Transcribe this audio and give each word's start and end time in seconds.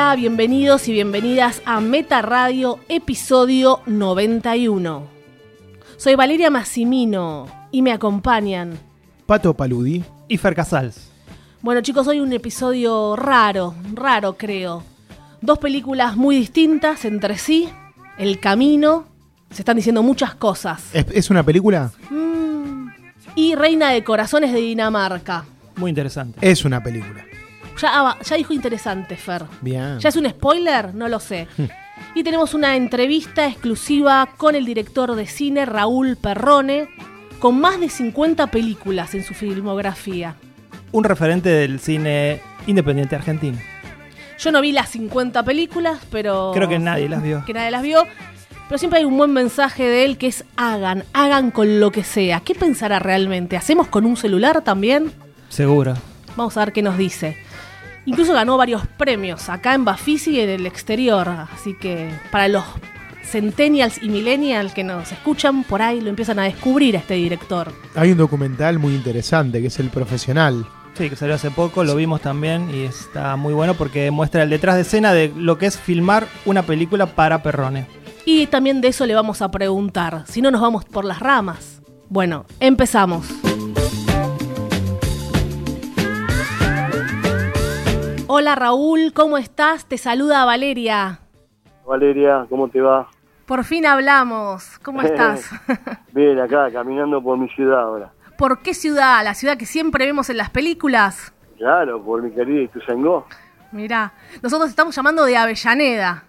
Hola, 0.00 0.14
bienvenidos 0.14 0.86
y 0.86 0.92
bienvenidas 0.92 1.60
a 1.64 1.80
Meta 1.80 2.22
Radio, 2.22 2.78
episodio 2.88 3.80
91. 3.86 5.08
Soy 5.96 6.14
Valeria 6.14 6.50
Massimino 6.50 7.48
y 7.72 7.82
me 7.82 7.90
acompañan. 7.90 8.78
Pato 9.26 9.54
Paludi. 9.54 10.04
y 10.28 10.36
Fer 10.36 10.54
Casals. 10.54 11.10
Bueno 11.62 11.80
chicos, 11.80 12.06
hoy 12.06 12.20
un 12.20 12.32
episodio 12.32 13.16
raro, 13.16 13.74
raro 13.92 14.36
creo. 14.36 14.84
Dos 15.40 15.58
películas 15.58 16.16
muy 16.16 16.36
distintas 16.36 17.04
entre 17.04 17.36
sí, 17.36 17.68
El 18.18 18.38
Camino, 18.38 19.04
se 19.50 19.62
están 19.62 19.74
diciendo 19.74 20.04
muchas 20.04 20.36
cosas. 20.36 20.90
¿Es, 20.92 21.06
es 21.12 21.28
una 21.28 21.42
película? 21.42 21.90
Mm, 22.08 22.86
y 23.34 23.56
Reina 23.56 23.90
de 23.90 24.04
Corazones 24.04 24.52
de 24.52 24.60
Dinamarca. 24.60 25.44
Muy 25.74 25.88
interesante. 25.88 26.38
Es 26.48 26.64
una 26.64 26.80
película. 26.84 27.27
Ya, 27.80 27.90
ah, 27.92 28.18
ya 28.22 28.36
dijo 28.36 28.52
interesante, 28.52 29.16
Fer. 29.16 29.44
Bien. 29.60 29.98
¿Ya 30.00 30.08
es 30.08 30.16
un 30.16 30.28
spoiler? 30.28 30.94
No 30.94 31.08
lo 31.08 31.20
sé. 31.20 31.46
y 32.14 32.24
tenemos 32.24 32.54
una 32.54 32.76
entrevista 32.76 33.46
exclusiva 33.46 34.28
con 34.36 34.54
el 34.54 34.64
director 34.64 35.14
de 35.14 35.26
cine 35.26 35.64
Raúl 35.64 36.16
Perrone, 36.16 36.88
con 37.38 37.60
más 37.60 37.78
de 37.78 37.88
50 37.88 38.48
películas 38.48 39.14
en 39.14 39.22
su 39.22 39.34
filmografía. 39.34 40.34
Un 40.90 41.04
referente 41.04 41.50
del 41.50 41.78
cine 41.78 42.40
independiente 42.66 43.14
argentino. 43.14 43.58
Yo 44.38 44.52
no 44.52 44.60
vi 44.60 44.72
las 44.72 44.88
50 44.90 45.42
películas, 45.44 45.98
pero... 46.10 46.52
Creo 46.54 46.68
que 46.68 46.78
nadie 46.78 47.08
las 47.08 47.22
vio. 47.22 47.44
Que 47.44 47.52
nadie 47.52 47.70
las 47.70 47.82
vio. 47.82 48.04
Pero 48.68 48.78
siempre 48.78 49.00
hay 49.00 49.04
un 49.04 49.16
buen 49.16 49.32
mensaje 49.32 49.84
de 49.84 50.04
él 50.04 50.18
que 50.18 50.26
es 50.26 50.44
hagan, 50.56 51.04
hagan 51.12 51.50
con 51.50 51.80
lo 51.80 51.90
que 51.90 52.04
sea. 52.04 52.40
¿Qué 52.40 52.54
pensará 52.54 52.98
realmente? 52.98 53.56
¿Hacemos 53.56 53.88
con 53.88 54.04
un 54.04 54.16
celular 54.16 54.62
también? 54.62 55.10
Seguro. 55.48 55.94
Vamos 56.36 56.56
a 56.56 56.60
ver 56.60 56.72
qué 56.72 56.82
nos 56.82 56.98
dice. 56.98 57.36
Incluso 58.08 58.32
ganó 58.32 58.56
varios 58.56 58.86
premios 58.86 59.50
acá 59.50 59.74
en 59.74 59.84
Bafisi 59.84 60.30
y 60.30 60.40
en 60.40 60.48
el 60.48 60.64
exterior. 60.64 61.28
Así 61.28 61.74
que 61.74 62.10
para 62.32 62.48
los 62.48 62.64
centennials 63.22 64.02
y 64.02 64.08
millennials 64.08 64.72
que 64.72 64.82
nos 64.82 65.12
escuchan, 65.12 65.62
por 65.62 65.82
ahí 65.82 66.00
lo 66.00 66.08
empiezan 66.08 66.38
a 66.38 66.44
descubrir 66.44 66.96
a 66.96 67.00
este 67.00 67.14
director. 67.14 67.70
Hay 67.94 68.12
un 68.12 68.16
documental 68.16 68.78
muy 68.78 68.94
interesante 68.94 69.60
que 69.60 69.66
es 69.66 69.78
El 69.78 69.90
Profesional. 69.90 70.64
Sí, 70.94 71.10
que 71.10 71.16
salió 71.16 71.34
hace 71.34 71.50
poco, 71.50 71.84
lo 71.84 71.94
vimos 71.96 72.22
también 72.22 72.70
y 72.74 72.84
está 72.84 73.36
muy 73.36 73.52
bueno 73.52 73.74
porque 73.74 74.10
muestra 74.10 74.42
el 74.42 74.48
detrás 74.48 74.76
de 74.76 74.80
escena 74.80 75.12
de 75.12 75.30
lo 75.36 75.58
que 75.58 75.66
es 75.66 75.78
filmar 75.78 76.26
una 76.46 76.62
película 76.62 77.14
para 77.14 77.42
Perrone. 77.42 77.86
Y 78.24 78.46
también 78.46 78.80
de 78.80 78.88
eso 78.88 79.04
le 79.04 79.14
vamos 79.14 79.42
a 79.42 79.50
preguntar, 79.50 80.24
si 80.26 80.40
no 80.40 80.50
nos 80.50 80.62
vamos 80.62 80.86
por 80.86 81.04
las 81.04 81.20
ramas. 81.20 81.82
Bueno, 82.08 82.46
empezamos. 82.58 83.26
Hola 88.30 88.54
Raúl, 88.54 89.14
¿cómo 89.14 89.38
estás? 89.38 89.86
Te 89.86 89.96
saluda 89.96 90.44
Valeria. 90.44 91.20
Valeria, 91.86 92.44
¿cómo 92.50 92.68
te 92.68 92.78
va? 92.78 93.08
Por 93.46 93.64
fin 93.64 93.86
hablamos. 93.86 94.78
¿Cómo 94.80 95.00
estás? 95.00 95.50
Bien, 96.12 96.38
acá, 96.38 96.70
caminando 96.70 97.22
por 97.22 97.38
mi 97.38 97.48
ciudad 97.48 97.80
ahora. 97.80 98.12
¿Por 98.36 98.58
qué 98.58 98.74
ciudad? 98.74 99.24
¿La 99.24 99.32
ciudad 99.32 99.56
que 99.56 99.64
siempre 99.64 100.04
vemos 100.04 100.28
en 100.28 100.36
las 100.36 100.50
películas? 100.50 101.32
Claro, 101.56 102.02
por 102.02 102.20
mi 102.20 102.30
querida 102.30 102.64
Ituzaingó. 102.64 103.26
Mirá, 103.72 104.12
nosotros 104.42 104.68
estamos 104.68 104.94
llamando 104.94 105.24
de 105.24 105.34
Avellaneda. 105.34 106.24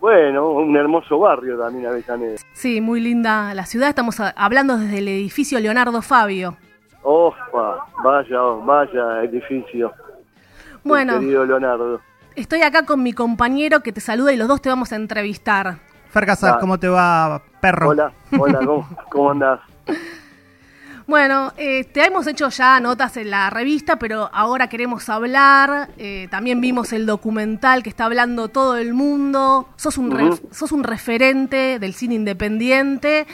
Bueno, 0.00 0.52
un 0.52 0.74
hermoso 0.74 1.18
barrio 1.18 1.58
también 1.58 1.86
Avellaneda. 1.86 2.36
Sí, 2.54 2.80
muy 2.80 3.02
linda 3.02 3.52
la 3.52 3.66
ciudad. 3.66 3.90
Estamos 3.90 4.18
hablando 4.20 4.78
desde 4.78 5.00
el 5.00 5.08
edificio 5.08 5.60
Leonardo 5.60 6.00
Fabio. 6.00 6.56
Opa, 7.02 7.86
vaya, 8.02 8.40
vaya 8.64 9.22
edificio. 9.24 9.92
Bueno, 10.86 11.18
Querido 11.20 11.44
Leonardo. 11.44 12.00
estoy 12.34 12.62
acá 12.62 12.84
con 12.86 13.02
mi 13.02 13.12
compañero 13.12 13.80
que 13.80 13.92
te 13.92 14.00
saluda 14.00 14.32
y 14.32 14.36
los 14.36 14.48
dos 14.48 14.62
te 14.62 14.68
vamos 14.68 14.92
a 14.92 14.96
entrevistar. 14.96 15.78
Fer 16.10 16.26
Casals, 16.26 16.54
Ah. 16.56 16.60
¿cómo 16.60 16.78
te 16.78 16.88
va, 16.88 17.42
perro? 17.60 17.88
Hola, 17.88 18.12
hola, 18.38 18.58
¿cómo, 18.60 18.88
cómo 19.10 19.30
andás? 19.32 19.60
Bueno, 21.06 21.52
eh, 21.56 21.84
te 21.84 22.04
hemos 22.04 22.26
hecho 22.26 22.48
ya 22.48 22.80
notas 22.80 23.16
en 23.16 23.30
la 23.30 23.48
revista, 23.48 23.96
pero 23.96 24.28
ahora 24.32 24.68
queremos 24.68 25.08
hablar. 25.08 25.88
eh, 25.98 26.26
también 26.30 26.60
vimos 26.60 26.92
el 26.92 27.06
documental 27.06 27.82
que 27.84 27.90
está 27.90 28.06
hablando 28.06 28.48
todo 28.48 28.76
el 28.76 28.92
mundo. 28.92 29.68
Sos 29.76 29.98
un, 29.98 30.10
ref- 30.10 30.40
sos 30.52 30.72
un 30.72 30.82
referente 30.82 31.78
del 31.78 31.94
cine 31.94 32.14
independiente. 32.16 33.26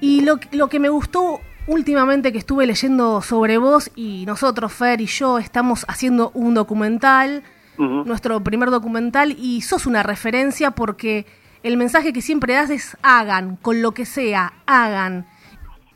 Y 0.00 0.22
lo, 0.22 0.38
lo 0.52 0.68
que 0.68 0.80
me 0.80 0.88
gustó 0.88 1.40
últimamente 1.66 2.32
que 2.32 2.38
estuve 2.38 2.66
leyendo 2.66 3.20
sobre 3.22 3.58
vos, 3.58 3.90
y 3.94 4.24
nosotros, 4.26 4.72
Fer 4.72 5.00
y 5.00 5.06
yo, 5.06 5.38
estamos 5.38 5.84
haciendo 5.88 6.30
un 6.34 6.54
documental, 6.54 7.42
nuestro 7.78 8.40
primer 8.40 8.70
documental, 8.70 9.34
y 9.38 9.62
sos 9.62 9.86
una 9.86 10.02
referencia 10.02 10.72
porque 10.72 11.24
el 11.62 11.76
mensaje 11.78 12.12
que 12.12 12.20
siempre 12.20 12.54
das 12.54 12.70
es 12.70 12.96
hagan, 13.02 13.56
con 13.56 13.80
lo 13.80 13.92
que 13.92 14.04
sea, 14.04 14.52
hagan. 14.66 15.26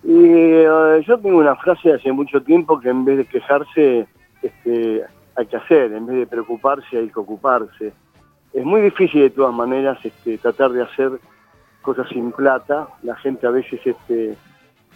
Y 0.02 0.12
eh, 0.12 1.04
yo 1.06 1.18
tengo 1.18 1.38
una 1.38 1.56
frase 1.56 1.88
de 1.88 1.94
hace 1.94 2.12
mucho 2.12 2.42
tiempo 2.42 2.78
que 2.78 2.90
en 2.90 3.04
vez 3.04 3.18
de 3.18 3.24
quejarse, 3.24 4.06
este, 4.42 5.02
hay 5.36 5.46
que 5.46 5.56
hacer, 5.56 5.92
en 5.92 6.06
vez 6.06 6.16
de 6.16 6.26
preocuparse 6.26 6.98
hay 6.98 7.08
que 7.08 7.20
ocuparse. 7.20 7.92
Es 8.52 8.64
muy 8.64 8.82
difícil 8.82 9.22
de 9.22 9.30
todas 9.30 9.54
maneras 9.54 9.98
este, 10.04 10.38
tratar 10.38 10.72
de 10.72 10.82
hacer 10.82 11.12
cosas 11.82 12.08
sin 12.08 12.32
plata. 12.32 12.88
La 13.02 13.16
gente 13.16 13.46
a 13.46 13.50
veces 13.50 13.80
este, 13.84 14.36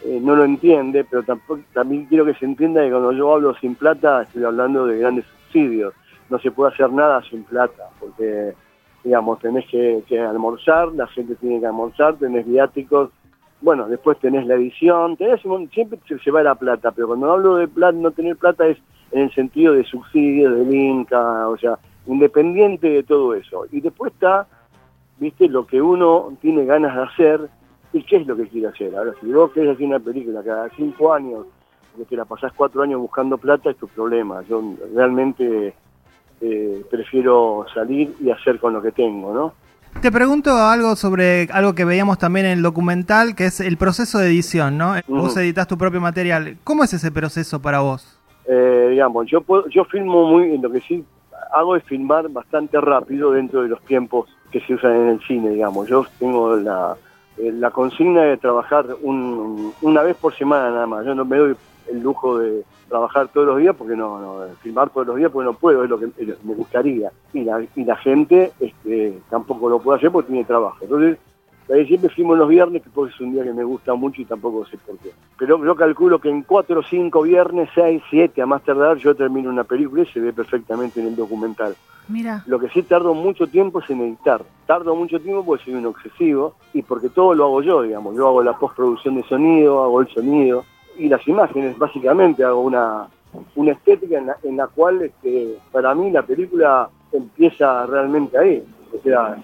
eh, 0.05 0.21
no 0.23 0.37
lo 0.37 0.45
entiende, 0.45 1.05
pero 1.05 1.23
tampoco, 1.23 1.61
también 1.73 2.07
quiero 2.07 2.25
que 2.25 2.35
se 2.35 2.45
entienda 2.45 2.83
que 2.83 2.91
cuando 2.91 3.13
yo 3.13 3.33
hablo 3.33 3.55
sin 3.57 3.75
plata 3.75 4.23
estoy 4.23 4.45
hablando 4.45 4.87
de 4.87 4.99
grandes 4.99 5.25
subsidios. 5.27 5.95
No 6.31 6.39
se 6.39 6.51
puede 6.51 6.73
hacer 6.73 6.93
nada 6.93 7.23
sin 7.23 7.43
plata, 7.45 7.89
porque 7.99 8.55
digamos, 9.03 9.39
tenés 9.39 9.67
que, 9.67 10.03
que 10.07 10.21
almorzar, 10.21 10.89
la 10.89 11.07
gente 11.07 11.35
tiene 11.37 11.61
que 11.61 11.67
almorzar, 11.67 12.17
tenés 12.17 12.47
viáticos, 12.47 13.11
bueno, 13.61 13.89
después 13.89 14.19
tenés 14.19 14.47
la 14.47 14.55
edición, 14.55 15.17
tenés 15.17 15.41
siempre 15.73 15.99
se, 16.23 16.31
va 16.31 16.43
la 16.43 16.55
plata, 16.55 16.93
pero 16.93 17.09
cuando 17.09 17.33
hablo 17.33 17.57
de 17.57 17.69
plata, 17.69 17.97
no 17.99 18.11
tener 18.11 18.37
plata 18.37 18.67
es 18.67 18.79
en 19.11 19.23
el 19.23 19.35
sentido 19.35 19.73
de 19.73 19.85
subsidio, 19.85 20.53
del 20.53 20.73
Inca, 20.73 21.49
o 21.49 21.57
sea, 21.57 21.79
independiente 22.07 22.89
de 22.89 23.03
todo 23.03 23.35
eso. 23.35 23.67
Y 23.73 23.81
después 23.81 24.13
está, 24.13 24.47
viste, 25.19 25.49
lo 25.49 25.67
que 25.67 25.83
uno 25.83 26.37
tiene 26.41 26.65
ganas 26.67 26.95
de 26.95 27.03
hacer 27.03 27.51
y 27.93 28.03
qué 28.03 28.17
es 28.17 28.27
lo 28.27 28.37
que 28.37 28.49
quiere 28.49 28.69
hacer. 28.69 28.95
Ahora, 28.95 29.13
si 29.21 29.27
vos 29.33 29.51
querés 29.53 29.75
hacer 29.75 29.87
una 29.87 30.01
película 30.01 30.43
cada 30.43 30.69
cinco 30.71 31.13
años, 31.13 31.47
que 31.97 32.05
te 32.05 32.17
la 32.17 32.25
pasás 32.25 32.53
cuatro 32.55 32.83
años 32.83 33.01
buscando 33.01 33.39
plata, 33.39 33.71
es 33.71 33.77
tu 33.77 33.89
problema. 33.89 34.43
Yo 34.49 34.63
realmente 34.95 35.75
eh, 36.41 36.85
prefiero 36.91 37.67
salir 37.75 38.15
y 38.21 38.31
hacer 38.31 38.59
con 38.59 38.73
lo 38.73 38.83
que 38.83 38.93
tengo, 38.93 39.35
¿no? 39.35 39.53
Te 40.01 40.13
pregunto 40.13 40.53
algo 40.53 40.95
sobre 40.95 41.49
algo 41.51 41.75
que 41.75 41.85
veíamos 41.85 42.19
también 42.19 42.47
en 42.47 42.53
el 42.53 42.63
documental, 42.63 43.35
que 43.35 43.47
es 43.47 43.61
el 43.61 43.77
proceso 43.77 44.19
de 44.19 44.29
edición, 44.29 44.79
¿no? 44.79 44.95
Vos 45.09 45.37
editas 45.37 45.67
tu 45.67 45.77
propio 45.77 46.01
material. 46.01 46.57
¿Cómo 46.63 46.85
es 46.85 46.93
ese 46.93 47.11
proceso 47.11 47.61
para 47.61 47.81
vos? 47.81 48.17
Eh, 48.47 48.89
digamos, 48.91 49.27
yo 49.27 49.41
puedo, 49.41 49.67
yo 49.69 49.85
filmo 49.87 50.29
muy, 50.29 50.57
lo 50.59 50.71
que 50.71 50.81
sí 50.81 51.05
hago 51.53 51.75
es 51.75 51.83
filmar 51.85 52.29
bastante 52.29 52.81
rápido 52.81 53.33
dentro 53.33 53.63
de 53.63 53.69
los 53.69 53.81
tiempos 53.83 54.29
que 54.53 54.61
se 54.61 54.75
usan 54.75 54.95
en 54.95 55.09
el 55.09 55.21
cine, 55.27 55.51
digamos. 55.51 55.89
Yo 55.89 56.07
tengo 56.19 56.55
la, 56.57 56.97
la 57.41 57.71
consigna 57.71 58.23
de 58.23 58.37
trabajar 58.37 58.87
un- 59.03 59.73
una 59.83 60.03
vez 60.03 60.17
por 60.17 60.35
semana 60.35 60.71
nada 60.71 60.87
más. 60.87 61.05
Yo 61.07 61.15
no 61.15 61.25
me 61.25 61.37
doy 61.39 61.57
el 61.91 62.01
lujo 62.01 62.39
de 62.39 62.65
trabajar 62.89 63.29
todos 63.29 63.47
los 63.47 63.59
días 63.59 63.75
porque 63.77 63.97
no, 63.97 64.19
no 64.21 64.45
todos 64.93 65.07
los 65.07 65.17
días 65.17 65.31
porque 65.31 65.47
no 65.47 65.53
puedo, 65.55 65.85
es 65.85 65.91
lo 65.91 65.99
que 65.99 66.07
es 66.17 66.29
lo 66.29 66.37
que 66.37 66.45
me 66.45 66.55
gustaría. 66.55 67.11
Y 67.33 67.45
la, 67.45 67.63
y 67.77 67.85
la 67.85 67.97
gente 67.97 68.53
este, 68.61 69.19
tampoco 69.31 69.69
lo 69.69 69.79
puede 69.79 69.99
hacer 69.99 70.11
porque 70.11 70.29
tiene 70.29 70.45
trabajo. 70.45 70.77
Entonces, 70.83 71.19
Siempre 71.69 72.09
fuimos 72.11 72.39
los 72.39 72.49
viernes, 72.49 72.83
que 72.83 72.89
porque 72.89 73.15
es 73.15 73.21
un 73.21 73.33
día 73.33 73.45
que 73.45 73.53
me 73.53 73.63
gusta 73.63 73.95
mucho 73.95 74.23
y 74.23 74.25
tampoco 74.25 74.65
sé 74.67 74.79
por 74.79 74.97
qué. 74.99 75.11
Pero 75.39 75.63
yo 75.63 75.77
calculo 75.77 76.19
que 76.19 76.31
en 76.31 76.43
cuatro 76.43 76.81
o 76.81 76.83
cinco 76.83 77.23
viernes, 77.23 77.69
seis, 77.75 78.03
siete, 78.09 78.41
a 78.41 78.47
más 78.47 78.63
tardar, 78.63 78.97
yo 78.97 79.15
termino 79.15 79.51
una 79.51 79.65
película 79.65 80.03
y 80.03 80.07
se 80.07 80.19
ve 80.19 80.33
perfectamente 80.33 81.01
en 81.01 81.09
el 81.09 81.17
documental. 81.17 81.77
Mira. 82.09 82.43
Lo 82.47 82.59
que 82.59 82.71
sí 82.71 82.83
tardo 82.83 83.13
mucho 83.13 83.47
tiempo 83.49 83.81
es 83.81 83.91
en 83.91 84.01
editar. 84.01 84.43
Tardo 84.67 84.97
mucho 84.97 85.21
tiempo 85.21 85.45
porque 85.45 85.65
soy 85.65 85.75
un 85.75 85.85
obsesivo 85.85 86.55
y 86.73 86.81
porque 86.81 87.11
todo 87.11 87.35
lo 87.35 87.45
hago 87.45 87.63
yo, 87.63 87.83
digamos. 87.83 88.17
Yo 88.17 88.29
hago 88.29 88.43
la 88.43 88.59
postproducción 88.59 89.17
de 89.17 89.23
sonido, 89.25 89.85
hago 89.85 90.01
el 90.01 90.09
sonido 90.09 90.65
y 90.97 91.09
las 91.09 91.27
imágenes, 91.29 91.77
básicamente 91.77 92.45
hago 92.45 92.63
una, 92.63 93.09
una 93.57 93.73
estética 93.73 94.19
en 94.19 94.27
la, 94.27 94.37
en 94.43 94.57
la 94.57 94.67
cual 94.69 95.03
este, 95.03 95.59
para 95.71 95.95
mí 95.95 96.11
la 96.11 96.23
película 96.23 96.89
empieza 97.13 97.85
realmente 97.87 98.39
ahí. 98.39 98.65
O 98.99 99.03
sea, 99.03 99.37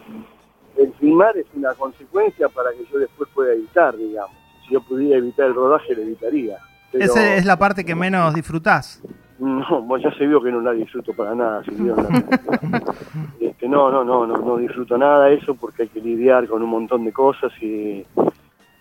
el 0.77 0.93
filmar 0.95 1.37
es 1.37 1.47
una 1.55 1.73
consecuencia 1.75 2.49
para 2.49 2.71
que 2.73 2.85
yo 2.93 2.99
después 2.99 3.29
pueda 3.35 3.53
editar, 3.53 3.97
digamos. 3.97 4.37
Si 4.67 4.73
yo 4.75 4.81
pudiera 4.81 5.19
evitar 5.19 5.47
el 5.47 5.55
rodaje, 5.55 5.95
lo 5.95 6.03
evitaría. 6.03 6.59
Pero- 6.93 7.05
Esa 7.05 7.35
es 7.37 7.45
la 7.45 7.59
parte 7.59 7.85
que 7.85 7.95
menos 7.95 8.33
disfrutás. 8.35 9.03
no, 9.39 9.97
ya 9.99 10.11
se 10.17 10.27
vio 10.27 10.41
que 10.43 10.51
no 10.53 10.61
la 10.61 10.73
disfruto 10.73 11.13
para 11.13 11.35
nada. 11.35 11.63
si 11.65 11.71
vieron 11.73 12.05
la- 12.05 12.83
Este, 13.41 13.69
no, 13.69 13.91
no, 13.91 14.05
no, 14.05 14.27
no, 14.27 14.37
no 14.39 14.57
disfruto 14.57 14.97
nada 14.99 15.27
de 15.27 15.35
eso 15.35 15.55
porque 15.55 15.83
hay 15.83 15.89
que 15.89 16.01
lidiar 16.01 16.47
con 16.49 16.63
un 16.63 16.71
montón 16.71 17.05
de 17.05 17.13
cosas 17.13 17.53
y, 17.61 18.05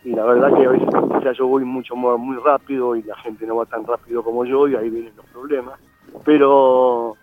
y 0.03 0.09
la 0.11 0.23
verdad 0.25 0.53
que 0.55 0.65
a 0.65 0.69
veces 0.69 0.87
quizás 1.17 1.37
yo 1.37 1.47
voy 1.47 1.63
mucho 1.65 1.95
muy 1.95 2.37
rápido 2.37 2.95
y 2.95 3.03
la 3.03 3.15
gente 3.17 3.45
no 3.45 3.57
va 3.57 3.65
tan 3.65 3.85
rápido 3.85 4.23
como 4.23 4.45
yo 4.45 4.67
y 4.67 4.75
ahí 4.75 4.89
vienen 4.89 5.13
los 5.15 5.25
problemas. 5.27 5.79
Pero 6.23 7.15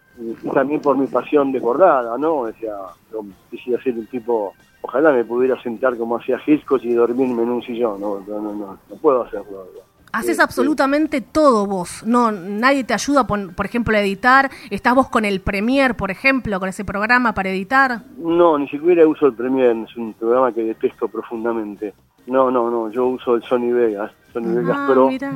también 0.52 0.80
por 0.80 0.96
mi 0.96 1.06
pasión 1.06 1.52
desbordada, 1.52 2.16
¿no? 2.18 2.36
O 2.38 2.52
sea, 2.52 2.76
yo 3.12 3.24
quisiera 3.50 3.82
ser 3.82 3.94
un 3.94 4.06
tipo, 4.06 4.52
ojalá 4.82 5.12
me 5.12 5.24
pudiera 5.24 5.60
sentar 5.62 5.96
como 5.96 6.16
hacía 6.16 6.40
Hitchcock 6.44 6.82
y 6.84 6.94
dormirme 6.94 7.42
en 7.42 7.50
un 7.50 7.62
sillón, 7.62 8.00
no, 8.00 8.20
no, 8.26 8.40
no, 8.40 8.52
no, 8.54 8.96
puedo 9.00 9.22
hacerlo. 9.22 9.66
Haces 10.12 10.40
absolutamente 10.40 11.20
todo 11.20 11.66
vos. 11.66 12.02
No, 12.04 12.32
nadie 12.32 12.82
te 12.82 12.92
ayuda, 12.92 13.28
por, 13.28 13.54
por 13.54 13.64
ejemplo, 13.64 13.96
a 13.96 14.00
editar. 14.00 14.50
Estás 14.68 14.92
vos 14.96 15.08
con 15.08 15.24
el 15.24 15.40
Premiere, 15.40 15.94
por 15.94 16.10
ejemplo, 16.10 16.58
con 16.58 16.68
ese 16.68 16.84
programa 16.84 17.32
para 17.32 17.50
editar. 17.50 18.02
No, 18.18 18.58
ni 18.58 18.66
siquiera 18.68 19.06
uso 19.06 19.26
el 19.26 19.34
Premiere, 19.34 19.82
es 19.82 19.96
un 19.96 20.12
programa 20.14 20.50
que 20.50 20.64
detesto 20.64 21.06
profundamente. 21.06 21.94
No, 22.26 22.50
no, 22.50 22.68
no, 22.70 22.90
yo 22.90 23.06
uso 23.06 23.36
el 23.36 23.42
Sony 23.44 23.70
Vegas, 23.72 24.10
Sony 24.32 24.52
Vegas 24.52 24.76
Ah, 24.80 24.88
Pro, 24.92 25.08
mirá. 25.10 25.32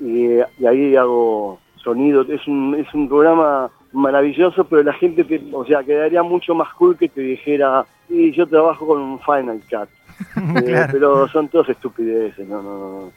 y, 0.00 0.26
y 0.58 0.66
ahí 0.66 0.96
hago 0.96 1.60
sonido. 1.76 2.22
Es 2.22 2.46
un, 2.48 2.74
es 2.74 2.92
un 2.94 3.08
programa 3.08 3.70
maravilloso, 3.96 4.64
pero 4.64 4.82
la 4.82 4.92
gente, 4.92 5.24
te- 5.24 5.42
o 5.52 5.64
sea, 5.64 5.82
quedaría 5.82 6.22
mucho 6.22 6.54
más 6.54 6.72
cool 6.74 6.96
que 6.96 7.08
te 7.08 7.20
dijera, 7.20 7.84
y 8.08 8.32
yo 8.32 8.46
trabajo 8.46 8.86
con 8.86 9.00
un 9.00 9.18
Final 9.20 9.60
Cut. 9.68 9.88
Eh. 10.66 10.86
Pero 10.92 11.28
son 11.28 11.48
todas 11.48 11.68
estupideces, 11.68 12.48
no, 12.48 12.62
no, 12.62 12.78
no. 12.78 13.12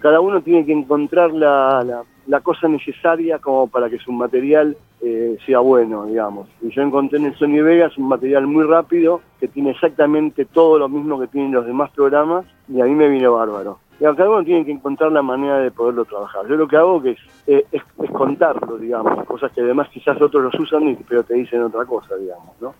Cada 0.00 0.20
uno 0.20 0.40
tiene 0.40 0.64
que 0.64 0.72
encontrar 0.72 1.30
la, 1.30 1.82
la, 1.84 2.02
la 2.26 2.40
cosa 2.40 2.66
necesaria 2.68 3.38
como 3.38 3.66
para 3.68 3.88
que 3.90 3.98
su 3.98 4.10
material 4.12 4.76
eh, 5.02 5.36
sea 5.46 5.58
bueno, 5.60 6.06
digamos. 6.06 6.48
Y 6.62 6.70
yo 6.70 6.82
encontré 6.82 7.18
en 7.18 7.26
el 7.26 7.34
Sony 7.36 7.62
Vegas 7.62 7.96
un 7.98 8.08
material 8.08 8.46
muy 8.46 8.64
rápido 8.64 9.20
que 9.38 9.46
tiene 9.46 9.70
exactamente 9.70 10.44
todo 10.46 10.78
lo 10.78 10.88
mismo 10.88 11.20
que 11.20 11.26
tienen 11.26 11.52
los 11.52 11.66
demás 11.66 11.90
programas 11.90 12.46
y 12.68 12.80
a 12.80 12.84
mí 12.86 12.94
me 12.94 13.08
vino 13.08 13.34
bárbaro. 13.34 13.78
Y 14.00 14.04
a 14.06 14.14
cada 14.14 14.30
uno 14.30 14.42
tiene 14.42 14.64
que 14.64 14.72
encontrar 14.72 15.12
la 15.12 15.20
manera 15.20 15.58
de 15.58 15.70
poderlo 15.70 16.06
trabajar. 16.06 16.46
Yo 16.48 16.56
lo 16.56 16.66
que 16.66 16.76
hago 16.76 17.02
que 17.02 17.10
es, 17.10 17.18
eh, 17.46 17.66
es, 17.70 17.82
es 18.02 18.10
contarlo, 18.10 18.78
digamos, 18.78 19.26
cosas 19.26 19.52
que 19.52 19.60
además 19.60 19.88
quizás 19.92 20.20
otros 20.22 20.42
los 20.44 20.58
usan 20.58 20.88
y, 20.88 20.94
pero 21.06 21.22
te 21.22 21.34
dicen 21.34 21.62
otra 21.62 21.84
cosa, 21.84 22.16
digamos, 22.16 22.54
¿no? 22.60 22.74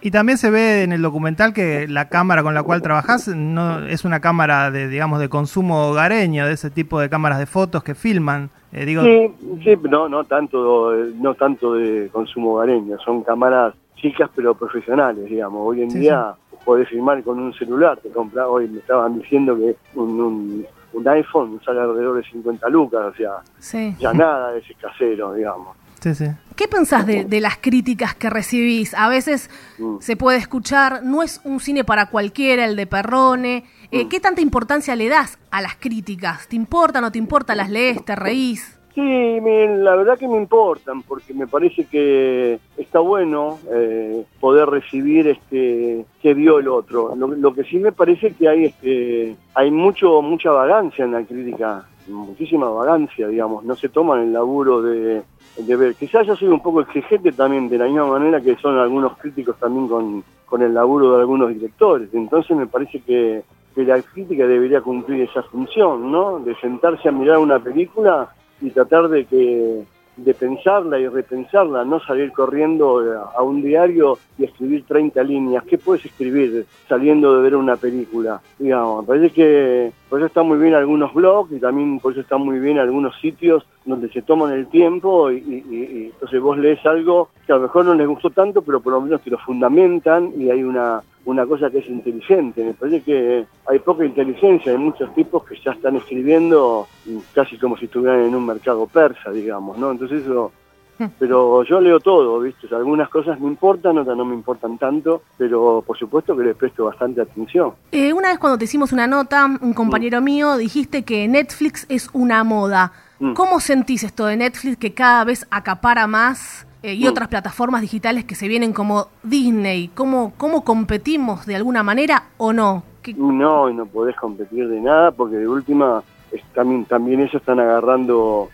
Y 0.00 0.10
también 0.10 0.38
se 0.38 0.50
ve 0.50 0.82
en 0.84 0.92
el 0.92 1.02
documental 1.02 1.52
que 1.52 1.86
la 1.88 2.08
cámara 2.08 2.42
con 2.44 2.54
la 2.54 2.62
cual 2.62 2.80
trabajás 2.82 3.28
no 3.28 3.80
es 3.86 4.04
una 4.04 4.20
cámara 4.20 4.70
de, 4.70 4.88
digamos, 4.88 5.18
de 5.20 5.28
consumo 5.28 5.88
hogareño, 5.88 6.46
de 6.46 6.52
ese 6.52 6.70
tipo 6.70 7.00
de 7.00 7.08
cámaras 7.08 7.38
de 7.40 7.46
fotos 7.46 7.82
que 7.82 7.94
filman. 7.94 8.50
Eh, 8.72 8.84
digo, 8.84 9.02
Sí, 9.02 9.30
sí, 9.64 9.76
no, 9.88 10.08
no 10.08 10.24
tanto, 10.24 10.92
no 11.20 11.34
tanto 11.34 11.74
de 11.74 12.08
consumo 12.12 12.54
hogareño, 12.54 12.98
son 13.04 13.22
cámaras 13.22 13.74
chicas 13.96 14.28
pero 14.34 14.54
profesionales, 14.54 15.24
digamos. 15.28 15.60
Hoy 15.64 15.82
en 15.82 15.90
Sí, 15.90 15.98
día 16.00 16.34
podés 16.64 16.88
filmar 16.88 17.22
con 17.22 17.38
un 17.38 17.52
celular, 17.54 17.98
te 18.00 18.10
compras, 18.10 18.46
hoy 18.48 18.68
me 18.68 18.78
estaban 18.78 19.18
diciendo 19.20 19.56
que 19.56 19.76
un, 19.94 20.20
un, 20.20 20.66
un 20.92 21.08
iPhone 21.08 21.60
sale 21.64 21.80
alrededor 21.80 22.16
de 22.22 22.24
50 22.30 22.68
lucas, 22.68 23.00
o 23.12 23.16
sea, 23.16 23.30
Sí. 23.58 23.94
ya 23.98 24.12
nada 24.12 24.52
de 24.52 24.60
ese 24.60 24.74
casero, 24.74 25.34
digamos. 25.34 25.76
sí, 26.00 26.14
sí. 26.14 26.26
¿Qué 26.56 26.68
pensás 26.68 27.06
de, 27.06 27.24
de 27.24 27.40
las 27.40 27.56
críticas 27.56 28.14
que 28.14 28.28
recibís? 28.28 28.92
A 28.94 29.08
veces 29.08 29.48
Mm. 29.78 29.96
se 30.00 30.16
puede 30.16 30.36
escuchar, 30.38 31.02
no 31.02 31.22
es 31.22 31.40
un 31.44 31.60
cine 31.60 31.82
para 31.84 32.06
cualquiera, 32.06 32.64
el 32.66 32.76
de 32.76 32.86
Perrone. 32.86 33.64
Eh, 33.90 34.04
Mm. 34.04 34.08
¿Qué 34.08 34.20
tanta 34.20 34.40
importancia 34.42 34.94
le 34.96 35.08
das 35.08 35.38
a 35.50 35.60
las 35.62 35.76
críticas? 35.76 36.46
¿Te 36.48 36.56
importa, 36.56 37.00
no 37.00 37.10
te 37.12 37.18
importa? 37.18 37.54
¿Las 37.54 37.70
lees, 37.70 38.04
te 38.04 38.14
reís? 38.16 38.78
Sí, 38.94 39.00
me- 39.00 39.78
la 39.78 39.96
verdad 39.96 40.18
que 40.18 40.28
me 40.28 40.36
importan, 40.36 41.02
porque 41.02 41.32
me 41.32 41.46
parece 41.46 41.86
que 41.86 42.58
está 42.76 42.98
bueno 43.00 43.58
eh, 43.72 44.24
poder 44.38 44.68
recibir 44.68 45.28
este 45.28 46.04
que 46.20 46.34
vio 46.34 46.58
el 46.58 46.68
otro. 46.68 47.14
Lo, 47.16 47.28
lo 47.28 47.54
que 47.54 47.64
sí 47.64 47.78
me 47.78 47.92
parece 47.92 48.34
que 48.34 48.48
hay 48.48 48.64
este 48.66 49.34
hay 49.54 49.70
mucho 49.70 50.20
mucha 50.20 50.50
vagancia 50.50 51.06
en 51.06 51.12
la 51.12 51.22
crítica, 51.24 51.86
muchísima 52.06 52.68
vagancia, 52.68 53.28
digamos. 53.28 53.64
No 53.64 53.76
se 53.76 53.88
toman 53.88 54.20
el 54.24 54.32
laburo 54.34 54.82
de, 54.82 55.22
ver. 55.56 55.94
Quizás 55.94 56.26
yo 56.26 56.36
soy 56.36 56.48
un 56.48 56.60
poco 56.60 56.82
exigente 56.82 57.32
también, 57.32 57.70
de 57.70 57.78
la 57.78 57.86
misma 57.86 58.06
manera 58.06 58.42
que 58.42 58.56
son 58.56 58.76
algunos 58.78 59.16
críticos 59.16 59.56
también 59.58 59.88
con, 59.88 60.22
con 60.44 60.60
el 60.60 60.74
laburo 60.74 61.14
de 61.14 61.20
algunos 61.20 61.48
directores. 61.48 62.10
Entonces 62.12 62.54
me 62.54 62.66
parece 62.66 63.00
que 63.00 63.42
que 63.74 63.84
la 63.84 64.02
crítica 64.02 64.46
debería 64.46 64.82
cumplir 64.82 65.22
esa 65.22 65.42
función, 65.44 66.12
¿no? 66.12 66.38
De 66.40 66.54
sentarse 66.56 67.08
a 67.08 67.12
mirar 67.12 67.38
una 67.38 67.58
película 67.58 68.28
y 68.62 68.70
tratar 68.70 69.08
de 69.08 69.24
que 69.26 69.84
de 70.16 70.34
pensarla 70.34 70.98
y 70.98 71.08
repensarla, 71.08 71.84
no 71.84 71.98
salir 72.00 72.32
corriendo 72.32 73.00
a, 73.34 73.42
un 73.42 73.62
diario 73.62 74.18
y 74.38 74.44
escribir 74.44 74.84
30 74.86 75.22
líneas. 75.22 75.64
¿Qué 75.64 75.78
puedes 75.78 76.04
escribir 76.04 76.66
saliendo 76.88 77.36
de 77.36 77.42
ver 77.42 77.56
una 77.56 77.76
película? 77.76 78.40
Digamos, 78.58 79.06
parece 79.06 79.30
que 79.30 79.92
por 80.12 80.20
eso 80.20 80.26
están 80.26 80.46
muy 80.46 80.58
bien 80.58 80.74
algunos 80.74 81.14
blogs 81.14 81.50
y 81.52 81.58
también 81.58 81.98
por 81.98 82.12
eso 82.12 82.20
están 82.20 82.42
muy 82.42 82.58
bien 82.58 82.78
algunos 82.78 83.18
sitios 83.18 83.64
donde 83.86 84.10
se 84.10 84.20
toman 84.20 84.52
el 84.52 84.66
tiempo 84.66 85.30
y, 85.30 85.36
y- 85.38 86.10
entonces 86.12 86.38
vos 86.38 86.58
lees 86.58 86.84
algo 86.84 87.30
que 87.46 87.52
a 87.54 87.56
lo 87.56 87.62
mejor 87.62 87.86
no 87.86 87.94
les 87.94 88.06
gustó 88.06 88.28
tanto, 88.28 88.60
pero 88.60 88.80
por 88.80 88.92
lo 88.92 89.00
menos 89.00 89.22
te 89.22 89.30
lo 89.30 89.38
fundamentan 89.38 90.30
y 90.36 90.50
hay 90.50 90.62
una 90.62 91.02
una 91.24 91.46
cosa 91.46 91.70
que 91.70 91.78
es 91.78 91.88
inteligente. 91.88 92.62
Me 92.62 92.74
parece 92.74 93.00
que 93.02 93.46
hay 93.66 93.78
poca 93.78 94.04
inteligencia, 94.04 94.72
hay 94.72 94.76
muchos 94.78 95.14
tipos 95.14 95.44
que 95.46 95.56
ya 95.64 95.70
están 95.70 95.96
escribiendo 95.96 96.86
casi 97.32 97.56
como 97.56 97.78
si 97.78 97.86
estuvieran 97.86 98.24
en 98.24 98.34
un 98.34 98.44
mercado 98.44 98.86
persa, 98.86 99.30
digamos, 99.30 99.78
¿no? 99.78 99.92
Entonces 99.92 100.24
eso... 100.24 100.52
Pero 101.18 101.62
yo 101.64 101.80
leo 101.80 101.98
todo, 102.00 102.40
¿viste? 102.40 102.66
Algunas 102.74 103.08
cosas 103.08 103.38
me 103.40 103.46
importan, 103.48 103.98
otras 103.98 104.16
no 104.16 104.24
me 104.24 104.34
importan 104.34 104.78
tanto, 104.78 105.22
pero 105.38 105.82
por 105.86 105.98
supuesto 105.98 106.36
que 106.36 106.44
les 106.44 106.56
presto 106.56 106.84
bastante 106.84 107.20
atención. 107.20 107.72
Eh, 107.90 108.12
una 108.12 108.28
vez 108.28 108.38
cuando 108.38 108.58
te 108.58 108.64
hicimos 108.64 108.92
una 108.92 109.06
nota, 109.06 109.46
un 109.60 109.72
compañero 109.74 110.20
mío 110.20 110.56
dijiste 110.56 111.02
que 111.04 111.26
Netflix 111.28 111.86
es 111.88 112.08
una 112.12 112.44
moda. 112.44 112.92
Mm. 113.20 113.34
¿Cómo 113.34 113.60
sentís 113.60 114.04
esto 114.04 114.26
de 114.26 114.36
Netflix 114.36 114.76
que 114.76 114.94
cada 114.94 115.24
vez 115.24 115.46
acapara 115.50 116.06
más 116.06 116.66
eh, 116.82 116.94
y 116.94 117.04
Mm. 117.04 117.08
otras 117.08 117.28
plataformas 117.28 117.80
digitales 117.80 118.24
que 118.24 118.34
se 118.34 118.48
vienen 118.48 118.72
como 118.72 119.08
Disney? 119.22 119.88
¿Cómo, 119.94 120.32
¿Cómo 120.36 120.64
competimos 120.64 121.46
de 121.46 121.56
alguna 121.56 121.82
manera 121.82 122.24
o 122.38 122.52
no? 122.52 122.82
¿Qué- 123.02 123.14
No, 123.14 123.68
y 123.70 123.74
no 123.74 123.86
podés 123.86 124.16
competir 124.16 124.68
de 124.68 124.80
nada 124.80 125.10
porque 125.12 125.36
de 125.36 125.48
última 125.48 126.02
es- 126.30 126.42
también, 126.54 126.84
también 126.84 127.20
ellos 127.20 127.34
están 127.34 127.60
agarrando 127.60 128.48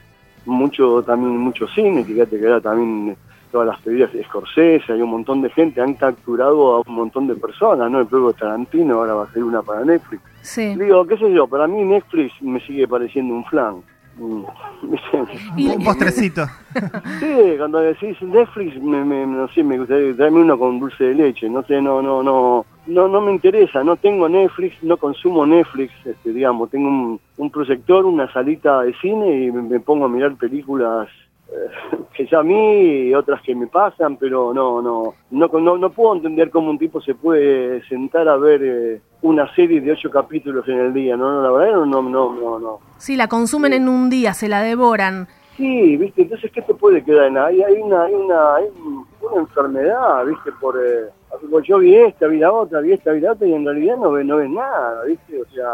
mucho 0.49 1.03
también 1.03 1.37
mucho 1.39 1.67
cine, 1.69 2.05
fíjate 2.05 2.39
que 2.39 2.45
era 2.47 2.61
también 2.61 3.17
todas 3.53 3.69
las 3.69 3.81
pedidas 3.81 4.13
de 4.13 4.23
Scorsese, 4.25 4.93
hay 4.93 5.01
un 5.01 5.11
montón 5.11 5.41
de 5.41 5.49
gente, 5.51 5.81
han 5.81 5.95
capturado 5.95 6.75
a 6.77 6.81
un 6.87 6.95
montón 6.95 7.27
de 7.27 7.35
personas, 7.35 7.91
¿no? 7.91 8.01
El 8.01 8.07
propio 8.07 8.33
Tarantino 8.35 8.97
ahora 8.97 9.15
va 9.15 9.25
a 9.25 9.33
ser 9.33 9.43
una 9.45 9.63
para 9.63 9.85
Netflix. 9.85 10.23
Sí. 10.43 10.75
Digo, 10.77 11.07
qué 11.07 11.17
sé 11.17 11.33
yo, 11.33 11.47
para 11.47 11.67
mí 11.67 11.83
Netflix 11.83 12.33
me 12.43 12.61
sigue 12.61 12.87
pareciendo 12.87 13.35
un 13.35 13.45
flan. 13.47 13.77
Mm, 14.19 14.43
Un 15.77 15.85
postrecito. 15.85 16.45
Sí, 17.21 17.55
cuando 17.57 17.79
decís 17.81 18.21
Netflix, 18.23 18.81
me, 18.83 19.05
me- 19.05 19.27
no 19.27 19.49
sé, 19.49 19.63
me 19.65 19.79
gustaría 19.79 20.15
traerme 20.15 20.41
uno 20.41 20.59
con 20.59 20.79
dulce 20.79 21.05
de 21.05 21.15
leche, 21.15 21.49
no 21.49 21.63
sé, 21.63 21.81
no, 21.81 22.03
no, 22.03 22.23
no, 22.23 22.65
no, 22.89 23.07
no 23.09 23.21
me 23.21 23.33
interesa, 23.33 23.85
no 23.85 23.97
tengo 23.97 24.29
Netflix, 24.29 24.83
no 24.83 24.97
consumo 24.97 25.47
Netflix, 25.47 25.93
este, 26.05 26.33
digamos, 26.33 26.71
tengo 26.71 26.89
un, 26.89 27.21
un 27.37 27.51
proyector, 27.51 28.05
una 28.05 28.33
salita 28.33 28.83
de 28.83 28.95
cine 28.95 29.45
y 29.45 29.51
me, 29.53 29.63
me 29.63 29.81
pongo 29.81 30.07
a 30.07 30.09
mirar 30.09 30.35
películas 30.37 31.09
eh, 31.51 31.97
que 32.15 32.27
ya 32.27 32.41
a 32.41 32.43
mí 32.43 33.09
y 33.09 33.15
otras 33.15 33.41
que 33.43 33.55
me 33.55 33.67
pasan, 33.67 34.17
pero 34.17 34.53
no, 34.53 34.83
no, 34.83 35.15
no, 35.31 35.49
no, 35.61 35.79
no 35.79 35.91
puedo 35.91 36.17
entender 36.17 36.51
cómo 36.51 36.71
un 36.71 36.79
tipo 36.79 37.01
se 37.01 37.15
puede 37.15 37.83
sentar 37.89 38.29
a 38.29 38.37
ver 38.37 38.61
eh, 38.65 39.01
una 39.23 39.53
serie 39.55 39.81
de 39.81 39.93
ocho 39.93 40.11
capítulos 40.11 40.67
en 40.69 40.79
el 40.79 40.93
día, 40.95 41.17
no, 41.17 41.31
no, 41.31 41.43
la 41.43 41.51
verdad 41.51 41.85
no, 41.87 42.03
no, 42.03 42.33
no, 42.35 42.59
no. 42.59 42.79
Sí, 42.97 43.17
la 43.17 43.29
consumen 43.29 43.73
en 43.73 43.89
un 43.89 44.11
día, 44.11 44.33
se 44.35 44.49
la 44.49 44.63
devoran. 44.63 45.29
Sí, 45.57 45.97
viste, 45.97 46.23
entonces, 46.23 46.53
¿qué 46.53 46.63
te 46.63 46.73
puede 46.73 47.03
quedar? 47.05 47.27
en- 47.27 47.37
Hay, 47.39 47.61
hay 47.63 47.75
una, 47.83 48.05
hay 48.05 48.15
una, 48.15 48.55
hay 48.57 48.65
un- 48.85 49.05
una 49.21 49.41
enfermedad, 49.41 50.25
viste, 50.25 50.53
por, 50.61 50.77
eh, 50.77 51.09
Yo 51.67 51.79
vi 51.79 51.95
esta, 51.95 52.27
vi 52.27 52.39
la 52.39 52.51
otra, 52.53 52.81
vi 52.81 52.93
esta, 52.93 53.13
vi 53.13 53.21
la 53.21 53.33
otra 53.33 53.47
y 53.47 53.53
en 53.53 53.65
realidad 53.65 53.97
no 53.97 54.13
ves, 54.13 54.25
no 54.27 54.37
ves 54.37 54.51
nada, 54.51 55.05
¿viste? 55.05 55.41
O 55.41 55.45
sea, 55.55 55.67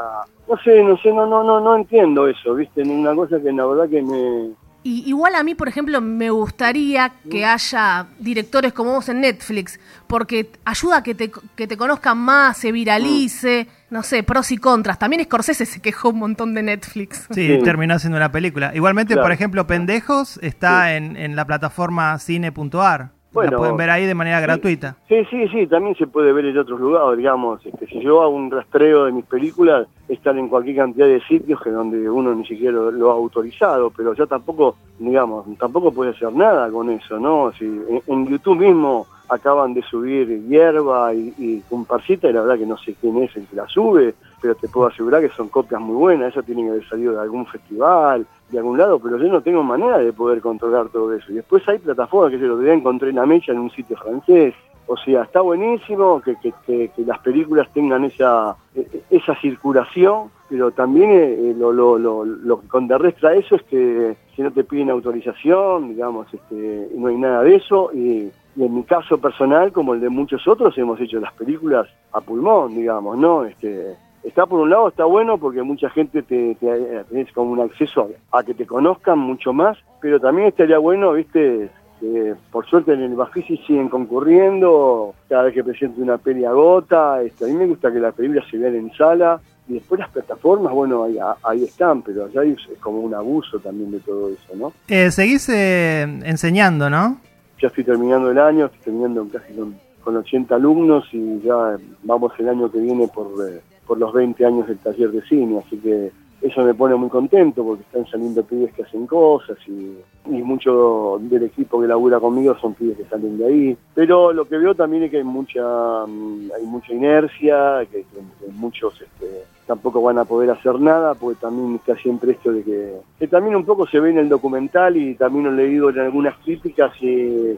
no 0.49 0.57
sé, 0.63 0.83
no 0.83 0.97
sé, 0.99 1.13
no, 1.13 1.27
no, 1.27 1.43
no, 1.45 1.61
no 1.61 1.77
entiendo 1.77 2.27
eso, 2.29 2.55
¿viste? 2.55 2.83
Una 2.83 3.15
cosa 3.15 3.41
que 3.41 3.53
la 3.53 3.65
verdad 3.67 3.89
que 3.89 4.03
me, 4.03 4.55
y 4.87 5.09
igual 5.09 5.35
a 5.35 5.43
mí, 5.43 5.55
por 5.55 5.67
ejemplo, 5.67 5.99
me 6.03 6.29
gustaría 6.29 7.11
que 7.31 7.47
haya 7.47 8.07
directores 8.19 8.75
como 8.75 8.93
vos 8.93 9.09
en 9.09 9.23
Netflix, 9.23 9.81
porque 10.07 10.51
ayuda 10.67 10.99
a 10.99 11.03
que 11.03 11.15
te, 11.15 11.33
que 11.57 11.67
te 11.67 11.79
conozcan 11.79 12.19
más, 12.19 12.59
se 12.59 12.71
viralice, 12.71 13.67
no 13.89 14.03
sé, 14.03 14.23
pros 14.23 14.53
y 14.53 14.59
contras. 14.59 14.99
También 14.99 15.25
Scorsese 15.25 15.65
se 15.65 15.81
quejó 15.81 16.11
un 16.11 16.19
montón 16.19 16.53
de 16.53 16.63
Netflix. 16.63 17.27
Sí, 17.31 17.57
Sí. 17.57 17.63
terminó 17.65 17.95
haciendo 17.95 18.19
una 18.19 18.31
película. 18.31 18.73
Igualmente, 18.75 19.15
Claro. 19.15 19.25
por 19.25 19.33
ejemplo, 19.33 19.67
Pendejos 19.67 20.39
está 20.43 20.95
en, 20.97 21.17
en 21.17 21.35
la 21.35 21.47
plataforma 21.47 22.19
cine.ar. 22.19 23.13
Bueno. 23.35 23.51
la 23.51 23.59
pueden 23.59 23.77
ver 23.77 23.91
ahí 23.91 24.07
de 24.07 24.15
manera 24.15 24.41
gratuita. 24.41 24.97
Sí, 25.09 25.25
sí, 25.29 25.49
sí, 25.49 25.67
también 25.67 25.97
se 25.97 26.07
puede 26.07 26.33
ver 26.33 26.47
en 26.47 26.57
otros 26.57 26.81
lugares, 26.81 27.19
digamos. 27.19 27.65
Este, 27.67 27.87
si 27.87 28.01
yo 28.01 28.23
hago 28.23 28.35
un 28.35 28.51
rastreo 28.51 29.05
de 29.05 29.13
mis 29.13 29.25
películas, 29.27 29.87
están 30.09 30.39
en 30.39 30.49
cualquier 30.49 30.77
cantidad 30.77 31.07
de 31.07 31.21
sitios 31.23 31.61
que 31.61 31.71
donde 31.71 32.09
uno 32.09 32.35
ni 32.35 32.47
siquiera 32.47 32.73
lo, 32.73 32.91
lo 32.91 33.11
ha 33.11 33.15
autorizado, 33.15 33.91
pero 33.91 34.15
ya 34.15 34.27
tampoco, 34.27 34.77
digamos, 34.99 35.45
tampoco 35.59 35.93
puede 35.93 36.13
hacer 36.13 36.33
nada 36.33 36.71
con 36.71 36.91
eso, 36.91 37.19
¿no? 37.19 37.53
Si 37.59 37.65
en, 37.65 38.01
en 38.07 38.27
YouTube 38.29 38.59
mismo 38.59 39.07
acaban 39.29 39.75
de 39.75 39.83
subir 39.83 40.29
Hierba 40.49 41.13
y, 41.15 41.35
y 41.39 41.61
Comparsita, 41.69 42.29
y 42.29 42.33
la 42.33 42.43
verdad 42.43 42.59
que 42.59 42.67
no 42.67 42.77
sé 42.79 42.95
quién 43.01 43.23
es 43.23 43.35
el 43.37 43.47
que 43.47 43.57
la 43.57 43.67
sube, 43.69 44.15
pero 44.45 44.57
te 44.57 44.69
puedo 44.69 44.89
asegurar 44.89 45.23
que 45.23 45.31
son 45.31 45.49
copias 45.49 45.81
muy 45.81 45.97
buenas, 45.97 46.29
eso 46.29 46.43
tiene 46.43 46.65
que 46.65 46.69
haber 46.69 46.87
salido 46.87 47.15
de 47.15 47.21
algún 47.23 47.47
festival, 47.47 48.27
de 48.51 48.59
algún 48.59 48.77
lado, 48.77 48.99
pero 48.99 49.17
yo 49.17 49.27
no 49.33 49.41
tengo 49.41 49.63
manera 49.63 49.97
de 49.97 50.13
poder 50.13 50.43
controlar 50.43 50.91
todo 50.91 51.15
eso. 51.15 51.33
Y 51.33 51.37
después 51.37 51.67
hay 51.67 51.79
plataformas 51.79 52.31
que 52.31 52.39
se 52.39 52.45
lo 52.45 52.59
día 52.59 52.75
encontré 52.75 53.09
en 53.09 53.17
la 53.17 53.25
mecha 53.25 53.53
en 53.53 53.61
un 53.61 53.71
sitio 53.71 53.97
francés. 53.97 54.53
O 54.87 54.99
sea, 54.99 55.23
está 55.23 55.41
buenísimo 55.41 56.21
que, 56.21 56.93
las 57.07 57.19
películas 57.21 57.73
tengan 57.73 58.05
esa, 58.05 58.55
e- 58.75 59.01
esa 59.09 59.35
circulación, 59.37 60.31
pero 60.51 60.73
también 60.73 61.09
eh, 61.13 61.55
lo, 61.57 61.73
lo, 61.73 61.97
lo, 61.99 62.27
lo 62.27 62.61
que 62.61 62.69
contrarresta 62.69 63.33
eso 63.33 63.57
es 63.57 63.63
que 63.63 64.15
si 64.37 64.43
no 64.43 64.51
te 64.51 64.65
piden 64.65 64.91
autorización, 64.91 65.89
digamos, 65.89 66.27
este, 66.35 66.91
no 66.95 67.09
hay 67.09 67.17
nada 67.17 67.43
de 67.45 67.57
eso. 67.57 67.91
Y, 67.95 68.31
y 68.57 68.63
en 68.63 68.75
mi 68.75 68.83
caso 68.83 69.17
personal, 69.17 69.73
como 69.73 69.95
el 69.95 70.03
de 70.03 70.11
muchos 70.11 70.47
otros, 70.47 70.77
hemos 70.77 71.01
hecho 71.01 71.19
las 71.19 71.33
películas 71.33 71.89
a 72.13 72.21
pulmón, 72.21 72.75
digamos, 72.75 73.17
¿no? 73.17 73.47
Este, 73.47 73.97
está 74.25 74.47
por 74.47 74.61
un 74.61 74.71
lado, 74.71 74.89
está 74.89 75.05
bueno 75.05 75.39
porque 75.39 75.63
mucha 75.63 75.91
gente 75.91 76.23
te, 76.23 76.55
te 76.57 77.05
tenés 77.11 77.33
como 77.33 77.53
un 77.53 77.61
acceso 77.61 78.09
a, 78.33 78.39
a 78.39 78.43
que 78.43 78.55
te 78.55 78.67
conozcan 78.67 79.19
mucho 79.19 79.53
más, 79.53 79.79
pero 80.01 80.21
también 80.21 80.49
estaría 80.49 80.79
bueno, 80.79 81.13
viste, 81.13 81.71
que 82.01 82.35
por 82.51 82.67
suerte 82.67 82.93
en 82.93 83.03
el 83.03 83.15
Bafisi 83.15 83.57
siguen 83.59 83.89
concurriendo, 83.89 85.15
cada 85.29 85.45
vez 85.45 85.55
que 85.55 85.65
presente 85.65 86.01
una 86.01 86.19
peli 86.19 86.45
agota, 86.45 87.23
este, 87.23 87.45
a 87.45 87.49
mí 87.49 87.55
me 87.55 87.67
gusta 87.67 87.93
que 87.93 88.01
las 88.01 88.15
películas 88.15 88.45
se 88.51 88.59
vean 88.59 88.75
en 88.75 88.93
sala, 88.95 89.41
y 89.67 89.75
después 89.75 89.99
las 89.99 90.11
plataformas, 90.11 90.75
bueno, 90.75 91.05
ahí, 91.05 91.17
ahí 91.43 91.65
están, 91.65 92.03
pero 92.03 92.27
allá 92.27 92.43
es 92.43 92.59
como 92.81 93.01
un 93.01 93.15
abuso 93.15 93.59
también 93.61 93.93
de 93.93 94.01
todo 94.01 94.29
eso, 94.29 94.55
¿no? 94.57 94.73
Eh, 94.89 95.11
seguís 95.11 95.49
eh, 95.49 96.03
enseñando, 96.03 96.91
¿no? 96.91 97.19
ya 97.65 97.69
estoy 97.69 97.85
terminando 97.85 98.31
el 98.31 98.39
año, 98.39 98.67
estoy 98.67 98.81
terminando 98.81 99.27
casi 99.33 99.55
con, 99.55 99.75
con 100.03 100.17
80 100.17 100.55
alumnos 100.55 101.07
y 101.13 101.41
ya 101.41 101.79
vamos 102.03 102.33
el 102.39 102.49
año 102.51 102.71
que 102.71 102.79
viene 102.79 103.09
por, 103.09 103.27
eh, 103.49 103.63
por 103.87 103.99
los 103.99 104.13
20 104.13 104.45
años 104.45 104.67
del 104.67 104.79
taller 104.79 105.11
de 105.11 105.23
cine, 105.23 105.63
así 105.65 105.77
que 105.79 106.11
eso 106.45 106.63
me 106.63 106.75
pone 106.75 106.95
muy 106.95 107.09
contento 107.09 107.65
porque 107.65 107.85
están 107.85 108.07
saliendo 108.07 108.45
pibes 108.45 108.75
que 108.75 108.83
hacen 108.83 109.07
cosas 109.07 109.57
y, 109.67 109.97
y 110.27 110.43
mucho 110.43 111.19
del 111.23 111.45
equipo 111.45 111.81
que 111.81 111.87
labura 111.87 112.21
conmigo 112.21 112.55
son 112.61 112.75
pibes 112.75 112.99
que 112.99 113.05
salen 113.07 113.39
de 113.39 113.47
ahí. 113.47 113.77
Pero 113.95 114.31
lo 114.31 114.45
que 114.45 114.59
veo 114.59 114.75
también 114.75 115.05
es 115.05 115.11
que 115.11 115.19
hay 115.19 115.25
mucha 115.25 116.05
mm, 116.07 116.51
hay 116.55 116.67
mucha 116.67 116.93
inercia, 116.93 117.87
que, 117.91 118.05
muchos 118.53 119.01
este, 119.01 119.45
tampoco 119.67 120.03
van 120.03 120.19
a 120.19 120.27
poder 120.27 120.51
hacer 120.51 120.79
nada, 120.81 121.15
porque 121.15 121.41
también 121.41 121.77
está 121.77 121.97
siempre 121.97 122.33
esto 122.33 122.53
de 122.53 122.63
que, 122.63 122.93
que 123.19 123.27
también 123.27 123.57
un 123.57 123.65
poco 123.65 123.87
se 123.87 123.99
ve 123.99 124.11
en 124.11 124.19
el 124.19 124.29
documental 124.29 124.99
y 124.99 125.15
también 125.15 125.47
lo 125.47 125.53
he 125.53 125.67
leído 125.67 125.89
en 125.89 126.01
algunas 126.01 126.37
críticas 126.45 126.93
y 127.01 127.57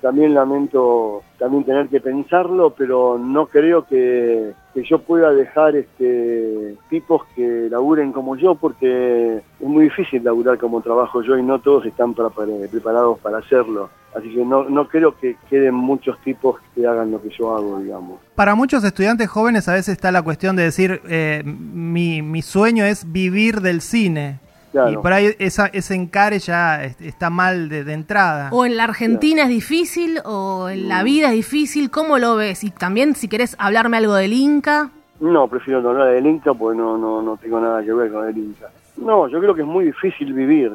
también 0.00 0.32
lamento 0.32 1.22
también 1.42 1.64
tener 1.64 1.88
que 1.88 2.00
pensarlo, 2.00 2.70
pero 2.70 3.18
no 3.18 3.46
creo 3.46 3.84
que, 3.84 4.52
que 4.72 4.84
yo 4.84 5.00
pueda 5.00 5.32
dejar 5.32 5.74
este 5.74 6.76
tipos 6.88 7.22
que 7.34 7.66
laburen 7.68 8.12
como 8.12 8.36
yo, 8.36 8.54
porque 8.54 9.38
es 9.38 9.66
muy 9.66 9.84
difícil 9.84 10.22
laburar 10.22 10.56
como 10.58 10.80
trabajo 10.80 11.20
yo 11.22 11.36
y 11.36 11.42
no 11.42 11.58
todos 11.58 11.84
están 11.84 12.14
para- 12.14 12.30
para- 12.30 12.52
preparados 12.70 13.18
para 13.18 13.38
hacerlo. 13.38 13.90
Así 14.16 14.28
que 14.32 14.44
no, 14.44 14.64
no 14.68 14.86
creo 14.86 15.16
que 15.18 15.36
queden 15.50 15.74
muchos 15.74 16.16
tipos 16.22 16.60
que 16.76 16.86
hagan 16.86 17.10
lo 17.10 17.20
que 17.20 17.30
yo 17.30 17.56
hago, 17.56 17.80
digamos. 17.80 18.20
Para 18.36 18.54
muchos 18.54 18.84
estudiantes 18.84 19.28
jóvenes 19.28 19.68
a 19.68 19.72
veces 19.72 19.88
está 19.94 20.12
la 20.12 20.22
cuestión 20.22 20.54
de 20.54 20.62
decir, 20.64 21.00
eh, 21.08 21.42
mi, 21.44 22.22
mi 22.22 22.42
sueño 22.42 22.84
es 22.84 23.10
vivir 23.10 23.60
del 23.62 23.80
cine. 23.80 24.38
Claro. 24.72 24.90
Y 24.90 24.96
por 24.96 25.12
ahí 25.12 25.34
esa, 25.38 25.66
ese 25.66 25.94
encare 25.94 26.38
ya 26.38 26.82
est- 26.82 27.00
está 27.02 27.28
mal 27.30 27.68
de, 27.68 27.84
de 27.84 27.92
entrada. 27.92 28.48
O 28.52 28.64
en 28.64 28.76
la 28.78 28.84
Argentina 28.84 29.42
es 29.42 29.48
difícil, 29.50 30.18
o 30.24 30.68
en 30.70 30.88
la 30.88 31.02
vida 31.02 31.28
es 31.28 31.34
difícil, 31.34 31.90
¿cómo 31.90 32.18
lo 32.18 32.36
ves? 32.36 32.64
Y 32.64 32.70
también 32.70 33.14
si 33.14 33.28
querés 33.28 33.54
hablarme 33.58 33.98
algo 33.98 34.14
del 34.14 34.32
Inca. 34.32 34.90
No, 35.20 35.46
prefiero 35.46 35.80
no 35.82 35.90
hablar 35.90 36.08
del 36.14 36.26
Inca 36.26 36.54
porque 36.54 36.78
no, 36.78 36.96
no, 36.98 37.20
no 37.22 37.36
tengo 37.36 37.60
nada 37.60 37.82
que 37.84 37.92
ver 37.92 38.10
con 38.10 38.26
el 38.26 38.36
Inca. 38.38 38.68
No, 38.96 39.28
yo 39.28 39.38
creo 39.40 39.54
que 39.54 39.60
es 39.60 39.66
muy 39.66 39.84
difícil 39.84 40.32
vivir, 40.32 40.72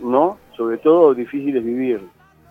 ¿no? 0.00 0.38
Sobre 0.56 0.78
todo 0.78 1.14
difícil 1.14 1.56
es 1.56 1.64
vivir. 1.64 2.00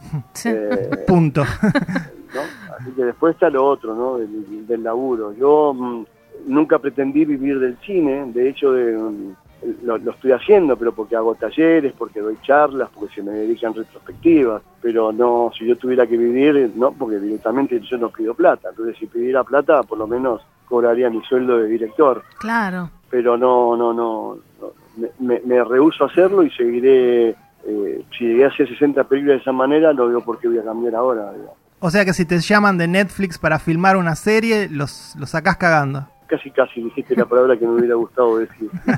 Eh, 0.46 0.90
Punto. 1.08 1.44
¿no? 1.44 2.42
Así 2.80 2.92
que 2.96 3.04
después 3.06 3.34
está 3.36 3.50
lo 3.50 3.66
otro, 3.66 3.94
¿no? 3.96 4.18
Del, 4.18 4.66
del 4.68 4.84
laburo. 4.84 5.34
Yo 5.34 5.74
mm, 5.74 6.06
nunca 6.48 6.80
pretendí 6.80 7.26
vivir 7.26 7.60
del 7.60 7.78
cine, 7.86 8.26
de 8.34 8.50
hecho 8.50 8.72
de, 8.74 8.98
mm, 8.98 9.36
lo, 9.84 9.98
lo 9.98 10.12
estoy 10.12 10.32
haciendo, 10.32 10.76
pero 10.78 10.94
porque 10.94 11.16
hago 11.16 11.36
talleres, 11.36 11.94
porque 11.98 12.20
doy 12.22 12.38
charlas, 12.44 12.90
porque 12.94 13.14
se 13.16 13.24
me 13.24 13.32
dedican 13.32 13.74
retrospectivas, 13.74 14.62
pero 14.82 15.12
no, 15.12 15.52
si 15.58 15.66
yo 15.66 15.76
tuviera 15.78 16.06
que 16.08 16.18
vivir, 16.18 16.72
no, 16.76 16.92
porque 16.92 17.20
directamente 17.20 17.80
yo 17.82 17.98
no 17.98 18.10
pido 18.10 18.34
plata, 18.34 18.70
entonces 18.70 18.98
si 18.98 19.06
pidiera 19.08 19.44
plata, 19.44 19.84
por 19.84 19.98
lo 19.98 20.08
menos 20.08 20.42
cobraría 20.68 21.10
mi 21.10 21.22
sueldo 21.24 21.58
de 21.58 21.68
director, 21.68 22.24
Claro. 22.40 22.90
pero 23.10 23.38
no, 23.38 23.76
no, 23.78 23.94
no, 23.94 24.38
no, 24.60 24.68
me, 24.98 25.10
me, 25.20 25.42
me 25.46 25.64
rehúso 25.64 26.04
a 26.04 26.08
hacerlo 26.08 26.44
y 26.44 26.50
seguiré, 26.52 27.30
eh, 27.66 28.04
si 28.18 28.26
llegué 28.26 28.46
a 28.46 28.48
hacer 28.48 28.68
60 28.68 29.04
películas 29.06 29.38
de 29.38 29.42
esa 29.42 29.52
manera, 29.52 29.94
no 29.94 30.08
veo 30.08 30.22
por 30.22 30.40
qué 30.40 30.48
voy 30.48 30.58
a 30.60 30.64
cambiar 30.64 30.96
ahora, 30.96 31.32
digamos. 31.32 31.58
O 31.80 31.90
sea 31.90 32.06
que 32.06 32.14
si 32.14 32.24
te 32.26 32.40
llaman 32.40 32.78
de 32.78 32.88
Netflix 32.88 33.38
para 33.38 33.60
filmar 33.60 33.98
una 33.98 34.16
serie, 34.16 34.70
los, 34.70 35.16
los 35.20 35.30
sacás 35.32 35.58
cagando. 35.58 36.08
Casi 36.28 36.52
casi 36.52 36.82
dijiste 36.82 37.16
la 37.16 37.26
palabra 37.26 37.58
que 37.58 37.66
me 37.66 37.74
hubiera 37.76 37.96
gustado 37.96 38.38
decir. 38.38 38.70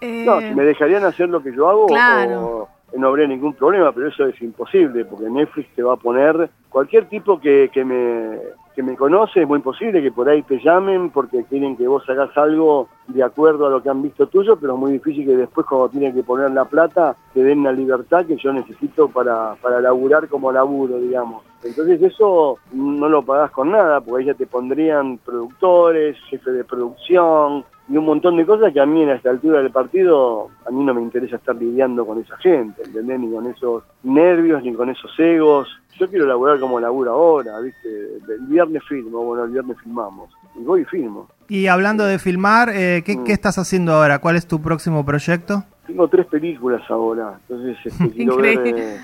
Eh, 0.00 0.24
No, 0.26 0.40
si 0.40 0.52
me 0.54 0.64
dejarían 0.64 1.04
hacer 1.04 1.28
lo 1.28 1.40
que 1.42 1.54
yo 1.54 1.68
hago, 1.68 1.86
Claro. 1.86 2.40
o- 2.46 2.68
no 2.98 3.06
habría 3.08 3.26
ningún 3.28 3.54
problema, 3.54 3.92
pero 3.92 4.08
eso 4.08 4.26
es 4.26 4.40
imposible, 4.42 5.04
porque 5.04 5.30
Netflix 5.30 5.68
te 5.76 5.82
va 5.82 5.94
a 5.94 5.96
poner 5.96 6.50
cualquier 6.68 7.06
tipo 7.08 7.40
que, 7.40 7.70
que 7.72 7.84
me 7.84 8.38
que 8.74 8.82
me 8.82 8.96
conoce, 8.96 9.42
es 9.42 9.48
muy 9.48 9.60
posible 9.60 10.02
que 10.02 10.10
por 10.10 10.28
ahí 10.28 10.42
te 10.42 10.58
llamen 10.58 11.10
porque 11.10 11.44
quieren 11.44 11.76
que 11.76 11.86
vos 11.86 12.08
hagas 12.08 12.36
algo 12.36 12.88
de 13.08 13.22
acuerdo 13.22 13.66
a 13.66 13.70
lo 13.70 13.82
que 13.82 13.90
han 13.90 14.02
visto 14.02 14.26
tuyo, 14.26 14.56
pero 14.56 14.74
es 14.74 14.78
muy 14.78 14.92
difícil 14.92 15.26
que 15.26 15.36
después 15.36 15.66
cuando 15.66 15.88
tienen 15.88 16.14
que 16.14 16.22
poner 16.22 16.50
la 16.50 16.64
plata 16.64 17.16
te 17.34 17.42
den 17.42 17.62
la 17.62 17.72
libertad 17.72 18.26
que 18.26 18.36
yo 18.36 18.52
necesito 18.52 19.08
para, 19.08 19.54
para 19.60 19.80
laburar 19.80 20.28
como 20.28 20.52
laburo, 20.52 20.98
digamos. 20.98 21.42
Entonces 21.62 22.02
eso 22.02 22.58
no 22.72 23.08
lo 23.08 23.22
pagás 23.22 23.50
con 23.52 23.70
nada, 23.70 24.00
porque 24.00 24.22
ahí 24.22 24.26
ya 24.26 24.34
te 24.34 24.46
pondrían 24.46 25.18
productores, 25.18 26.16
jefe 26.28 26.50
de 26.50 26.64
producción 26.64 27.64
y 27.92 27.96
un 27.98 28.06
montón 28.06 28.36
de 28.38 28.46
cosas 28.46 28.72
que 28.72 28.80
a 28.80 28.86
mí 28.86 29.02
en 29.02 29.10
esta 29.10 29.28
altura 29.30 29.58
del 29.62 29.70
partido 29.70 30.48
a 30.66 30.70
mí 30.70 30.82
no 30.82 30.94
me 30.94 31.02
interesa 31.02 31.36
estar 31.36 31.54
lidiando 31.54 32.06
con 32.06 32.18
esa 32.18 32.36
gente, 32.38 32.82
¿entendés? 32.84 33.20
Ni 33.20 33.30
con 33.30 33.46
esos 33.46 33.82
nervios, 34.02 34.62
ni 34.62 34.72
con 34.72 34.88
esos 34.88 35.10
egos. 35.18 35.68
Yo 35.98 36.08
quiero 36.08 36.26
laburar 36.26 36.58
como 36.58 36.80
laburo 36.80 37.12
ahora, 37.12 37.60
¿viste? 37.60 37.88
El 38.28 38.46
viernes 38.48 38.82
filmo, 38.88 39.22
bueno, 39.24 39.44
el 39.44 39.50
viernes 39.50 39.76
filmamos. 39.82 40.30
Y 40.58 40.64
voy 40.64 40.80
y 40.82 40.84
filmo. 40.86 41.28
Y 41.48 41.66
hablando 41.66 42.04
de 42.04 42.18
filmar, 42.18 42.70
eh, 42.70 43.02
¿qué, 43.04 43.16
Mm. 43.16 43.24
qué 43.24 43.32
estás 43.32 43.58
haciendo 43.58 43.92
ahora? 43.92 44.18
¿Cuál 44.20 44.36
es 44.36 44.46
tu 44.46 44.60
próximo 44.62 45.04
proyecto? 45.04 45.64
Tengo 45.86 46.08
tres 46.08 46.24
películas 46.26 46.80
ahora, 46.88 47.38
entonces 47.46 47.76
este, 47.84 48.10
quiero 48.10 48.36
ver 48.38 48.52
Increíble. 48.54 48.94
eh, 48.94 48.98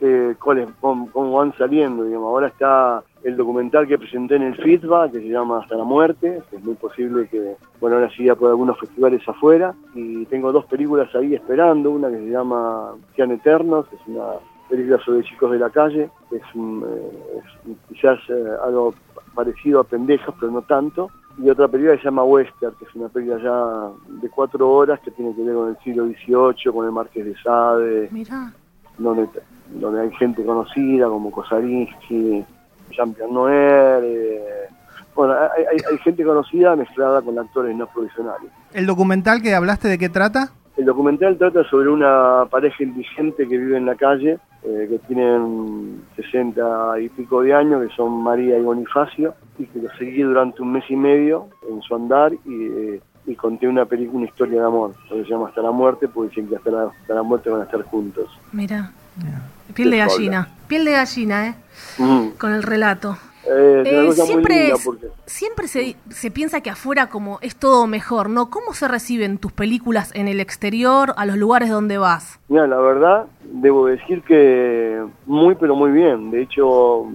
eh, 0.00 0.34
cómo, 0.38 1.10
cómo 1.12 1.32
van 1.32 1.52
saliendo. 1.56 2.04
Digamos. 2.04 2.28
Ahora 2.28 2.48
está 2.48 3.02
el 3.24 3.36
documental 3.36 3.86
que 3.86 3.98
presenté 3.98 4.36
en 4.36 4.42
el 4.42 4.56
FITBA, 4.56 5.10
que 5.10 5.20
se 5.20 5.28
llama 5.28 5.60
Hasta 5.60 5.76
la 5.76 5.84
Muerte, 5.84 6.42
que 6.50 6.56
es 6.56 6.64
muy 6.64 6.74
posible 6.74 7.28
que, 7.28 7.56
bueno, 7.80 7.96
ahora 7.96 8.10
sí 8.16 8.24
ya 8.24 8.34
por 8.34 8.50
algunos 8.50 8.78
festivales 8.78 9.26
afuera. 9.28 9.74
Y 9.94 10.24
tengo 10.26 10.52
dos 10.52 10.66
películas 10.66 11.14
ahí 11.14 11.34
esperando, 11.34 11.90
una 11.90 12.08
que 12.08 12.18
se 12.18 12.30
llama 12.30 12.94
Sean 13.16 13.32
Eternos, 13.32 13.86
que 13.88 13.96
es 13.96 14.02
una 14.06 14.34
película 14.68 14.98
sobre 15.04 15.24
chicos 15.24 15.50
de 15.50 15.58
la 15.58 15.70
calle, 15.70 16.10
que 16.30 16.36
es, 16.36 16.54
un, 16.54 16.84
eh, 16.86 17.74
quizás 17.88 18.18
eh, 18.28 18.48
algo 18.64 18.94
parecido 19.34 19.80
a 19.80 19.84
Pendejas, 19.84 20.34
pero 20.38 20.52
no 20.52 20.62
tanto. 20.62 21.10
Y 21.38 21.48
otra 21.48 21.68
película 21.68 21.94
que 21.94 22.02
se 22.02 22.06
llama 22.06 22.24
Western, 22.24 22.74
que 22.78 22.84
es 22.84 22.94
una 22.94 23.08
película 23.08 23.40
ya 23.40 24.20
de 24.20 24.28
cuatro 24.28 24.70
horas 24.70 24.98
que 25.00 25.12
tiene 25.12 25.34
que 25.34 25.42
ver 25.42 25.54
con 25.54 25.68
el 25.68 25.78
siglo 25.78 26.06
XVIII, 26.06 26.72
con 26.72 26.86
el 26.86 26.92
Marqués 26.92 27.24
de 27.24 27.36
Sade, 27.42 28.08
Mirá. 28.10 28.52
Donde, 28.98 29.28
donde 29.74 30.00
hay 30.02 30.10
gente 30.12 30.44
conocida 30.44 31.06
como 31.08 31.30
Kosarinsky, 31.30 32.44
Jean-Pierre 32.90 33.32
Noer, 33.32 34.02
eh, 34.04 34.42
bueno, 35.14 35.34
hay, 35.34 35.64
hay- 35.64 35.82
hay 35.90 35.98
gente 35.98 36.24
conocida 36.24 36.76
mezclada 36.76 37.22
con 37.22 37.38
actores 37.38 37.76
no 37.76 37.86
profesionales. 37.86 38.50
¿El 38.72 38.86
documental 38.86 39.42
que 39.42 39.54
hablaste 39.54 39.88
de 39.88 39.98
qué 39.98 40.08
trata? 40.08 40.50
El 40.76 40.84
documental 40.84 41.36
trata 41.36 41.64
sobre 41.64 41.88
una 41.88 42.44
pareja 42.50 42.84
indigente 42.84 43.48
que 43.48 43.58
vive 43.58 43.76
en 43.76 43.86
la 43.86 43.96
calle, 43.96 44.38
eh, 44.62 44.86
que 44.88 44.98
tienen 45.08 46.02
60 46.14 47.00
y 47.00 47.08
pico 47.08 47.42
de 47.42 47.52
años, 47.52 47.84
que 47.88 47.94
son 47.96 48.22
María 48.22 48.56
y 48.58 48.62
Bonifacio, 48.62 49.34
y 49.58 49.64
que 49.66 49.80
los 49.80 49.90
seguí 49.98 50.22
durante 50.22 50.62
un 50.62 50.72
mes 50.72 50.84
y 50.88 50.94
medio 50.96 51.48
en 51.68 51.82
su 51.82 51.94
andar 51.96 52.32
y, 52.32 52.66
eh, 52.66 53.00
y 53.28 53.34
conté 53.36 53.68
una 53.68 53.84
película, 53.84 54.18
una 54.18 54.26
historia 54.26 54.60
de 54.60 54.66
amor, 54.66 54.94
que 55.08 55.22
se 55.22 55.30
llama 55.30 55.48
Hasta 55.48 55.62
la 55.62 55.70
muerte, 55.70 56.08
porque 56.08 56.30
dicen 56.30 56.48
que 56.48 56.56
hasta 56.56 56.70
la, 56.70 56.84
hasta 56.84 57.14
la 57.14 57.22
muerte 57.22 57.50
van 57.50 57.60
a 57.60 57.64
estar 57.64 57.82
juntos. 57.82 58.26
Mira. 58.52 58.90
Piel 59.74 59.90
de 59.90 59.98
gallina. 59.98 60.48
Piel 60.66 60.84
de 60.84 60.92
gallina, 60.92 61.48
¿eh? 61.48 61.54
Mm. 61.98 62.28
Con 62.38 62.52
el 62.54 62.62
relato. 62.62 63.16
Eh, 63.44 63.82
Eh, 63.86 64.12
siempre 64.12 64.60
linda 64.62 64.76
es- 64.76 64.84
porque... 64.84 65.06
siempre 65.26 65.68
se, 65.68 65.96
se 66.10 66.30
piensa 66.30 66.60
que 66.60 66.70
afuera 66.70 67.08
como 67.08 67.38
es 67.40 67.56
todo 67.56 67.86
mejor, 67.86 68.28
¿no? 68.28 68.50
¿Cómo 68.50 68.74
se 68.74 68.88
reciben 68.88 69.38
tus 69.38 69.52
películas 69.52 70.10
en 70.14 70.28
el 70.28 70.40
exterior, 70.40 71.14
a 71.16 71.24
los 71.24 71.36
lugares 71.36 71.70
donde 71.70 71.96
vas? 71.98 72.38
Mira, 72.48 72.66
la 72.66 72.76
verdad, 72.78 73.26
debo 73.44 73.86
decir 73.86 74.22
que 74.22 75.02
muy, 75.26 75.54
pero 75.54 75.74
muy 75.76 75.90
bien. 75.92 76.30
De 76.30 76.42
hecho, 76.42 77.06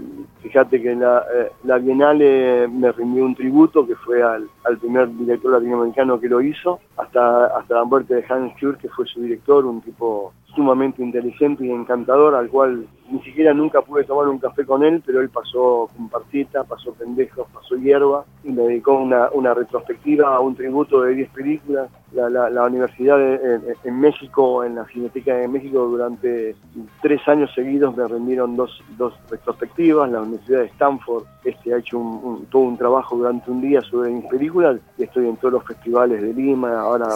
fíjate 0.44 0.82
que 0.82 0.94
la, 0.94 1.26
eh, 1.34 1.52
la 1.64 1.78
Bienale 1.78 2.68
me 2.68 2.92
rindió 2.92 3.24
un 3.24 3.34
tributo 3.34 3.88
que 3.88 3.96
fue 3.96 4.22
al, 4.22 4.50
primer 4.80 5.10
director 5.10 5.54
latinoamericano 5.54 6.20
que 6.20 6.28
lo 6.28 6.42
hizo, 6.42 6.80
hasta, 6.98 7.46
hasta 7.58 7.76
la 7.76 7.86
muerte 7.86 8.16
de 8.16 8.26
Hans 8.28 8.54
Kür, 8.60 8.78
que 8.78 8.90
fue 8.90 9.06
su 9.08 9.22
director, 9.22 9.66
un 9.66 9.82
tipo 9.82 10.34
sumamente 10.56 11.02
inteligente 11.02 11.66
y 11.66 11.72
encantador, 11.72 12.36
al 12.36 12.50
cual 12.50 12.86
ni 13.12 13.22
siquiera 13.22 13.54
nunca 13.54 13.82
pude 13.82 14.04
tomar 14.06 14.28
un 14.28 14.40
café 14.40 14.66
con 14.66 14.84
él, 14.84 15.02
pero 15.06 15.22
él 15.22 15.30
pasó 15.30 15.90
compartita, 15.96 16.64
pasó 16.64 16.94
pendejos, 16.94 17.48
pasó 17.54 17.76
hierba, 17.76 18.24
y 18.44 18.50
me 18.52 18.64
dedicó 18.64 18.94
una, 18.94 19.30
una 19.34 19.54
retrospectiva, 19.54 20.40
un 20.40 20.56
tributo 20.56 21.02
de 21.02 21.16
10 21.16 21.30
películas. 21.32 21.90
La, 22.14 22.30
la, 22.30 22.50
la 22.52 22.64
universidad 22.66 23.18
de- 23.18 23.76
en, 23.84 24.00
México, 24.00 24.64
en 24.64 24.76
la 24.76 24.86
Cineteca 24.86 25.36
de 25.36 25.48
México, 25.48 25.80
durante 25.88 26.56
tres 27.02 27.28
años 27.28 27.52
seguidos 27.56 27.96
me 27.98 28.08
rindieron 28.08 28.56
dos, 28.56 28.84
dos 28.98 29.14
retrospectivas. 29.32 30.12
La 30.12 30.22
Universidad 30.22 30.60
de 30.60 30.66
Stanford 30.68 31.24
este, 31.44 31.74
ha 31.74 31.78
hecho 31.78 31.98
un, 31.98 32.46
todo 32.52 32.62
un 32.64 32.78
trabajo 32.78 33.16
durante 33.18 33.50
un 33.50 33.62
día 33.62 33.82
sobre 33.82 34.12
mis 34.12 34.26
películas 34.26 34.78
y 34.98 35.04
estoy 35.04 35.28
en 35.28 35.38
todos 35.38 35.54
los 35.56 35.64
festivales 35.66 36.22
de 36.22 36.34
Lima. 36.34 36.80
Ahora. 36.82 37.08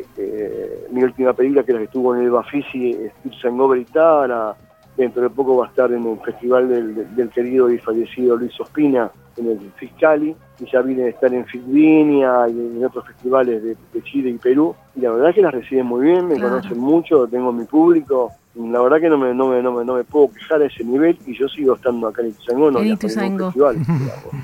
Este, 0.00 0.86
mi 0.90 1.02
última 1.02 1.32
película, 1.32 1.62
que 1.62 1.72
la 1.72 1.78
que 1.78 1.84
estuvo 1.86 2.14
en 2.14 2.22
el 2.22 2.30
Bafisi, 2.30 2.96
Stirsen 3.20 3.60
Obritara, 3.60 4.54
dentro 4.96 5.22
de 5.22 5.30
poco 5.30 5.56
va 5.56 5.66
a 5.66 5.68
estar 5.68 5.90
en 5.92 6.06
el 6.06 6.18
festival 6.20 6.68
del, 6.68 6.94
del- 6.94 7.16
del 7.16 7.28
querido 7.30 7.70
y 7.70 7.78
fallecido 7.78 8.36
Luis 8.36 8.58
Ospina, 8.60 9.10
en 9.36 9.46
el 9.48 9.58
Fiscali, 9.76 10.34
y 10.58 10.70
ya 10.70 10.82
viene 10.82 11.04
a 11.04 11.08
estar 11.08 11.32
en 11.32 11.46
Fitvinia 11.46 12.46
y 12.48 12.58
en 12.58 12.84
otros 12.84 13.06
festivales 13.06 13.62
de, 13.62 13.76
de 13.94 14.02
Chile 14.02 14.30
y 14.30 14.34
Perú, 14.38 14.74
y 14.96 15.00
la 15.00 15.12
verdad 15.12 15.34
que 15.34 15.40
las 15.40 15.54
reciben 15.54 15.86
muy 15.86 16.02
bien, 16.06 16.26
me 16.28 16.34
Claro. 16.34 16.56
conocen 16.56 16.78
mucho, 16.78 17.26
tengo 17.28 17.52
mi 17.52 17.64
público, 17.64 18.32
la 18.56 18.82
verdad 18.82 19.00
que 19.00 19.08
no 19.08 19.16
me, 19.16 19.32
no 19.32 19.46
me, 19.48 19.62
no 19.62 19.72
me, 19.72 19.84
no 19.84 19.94
me 19.94 20.04
puedo 20.04 20.30
quejar 20.32 20.60
a 20.62 20.66
ese 20.66 20.84
nivel, 20.84 21.16
y 21.24 21.34
yo 21.38 21.48
sigo 21.48 21.76
estando 21.76 22.08
acá 22.08 22.20
en 22.22 22.28
Ituzaingó, 22.28 22.70
no 22.70 22.80
En 22.80 22.88
Ituzaingó. 22.88 23.46
festival, 23.46 23.76
digamos 23.98 24.34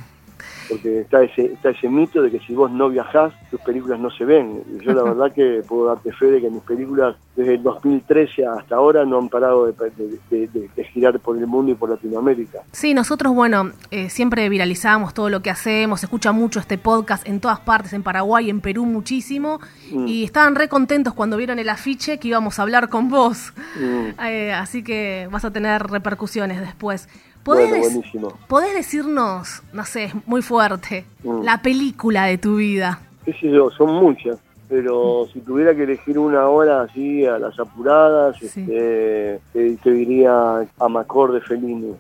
porque 0.68 1.00
está 1.00 1.22
ese, 1.22 1.46
está 1.52 1.70
ese 1.70 1.88
mito 1.88 2.22
de 2.22 2.30
que 2.30 2.40
si 2.40 2.54
vos 2.54 2.70
no 2.70 2.88
viajás, 2.88 3.32
tus 3.50 3.60
películas 3.60 3.98
no 4.00 4.10
se 4.10 4.24
ven. 4.24 4.62
Y 4.80 4.84
yo 4.84 4.92
la 4.92 5.02
verdad 5.10 5.32
que 5.32 5.62
puedo 5.66 5.86
darte 5.86 6.12
fe 6.12 6.26
de 6.26 6.40
que 6.40 6.50
mis 6.50 6.62
películas 6.62 7.16
desde 7.36 7.54
el 7.54 7.62
2013 7.62 8.46
hasta 8.46 8.76
ahora 8.76 9.04
no 9.04 9.18
han 9.18 9.28
parado 9.28 9.66
de, 9.66 9.72
de- 9.72 10.18
de- 10.30 10.46
de- 10.48 10.70
de 10.74 10.84
girar 10.84 11.18
por 11.20 11.36
el 11.36 11.46
mundo 11.46 11.72
y 11.72 11.74
por 11.74 11.90
Latinoamérica. 11.90 12.60
Sí, 12.72 12.94
nosotros, 12.94 13.34
bueno, 13.34 13.72
eh, 13.90 14.08
siempre 14.10 14.48
viralizamos 14.48 15.12
todo 15.14 15.28
lo 15.28 15.42
que 15.42 15.50
hacemos, 15.50 16.00
se 16.00 16.06
escucha 16.06 16.32
mucho 16.32 16.60
este 16.60 16.78
podcast 16.78 17.26
en 17.28 17.40
todas 17.40 17.60
partes, 17.60 17.92
en 17.92 18.02
Paraguay, 18.02 18.48
en 18.50 18.60
Perú 18.60 18.86
muchísimo, 18.86 19.60
Mm. 19.92 20.08
y 20.08 20.24
estaban 20.24 20.54
re 20.56 20.68
contentos 20.68 21.14
cuando 21.14 21.36
vieron 21.36 21.58
el 21.58 21.68
afiche 21.68 22.18
que 22.18 22.28
íbamos 22.28 22.58
a 22.58 22.62
hablar 22.62 22.88
con 22.88 23.08
vos. 23.08 23.52
Mm. 23.80 24.06
Eh, 24.26 24.52
así 24.52 24.82
que 24.82 25.28
vas 25.30 25.44
a 25.44 25.50
tener 25.52 25.82
repercusiones 25.86 26.60
después. 26.60 27.08
¿Podés, 27.46 27.70
Bueno, 27.70 27.84
dec- 27.84 27.92
buenísimo. 27.94 28.32
podés 28.48 28.74
decirnos, 28.74 29.62
no 29.72 29.84
sé, 29.84 30.12
muy 30.26 30.42
fuerte, 30.42 31.06
Mm. 31.22 31.42
la 31.44 31.62
película 31.62 32.24
de 32.24 32.38
tu 32.38 32.56
vida? 32.56 32.98
qué 33.24 33.32
sé 33.34 33.50
yo, 33.50 33.70
son 33.70 33.92
muchas, 33.94 34.38
pero 34.68 35.26
si 35.32 35.40
tuviera 35.40 35.74
que 35.74 35.82
elegir 35.84 36.16
una 36.18 36.46
hora 36.48 36.82
así 36.82 37.24
a 37.26 37.38
las 37.38 37.58
apuradas, 37.58 38.36
Sí. 38.38 38.46
este, 38.46 39.40
te, 39.52 39.76
te 39.76 39.90
diría 39.92 40.66
Amacor 40.80 41.32
de 41.32 41.40
Fellini. 41.40 41.94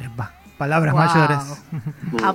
Epa, 0.00 0.32
palabras 0.58 0.92
Wow. 0.94 1.02
mayores. 1.04 1.62
Mm. 2.12 2.16
Ah, 2.24 2.34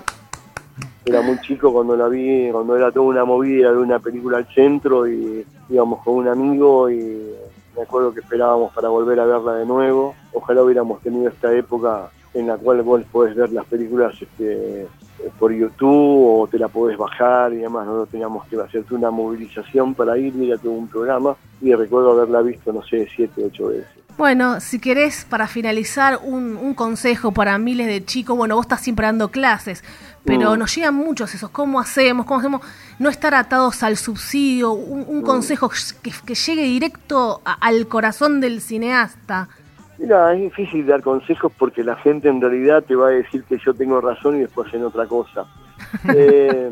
Era 1.05 1.21
muy 1.21 1.37
chico 1.41 1.71
cuando 1.73 1.95
la 1.97 2.07
vi, 2.07 2.49
cuando 2.51 2.75
era 2.77 2.91
toda 2.91 3.05
una 3.07 3.25
movida 3.25 3.71
de 3.71 3.77
una 3.77 3.99
película 3.99 4.37
al 4.37 4.47
centro 4.53 5.07
y 5.07 5.45
íbamos 5.69 6.01
con 6.03 6.15
un 6.15 6.27
amigo 6.27 6.89
y 6.89 7.31
me 7.75 7.81
acuerdo 7.83 8.13
que 8.13 8.19
esperábamos 8.19 8.71
para 8.73 8.87
volver 8.89 9.19
a 9.19 9.25
verla 9.25 9.53
de 9.55 9.65
nuevo. 9.65 10.13
Ojalá 10.33 10.61
hubiéramos 10.63 11.01
tenido 11.01 11.27
esta 11.29 11.51
época 11.53 12.09
en 12.33 12.47
la 12.47 12.57
cual 12.57 12.81
vos 12.81 13.01
podés 13.11 13.35
ver 13.35 13.51
las 13.51 13.65
películas 13.65 14.13
este, 14.21 14.87
por 15.39 15.51
YouTube 15.51 15.89
o 16.41 16.47
te 16.49 16.57
la 16.57 16.67
podés 16.69 16.97
bajar 16.97 17.51
y 17.53 17.57
demás. 17.57 17.85
Nosotros 17.85 18.09
teníamos 18.09 18.47
que 18.47 18.59
hacerte 18.59 18.95
una 18.95 19.11
movilización 19.11 19.93
para 19.93 20.17
ir, 20.17 20.35
ir 20.37 20.53
a 20.53 20.57
todo 20.57 20.71
un 20.71 20.87
programa 20.87 21.35
y 21.61 21.73
recuerdo 21.73 22.11
haberla 22.11 22.41
visto, 22.41 22.71
no 22.71 22.81
sé, 22.83 23.07
siete, 23.15 23.43
ocho 23.45 23.67
veces. 23.67 23.87
Bueno, 24.17 24.59
si 24.59 24.79
querés, 24.79 25.25
para 25.27 25.47
finalizar, 25.47 26.19
un, 26.23 26.55
un 26.57 26.73
consejo 26.73 27.31
para 27.31 27.57
miles 27.57 27.87
de 27.87 28.03
chicos. 28.05 28.37
Bueno, 28.37 28.55
vos 28.55 28.65
estás 28.65 28.81
siempre 28.81 29.05
dando 29.05 29.29
clases, 29.29 29.83
pero 30.25 30.53
Mm. 30.55 30.59
nos 30.59 30.75
llegan 30.75 30.93
muchos 30.95 31.33
esos. 31.33 31.49
¿Cómo 31.49 31.79
hacemos? 31.79 32.25
¿Cómo 32.25 32.39
hacemos? 32.39 32.61
No 32.99 33.09
estar 33.09 33.33
atados 33.33 33.83
al 33.83 33.95
subsidio. 33.97 34.73
Un, 34.73 35.05
un 35.07 35.19
Mm. 35.19 35.23
consejo 35.23 35.69
que, 36.03 36.11
que 36.25 36.35
llegue 36.35 36.63
directo 36.63 37.41
a- 37.45 37.53
al 37.53 37.87
corazón 37.87 38.41
del 38.41 38.61
cineasta. 38.61 39.47
Mira, 40.01 40.33
es 40.33 40.41
difícil 40.41 40.87
dar 40.87 41.01
consejos 41.03 41.51
porque 41.55 41.83
la 41.83 41.95
gente 41.97 42.27
en 42.27 42.41
realidad 42.41 42.83
te 42.83 42.95
va 42.95 43.09
a 43.09 43.11
decir 43.11 43.43
que 43.43 43.59
yo 43.59 43.71
tengo 43.75 44.01
razón 44.01 44.37
y 44.37 44.39
después 44.39 44.67
hacen 44.67 44.83
otra 44.83 45.05
cosa. 45.05 45.45
Eh, 46.15 46.71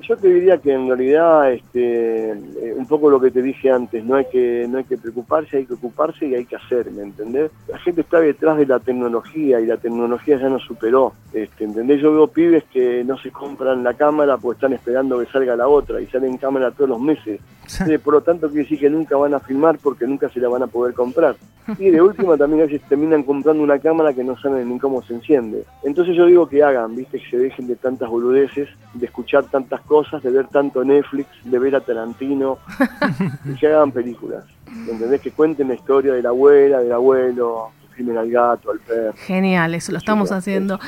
yo 0.00 0.16
te 0.16 0.28
diría 0.28 0.58
que 0.58 0.72
en 0.72 0.88
realidad, 0.88 1.52
este, 1.52 2.30
eh, 2.30 2.74
un 2.76 2.86
poco 2.86 3.10
lo 3.10 3.20
que 3.20 3.30
te 3.30 3.42
dije 3.42 3.70
antes, 3.70 4.04
no 4.04 4.16
hay 4.16 4.24
que 4.26 4.66
no 4.68 4.78
hay 4.78 4.84
que 4.84 4.96
preocuparse, 4.96 5.58
hay 5.58 5.66
que 5.66 5.74
ocuparse 5.74 6.26
y 6.26 6.34
hay 6.34 6.44
que 6.44 6.56
hacer, 6.56 6.90
¿me 6.90 7.02
entendés? 7.02 7.50
La 7.68 7.78
gente 7.78 8.00
está 8.00 8.20
detrás 8.20 8.58
de 8.58 8.66
la 8.66 8.80
tecnología 8.80 9.60
y 9.60 9.66
la 9.66 9.76
tecnología 9.76 10.38
ya 10.38 10.48
nos 10.48 10.62
superó, 10.62 11.12
este, 11.32 11.64
¿entendés? 11.64 12.00
Yo 12.00 12.12
veo 12.12 12.26
pibes 12.28 12.64
que 12.64 13.04
no 13.04 13.18
se 13.18 13.30
compran 13.30 13.84
la 13.84 13.94
cámara 13.94 14.38
porque 14.38 14.58
están 14.58 14.72
esperando 14.72 15.18
que 15.18 15.26
salga 15.26 15.56
la 15.56 15.68
otra 15.68 16.00
y 16.00 16.06
salen 16.06 16.36
cámara 16.38 16.70
todos 16.70 16.90
los 16.90 17.00
meses. 17.00 17.40
Eh, 17.88 17.98
por 17.98 18.14
lo 18.14 18.20
tanto, 18.20 18.48
quiere 18.48 18.64
decir 18.64 18.78
que 18.78 18.90
nunca 18.90 19.16
van 19.16 19.34
a 19.34 19.40
filmar 19.40 19.78
porque 19.78 20.06
nunca 20.06 20.28
se 20.28 20.40
la 20.40 20.48
van 20.48 20.62
a 20.62 20.66
poder 20.66 20.94
comprar. 20.94 21.36
Y 21.78 21.90
de 21.90 22.02
última 22.02 22.36
también 22.36 22.62
a 22.62 22.66
veces 22.66 22.82
terminan 22.88 23.22
comprando 23.22 23.62
una 23.62 23.78
cámara 23.78 24.12
que 24.12 24.24
no 24.24 24.36
saben 24.36 24.68
ni 24.68 24.78
cómo 24.78 25.00
se 25.02 25.14
enciende. 25.14 25.64
Entonces 25.84 26.16
yo 26.16 26.26
digo 26.26 26.48
que 26.48 26.62
hagan, 26.62 26.96
viste, 26.96 27.20
que 27.20 27.30
se 27.30 27.38
dejen 27.38 27.68
de 27.68 27.76
tantas 27.76 28.10
boludeces, 28.10 28.68
de 28.94 29.06
escuchar 29.06 29.44
tantas 29.44 29.80
cosas, 29.82 29.91
de 30.22 30.30
ver 30.30 30.46
tanto 30.48 30.84
Netflix, 30.84 31.28
de 31.44 31.58
ver 31.58 31.76
a 31.76 31.80
Tarantino, 31.80 32.58
que 33.60 33.66
hagan 33.66 33.92
películas. 33.92 34.44
¿Entendés? 34.66 35.20
Que 35.20 35.30
cuenten 35.32 35.68
la 35.68 35.74
historia 35.74 36.14
de 36.14 36.22
la 36.22 36.30
abuela, 36.30 36.78
del 36.80 36.92
abuelo, 36.92 37.70
que 37.82 37.96
filmen 37.96 38.16
al 38.16 38.30
gato, 38.30 38.70
al 38.70 38.80
perro. 38.80 39.12
Genial, 39.26 39.74
eso 39.74 39.92
lo 39.92 39.98
estamos 39.98 40.28
Sí, 40.30 40.34
haciendo. 40.34 40.80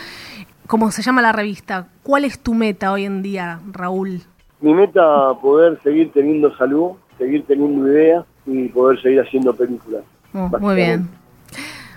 ¿Cómo 0.66 0.90
se 0.90 1.02
llama 1.02 1.20
la 1.20 1.32
revista? 1.32 1.86
¿Cuál 2.02 2.24
es 2.24 2.38
tu 2.40 2.54
meta 2.54 2.92
hoy 2.92 3.04
en 3.04 3.20
día, 3.22 3.60
Raúl? 3.70 4.22
Mi 4.60 4.72
meta 4.72 5.34
poder 5.42 5.78
seguir 5.82 6.10
teniendo 6.12 6.56
salud, 6.56 6.92
seguir 7.18 7.44
teniendo 7.46 7.86
ideas 7.86 8.24
y 8.46 8.68
poder 8.68 9.00
seguir 9.02 9.20
haciendo 9.20 9.54
películas. 9.54 10.02
Oh, 10.32 10.48
muy 10.58 10.76
bien. 10.76 11.08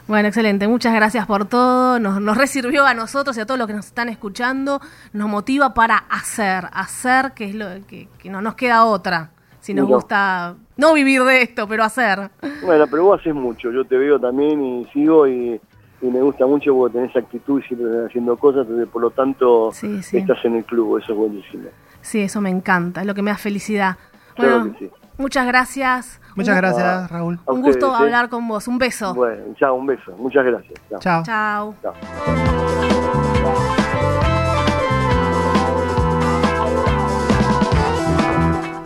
Bueno, 0.08 0.30
excelente. 0.30 0.68
Muchas 0.68 0.94
gracias 0.94 1.26
por 1.26 1.46
todo. 1.46 2.00
Nos, 2.00 2.22
nos 2.22 2.38
resirvió 2.38 2.86
a 2.86 2.94
nosotros 2.94 3.38
y 3.38 3.42
a 3.42 3.46
todos 3.46 3.58
los 3.58 3.68
que 3.68 3.74
nos 3.74 3.88
están 3.88 4.08
escuchando. 4.10 4.80
Nos 5.14 5.28
motiva 5.28 5.74
para 5.74 5.98
hacer, 5.98 6.66
hacer 6.72 7.34
que 7.34 7.46
es 7.46 7.56
lo 7.56 7.66
que, 7.88 8.08
que 8.18 8.30
no 8.30 8.42
nos 8.42 8.56
queda 8.56 8.86
otra. 8.86 9.32
Si 9.60 9.74
nos 9.74 9.90
No. 9.90 9.96
gusta 9.96 10.56
no 10.78 10.94
vivir 10.94 11.24
de 11.24 11.42
esto, 11.42 11.68
pero 11.68 11.84
hacer. 11.84 12.30
Bueno, 12.64 12.86
pero 12.90 13.04
vos 13.04 13.20
haces 13.20 13.36
mucho, 13.36 13.70
yo 13.72 13.84
te 13.84 13.98
veo 13.98 14.18
también 14.18 14.64
y 14.64 14.86
sigo 14.94 15.28
y, 15.28 15.60
y 16.02 16.06
me 16.08 16.22
gusta 16.22 16.46
mucho 16.46 16.74
porque 16.74 16.98
tenés 17.00 17.14
actitud 17.18 17.60
y 17.62 17.68
siempre 17.68 17.90
estás 17.90 18.06
haciendo 18.10 18.38
cosas, 18.38 18.62
entonces 18.62 18.88
por 18.88 19.02
lo 19.02 19.10
tanto 19.10 19.72
Sí, 19.74 20.02
sí. 20.04 20.20
estás 20.20 20.38
en 20.46 20.56
el 20.56 20.64
club, 20.64 21.00
eso 21.00 21.12
es 21.12 21.18
buenísimo. 21.18 21.68
Sí, 22.00 22.22
eso 22.22 22.40
me 22.40 22.50
encanta, 22.50 23.02
es 23.02 23.08
lo 23.08 23.14
que 23.14 23.22
me 23.22 23.32
da 23.32 23.38
felicidad. 23.38 23.98
Claro 24.36 24.72
que 24.72 24.80
sí. 24.86 24.92
Muchas 25.18 25.46
gracias. 25.48 26.20
Muchas 26.36 26.54
Un- 26.56 26.62
gracias, 26.62 27.12
Raúl. 27.12 27.40
Un 27.46 27.58
ustedes, 27.60 27.76
gusto 27.78 27.96
hablar 27.96 28.30
con 28.30 28.48
vos. 28.48 28.68
Un 28.68 28.78
beso. 28.78 29.14
Bueno, 29.14 29.44
chao, 29.60 29.76
un 29.76 29.88
beso, 29.88 30.12
muchas 30.18 30.46
gracias. 30.46 30.80
Chao. 31.00 31.24
Chao. 31.24 31.76
Chao. 31.82 31.94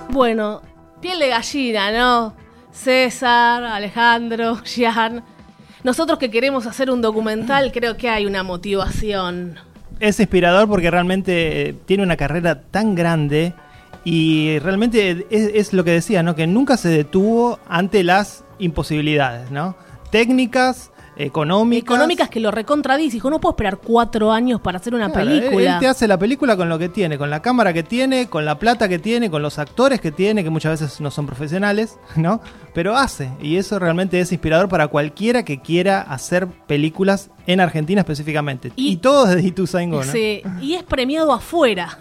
Bueno, 0.09 0.61
piel 0.99 1.19
de 1.19 1.29
gallina, 1.29 1.91
¿no? 1.91 2.33
César, 2.71 3.63
Alejandro, 3.63 4.55
Gian. 4.65 5.23
nosotros 5.83 6.19
que 6.19 6.29
queremos 6.29 6.67
hacer 6.67 6.91
un 6.91 7.01
documental, 7.01 7.71
creo 7.71 7.97
que 7.97 8.09
hay 8.09 8.25
una 8.25 8.43
motivación. 8.43 9.55
Es 9.99 10.19
inspirador 10.19 10.67
porque 10.67 10.89
realmente 10.91 11.75
tiene 11.85 12.03
una 12.03 12.17
carrera 12.17 12.61
tan 12.61 12.95
grande 12.95 13.53
y 14.03 14.59
realmente 14.59 15.27
es, 15.29 15.51
es 15.53 15.73
lo 15.73 15.83
que 15.83 15.91
decía, 15.91 16.23
¿no? 16.23 16.35
Que 16.35 16.47
nunca 16.47 16.77
se 16.77 16.89
detuvo 16.89 17.59
ante 17.69 18.03
las 18.03 18.43
imposibilidades, 18.59 19.51
¿no? 19.51 19.75
Técnicas, 20.11 20.91
económicas. 21.17 21.95
Económicas 21.95 22.29
que 22.29 22.39
lo 22.39 22.51
recontradís. 22.51 23.13
Dijo, 23.13 23.29
no 23.29 23.39
puedo 23.39 23.51
esperar 23.53 23.77
cuatro 23.77 24.31
años 24.31 24.59
para 24.61 24.77
hacer 24.79 24.95
una 24.95 25.09
Claro, 25.11 25.29
él- 25.29 25.39
película. 25.41 25.73
Él 25.75 25.79
te 25.79 25.87
hace 25.87 26.07
la 26.07 26.17
película 26.17 26.57
con 26.57 26.67
lo 26.69 26.79
que 26.79 26.89
tiene, 26.89 27.17
con 27.17 27.29
la 27.29 27.41
cámara 27.41 27.73
que 27.73 27.83
tiene, 27.83 28.27
con 28.27 28.43
la 28.45 28.57
plata 28.57 28.89
que 28.89 28.97
tiene, 28.99 29.29
con 29.29 29.41
los 29.41 29.59
actores 29.59 30.01
que 30.01 30.11
tiene, 30.11 30.43
que 30.43 30.49
muchas 30.49 30.79
veces 30.81 30.99
no 31.01 31.11
son 31.11 31.27
profesionales, 31.27 31.97
¿no? 32.15 32.41
Pero 32.73 32.95
hace, 32.95 33.29
y 33.41 33.57
eso 33.57 33.77
realmente 33.79 34.19
es 34.19 34.31
inspirador 34.31 34.67
para 34.69 34.87
cualquiera 34.87 35.43
que 35.45 35.61
quiera 35.61 36.01
hacer 36.01 36.47
películas 36.47 37.29
en 37.45 37.59
Argentina 37.59 38.01
específicamente. 38.01 38.71
Y- 38.75 38.93
Y, 38.93 38.95
todo 38.97 39.25
desde 39.27 39.47
Ituzaingó, 39.47 40.03
¿no? 40.03 40.11
Sí, 40.11 40.41
y 40.61 40.73
es 40.73 40.83
premiado 40.83 41.31
afuera. 41.33 41.99